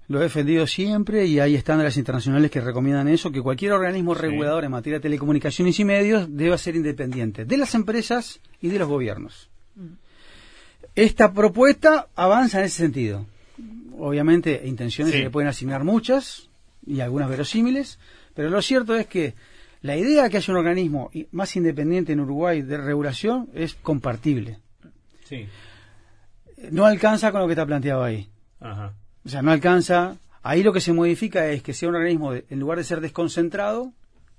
Lo 0.08 0.19
he 0.19 0.23
defendido 0.23 0.67
siempre 0.67 1.25
y 1.25 1.39
hay 1.39 1.56
estándares 1.56 1.95
internacionales 1.97 2.51
que 2.51 2.60
recomiendan 2.60 3.08
eso, 3.08 3.32
que 3.32 3.41
cualquier 3.41 3.71
organismo 3.71 4.13
regulador 4.13 4.65
en 4.65 4.71
materia 4.71 4.99
de 4.99 5.04
telecomunicaciones 5.04 5.80
y 5.80 5.86
medios 5.86 6.28
debe 6.30 6.58
ser 6.58 6.75
independiente 6.75 7.45
de 7.45 7.58
las 7.58 7.73
empresas 7.73 8.41
y 8.62 8.67
de 8.67 8.80
los 8.80 8.88
gobiernos. 8.89 9.49
Esta 10.93 11.34
propuesta 11.34 12.08
avanza 12.15 12.60
en 12.60 12.65
ese 12.65 12.78
sentido. 12.78 13.25
Obviamente, 13.97 14.62
intenciones 14.65 15.13
se 15.13 15.21
le 15.21 15.30
pueden 15.30 15.49
asignar 15.49 15.84
muchas 15.84 16.49
y 16.86 16.99
algunas 16.99 17.30
verosímiles, 17.30 17.97
pero 18.34 18.49
lo 18.49 18.62
cierto 18.62 18.95
es 18.95 19.08
que 19.08 19.34
la 19.86 19.95
idea 19.95 20.24
de 20.24 20.30
que 20.32 20.38
haya 20.38 20.52
un 20.52 20.58
organismo 20.58 21.12
más 21.32 21.56
independiente 21.56 22.12
en 22.12 22.19
Uruguay 22.19 22.63
de 22.63 22.76
regulación 22.76 23.50
es 23.54 23.76
compartible. 23.76 24.58
No 26.71 26.86
alcanza 26.86 27.32
con 27.32 27.41
lo 27.41 27.45
que 27.45 27.54
está 27.54 27.67
planteado 27.67 28.04
ahí. 28.04 28.28
Ajá. 28.60 28.93
O 29.24 29.30
sea, 29.30 29.43
no 29.43 29.52
alcanza. 29.52 30.17
Ahí 30.41 30.63
lo 30.63 30.74
que 30.74 30.82
se 30.82 30.91
modifica 30.91 31.45
es 31.50 31.62
que 31.62 31.76
sea 31.76 31.89
un 31.89 31.95
organismo, 31.95 32.34
en 32.34 32.60
lugar 32.60 32.80
de 32.80 32.84
ser 32.84 33.00
desconcentrado, 33.00 33.93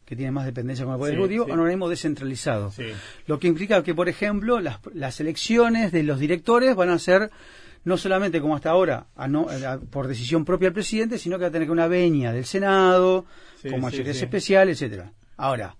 que 0.04 0.16
tiene 0.16 0.32
más 0.32 0.46
dependencia 0.46 0.84
con 0.84 0.94
el 0.94 0.98
Poder 0.98 1.14
Ejecutivo, 1.14 1.44
un 1.44 1.60
organismo 1.60 1.88
descentralizado. 1.88 2.72
Lo 3.28 3.38
que 3.38 3.46
implica 3.46 3.84
que, 3.84 3.94
por 3.94 4.08
ejemplo, 4.08 4.58
las, 4.58 5.20
elecciones 5.20 5.92
de 5.92 6.02
los 6.02 6.18
directores 6.18 6.74
van 6.74 6.90
a 6.90 6.98
ser 6.98 7.30
no 7.84 7.96
solamente 7.96 8.40
como 8.40 8.56
hasta 8.56 8.70
ahora, 8.70 9.06
por 9.90 10.08
decisión 10.08 10.44
propia 10.44 10.66
del 10.66 10.74
presidente, 10.74 11.18
sino 11.18 11.38
que 11.38 11.42
va 11.42 11.48
a 11.48 11.52
tener 11.52 11.68
que 11.68 11.72
una 11.72 11.86
veña 11.86 12.32
del 12.32 12.46
Senado, 12.46 13.26
con 13.62 13.80
mayorías 13.80 14.20
especiales, 14.20 14.82
etcétera. 14.82 15.12
Ahora, 15.36 15.76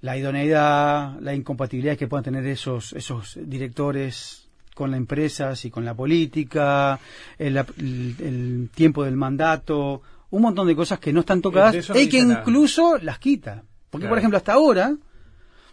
la 0.00 0.16
idoneidad, 0.16 1.18
la 1.20 1.34
incompatibilidad 1.34 1.96
que 1.96 2.08
puedan 2.08 2.24
tener 2.24 2.46
esos, 2.46 2.92
esos 2.92 3.38
directores 3.40 4.48
con 4.74 4.90
las 4.90 4.98
empresas 4.98 5.64
y 5.64 5.70
con 5.70 5.84
la 5.84 5.94
política, 5.94 6.98
el, 7.38 8.68
tiempo 8.74 9.04
del 9.04 9.16
mandato, 9.16 10.02
un 10.30 10.42
montón 10.42 10.66
de 10.66 10.74
cosas 10.74 10.98
que 10.98 11.12
no 11.12 11.20
están 11.20 11.40
tocadas 11.40 11.90
y 11.94 12.08
que 12.08 12.18
incluso 12.18 12.98
las 12.98 13.18
quita. 13.18 13.64
Porque, 13.90 14.08
por 14.08 14.18
ejemplo, 14.18 14.38
hasta 14.38 14.54
ahora, 14.54 14.96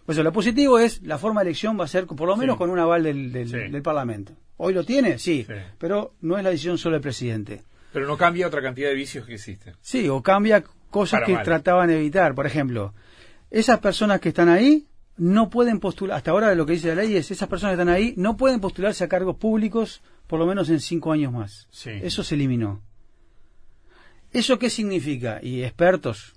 pues 0.05 0.17
lo 0.17 0.33
positivo 0.33 0.77
es 0.77 1.01
la 1.03 1.17
forma 1.17 1.41
de 1.41 1.49
elección 1.49 1.79
va 1.79 1.85
a 1.85 1.87
ser 1.87 2.05
por 2.05 2.27
lo 2.27 2.35
menos 2.35 2.57
con 2.57 2.69
un 2.69 2.79
aval 2.79 3.03
del, 3.03 3.31
del, 3.31 3.81
Parlamento. 3.81 4.33
¿Hoy 4.57 4.73
lo 4.73 4.83
tiene? 4.83 5.17
Sí, 5.17 5.47
pero 5.77 6.13
no 6.21 6.37
es 6.37 6.43
la 6.43 6.49
decisión 6.49 6.77
solo 6.77 6.95
del 6.95 7.01
presidente. 7.01 7.63
Pero 7.93 8.05
no 8.05 8.17
cambia 8.17 8.47
otra 8.47 8.61
cantidad 8.61 8.89
de 8.89 8.95
vicios 8.95 9.25
que 9.25 9.35
existen. 9.35 9.75
Sí, 9.81 10.09
o 10.09 10.21
cambia 10.21 10.63
cosas 10.89 11.21
que 11.25 11.35
trataban 11.37 11.87
de 11.87 11.97
evitar. 11.97 12.35
Por 12.35 12.45
ejemplo, 12.45 12.93
esas 13.49 13.79
personas 13.79 14.19
que 14.19 14.29
están 14.29 14.49
ahí 14.49 14.87
no 15.17 15.49
pueden 15.49 15.79
postular, 15.79 16.17
hasta 16.17 16.31
ahora 16.31 16.53
lo 16.55 16.65
que 16.65 16.73
dice 16.73 16.89
la 16.89 17.01
ley 17.01 17.15
es, 17.15 17.31
esas 17.31 17.49
personas 17.49 17.75
que 17.75 17.81
están 17.81 17.93
ahí 17.93 18.13
no 18.17 18.37
pueden 18.37 18.59
postularse 18.59 19.03
a 19.03 19.09
cargos 19.09 19.35
públicos 19.35 20.01
por 20.27 20.39
lo 20.39 20.45
menos 20.45 20.69
en 20.69 20.79
cinco 20.79 21.11
años 21.11 21.33
más. 21.33 21.67
Eso 21.83 22.23
se 22.23 22.35
eliminó. 22.35 22.81
¿Eso 24.31 24.59
qué 24.59 24.69
significa? 24.69 25.39
Y 25.41 25.63
expertos, 25.63 26.35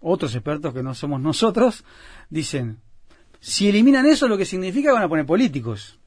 otros 0.00 0.34
expertos 0.34 0.74
que 0.74 0.82
no 0.82 0.94
somos 0.94 1.20
nosotros, 1.20 1.84
dicen, 2.28 2.80
si 3.38 3.68
eliminan 3.68 4.04
eso, 4.06 4.26
lo 4.26 4.36
que 4.36 4.44
significa 4.44 4.88
que 4.88 4.94
van 4.94 5.04
a 5.04 5.08
poner 5.08 5.26
políticos. 5.26 5.99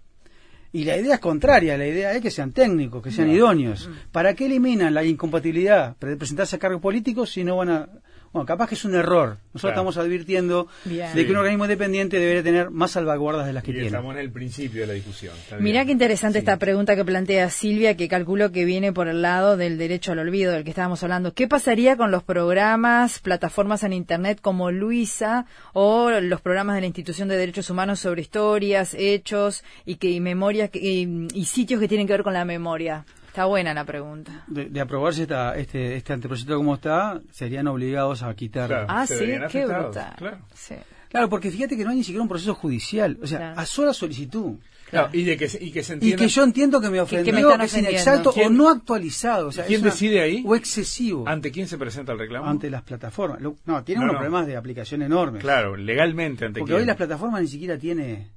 Y 0.75 0.85
la 0.85 0.97
idea 0.97 1.15
es 1.15 1.19
contraria, 1.19 1.77
la 1.77 1.87
idea 1.87 2.13
es 2.13 2.21
que 2.21 2.31
sean 2.31 2.51
técnicos, 2.51 3.03
que 3.03 3.11
sean 3.11 3.29
idóneos. 3.29 3.87
Mm. 3.87 4.11
¿Para 4.11 4.33
qué 4.33 4.47
eliminan 4.47 4.91
la 4.91 5.03
incompatibilidad 5.03 5.95
de 5.99 6.17
presentarse 6.17 6.55
a 6.55 6.59
cargos 6.59 6.81
políticos 6.81 7.31
si 7.31 7.43
no 7.43 7.57
van 7.57 7.69
a 7.69 7.89
bueno, 8.33 8.45
capaz 8.45 8.67
que 8.67 8.75
es 8.75 8.83
un 8.83 8.95
error. 8.95 9.37
Nosotros 9.53 9.61
Claro. 9.61 9.73
estamos 9.73 9.97
advirtiendo 9.97 10.67
Bien. 10.85 11.13
de 11.13 11.25
que 11.25 11.31
un 11.31 11.37
organismo 11.37 11.65
independiente 11.65 12.17
debería 12.19 12.43
tener 12.43 12.71
más 12.71 12.91
salvaguardas 12.91 13.45
de 13.45 13.53
las 13.53 13.63
que 13.63 13.69
Y 13.71 13.73
tiene. 13.75 13.87
estamos 13.87 14.13
en 14.15 14.19
el 14.21 14.31
principio 14.31 14.81
de 14.81 14.87
la 14.87 14.93
discusión. 14.93 15.33
Mirá 15.59 15.85
qué 15.85 15.91
interesante 15.91 16.39
Sí. 16.39 16.43
esta 16.43 16.57
pregunta 16.57 16.95
que 16.95 17.05
plantea 17.05 17.49
Silvia, 17.51 17.95
que 17.95 18.07
calculo 18.07 18.51
que 18.51 18.65
viene 18.65 18.91
por 18.91 19.07
el 19.07 19.21
lado 19.21 19.55
del 19.55 19.77
derecho 19.77 20.11
al 20.13 20.19
olvido 20.19 20.51
del 20.51 20.63
que 20.63 20.71
estábamos 20.71 21.03
hablando. 21.03 21.33
¿Qué 21.33 21.47
pasaría 21.47 21.95
con 21.95 22.09
los 22.11 22.23
programas, 22.23 23.19
plataformas 23.19 23.83
en 23.83 23.93
Internet 23.93 24.39
como 24.41 24.71
Luisa 24.71 25.45
o 25.73 26.09
los 26.09 26.41
programas 26.41 26.75
de 26.75 26.81
la 26.81 26.87
Institución 26.87 27.27
de 27.27 27.37
Derechos 27.37 27.69
Humanos 27.69 27.99
sobre 27.99 28.21
historias, 28.21 28.95
hechos 28.97 29.63
y, 29.85 29.95
que, 29.95 30.09
y 30.09 30.19
memorias 30.19 30.71
que- 30.71 30.79
y, 30.79 31.27
y 31.35 31.45
sitios 31.45 31.79
que 31.79 31.87
tienen 31.87 32.07
que 32.07 32.13
ver 32.13 32.23
con 32.23 32.33
la 32.33 32.45
memoria? 32.45 33.05
Está 33.33 33.45
buena 33.45 33.73
la 33.73 33.83
pregunta. 33.83 34.43
De, 34.45 34.65
de 34.65 34.79
aprobarse 34.79 35.23
esta, 35.23 35.57
este, 35.57 35.95
este 35.95 36.13
anteproyecto 36.13 36.55
como 36.55 36.75
está, 36.75 37.19
serían 37.31 37.65
obligados 37.67 38.21
a 38.21 38.31
quitar. 38.35 38.67
Claro. 38.67 38.85
Ah, 38.87 39.07
sí, 39.07 39.15
qué 39.49 39.65
brutal. 39.65 40.13
claro. 40.17 40.37
Sí. 40.53 40.75
Claro, 41.09 41.29
porque 41.29 41.49
fíjate 41.49 41.75
que 41.75 41.83
no 41.83 41.89
hay 41.89 41.97
ni 41.97 42.03
siquiera 42.03 42.21
un 42.21 42.29
proceso 42.29 42.53
judicial. 42.53 43.17
O 43.23 43.25
sea, 43.25 43.39
Claro. 43.39 43.59
a 43.59 43.65
sola 43.65 43.91
solicitud. 43.93 44.57
Claro, 44.91 45.09
y, 45.13 45.23
de 45.23 45.35
que, 45.35 45.49
se- 45.49 45.63
y 45.63 45.71
que 45.71 45.81
se 45.81 45.93
Y 45.93 45.95
entienda. 45.95 46.17
que 46.23 46.27
yo 46.27 46.43
entiendo 46.43 46.79
que 46.79 46.87
me 46.89 46.93
que 46.97 47.01
ofendió, 47.01 47.33
me 47.33 47.57
que, 47.57 47.65
es 47.65 47.75
inexacto 47.77 48.29
o 48.29 48.33
¿Quién- 48.33 48.55
no 48.55 48.69
actualizado. 48.69 49.47
O 49.47 49.51
sea, 49.51 49.65
¿Quién 49.65 49.77
es 49.77 49.81
una- 49.81 49.91
decide 49.91 50.21
ahí? 50.21 50.43
O 50.45 50.55
excesivo 50.55 51.27
¿Ante 51.27 51.51
quién 51.51 51.67
se 51.67 51.79
presenta 51.79 52.11
el 52.11 52.19
reclamo? 52.19 52.45
ante 52.47 52.69
las 52.69 52.83
plataformas. 52.83 53.41
Lo- 53.41 53.55
no, 53.65 53.83
tiene 53.83 53.99
No, 54.01 54.03
unos 54.05 54.13
no. 54.13 54.19
problemas 54.19 54.45
de 54.45 54.55
aplicación 54.57 55.01
enormes. 55.01 55.41
Claro, 55.41 55.75
legalmente 55.75 56.45
ante 56.45 56.59
Porque 56.59 56.73
quién. 56.73 56.81
hoy 56.81 56.85
las 56.85 56.97
plataformas 56.97 57.41
ni 57.41 57.47
siquiera 57.47 57.79
tiene. 57.79 58.29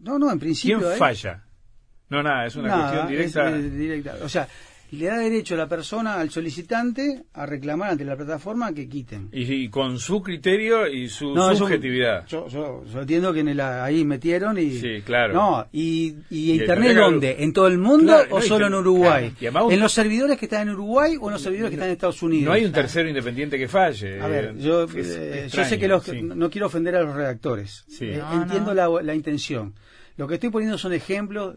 No, 0.00 0.18
no, 0.18 0.32
en 0.32 0.38
principio. 0.38 0.78
¿Quién 0.78 0.92
¿eh? 0.92 0.96
falla? 0.96 1.44
No, 2.10 2.22
nada, 2.22 2.46
es 2.46 2.56
una 2.56 2.68
Nada, 2.68 2.82
cuestión 2.82 3.08
directa. 3.08 3.50
es- 3.50 3.64
es 3.64 3.78
directa. 3.78 4.16
O 4.22 4.28
sea, 4.28 4.48
le 4.92 5.06
da 5.06 5.18
derecho 5.18 5.54
a 5.54 5.58
la 5.58 5.68
persona, 5.68 6.14
al 6.14 6.30
solicitante, 6.30 7.22
a 7.34 7.46
reclamar 7.46 7.90
ante 7.90 8.04
la 8.04 8.16
plataforma 8.16 8.72
que 8.74 8.88
quiten. 8.88 9.28
Y, 9.30 9.42
y 9.44 9.68
con 9.68 10.00
su 10.00 10.20
criterio 10.20 10.88
y 10.88 11.08
su 11.08 11.32
No, 11.32 11.44
es 11.52 11.60
un- 11.60 11.68
subjetividad. 11.68 12.26
yo, 12.26 12.48
yo, 12.48 12.82
yo 12.92 13.00
entiendo 13.02 13.32
que 13.32 13.38
en 13.38 13.48
el, 13.50 13.60
ahí 13.60 14.04
metieron 14.04 14.58
y. 14.58 14.72
Sí, 14.72 15.02
claro. 15.04 15.32
No, 15.32 15.66
y, 15.70 16.16
y 16.30 16.50
Y 16.50 16.60
Internet 16.60 16.96
dónde? 16.96 17.36
¿En 17.38 17.52
todo 17.52 17.68
el 17.68 17.78
mundo 17.78 18.14
Claro, 18.14 18.34
o 18.34 18.38
no, 18.40 18.44
solo 18.44 18.66
en 18.66 18.74
Uruguay? 18.74 19.30
claro, 19.38 19.70
¿En 19.70 19.78
los 19.78 19.92
servidores 19.92 20.36
que 20.36 20.46
están 20.46 20.62
en 20.62 20.74
Uruguay 20.74 21.16
o 21.20 21.28
en 21.28 21.34
los 21.34 21.42
servidores 21.42 21.70
que 21.70 21.74
están 21.76 21.88
en 21.88 21.92
Estados 21.92 22.20
Unidos? 22.24 22.46
No 22.46 22.52
hay 22.52 22.64
un 22.64 22.72
tercero 22.72 23.08
independiente 23.08 23.56
que 23.58 23.68
falle. 23.68 24.20
A 24.20 24.26
ver, 24.26 24.56
yo, 24.58 24.84
Es 24.84 24.92
eh, 24.96 25.46
yo 25.52 25.64
sé 25.64 25.78
que 25.78 25.86
los, 25.86 26.02
sí. 26.02 26.20
no 26.20 26.50
quiero 26.50 26.66
ofender 26.66 26.96
a 26.96 27.02
los 27.02 27.14
redactores. 27.14 27.84
Sí. 27.86 28.06
Eh, 28.06 28.18
No, 28.18 28.42
entiendo 28.42 28.74
no. 28.74 28.96
La, 28.98 29.02
la 29.04 29.14
intención. 29.14 29.72
Lo 30.16 30.26
que 30.26 30.34
estoy 30.34 30.50
poniendo 30.50 30.76
son 30.76 30.92
ejemplos 30.92 31.56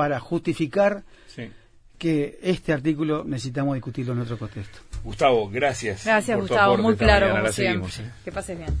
para 0.00 0.18
justificar 0.18 1.02
Sí. 1.26 1.50
que 1.98 2.38
este 2.42 2.72
artículo 2.72 3.22
necesitamos 3.22 3.74
discutirlo 3.74 4.14
en 4.14 4.20
otro 4.20 4.38
contexto. 4.38 4.78
Gustavo, 5.04 5.50
gracias. 5.50 6.06
Gracias, 6.06 6.38
por 6.38 6.48
Gustavo. 6.48 6.78
Muy 6.78 6.96
claro, 6.96 7.26
mañana. 7.26 7.40
como 7.42 7.52
siempre. 7.52 7.90
seguimos, 7.90 7.98
¿eh? 8.00 8.22
Que 8.24 8.32
pases 8.32 8.56
bien. 8.56 8.78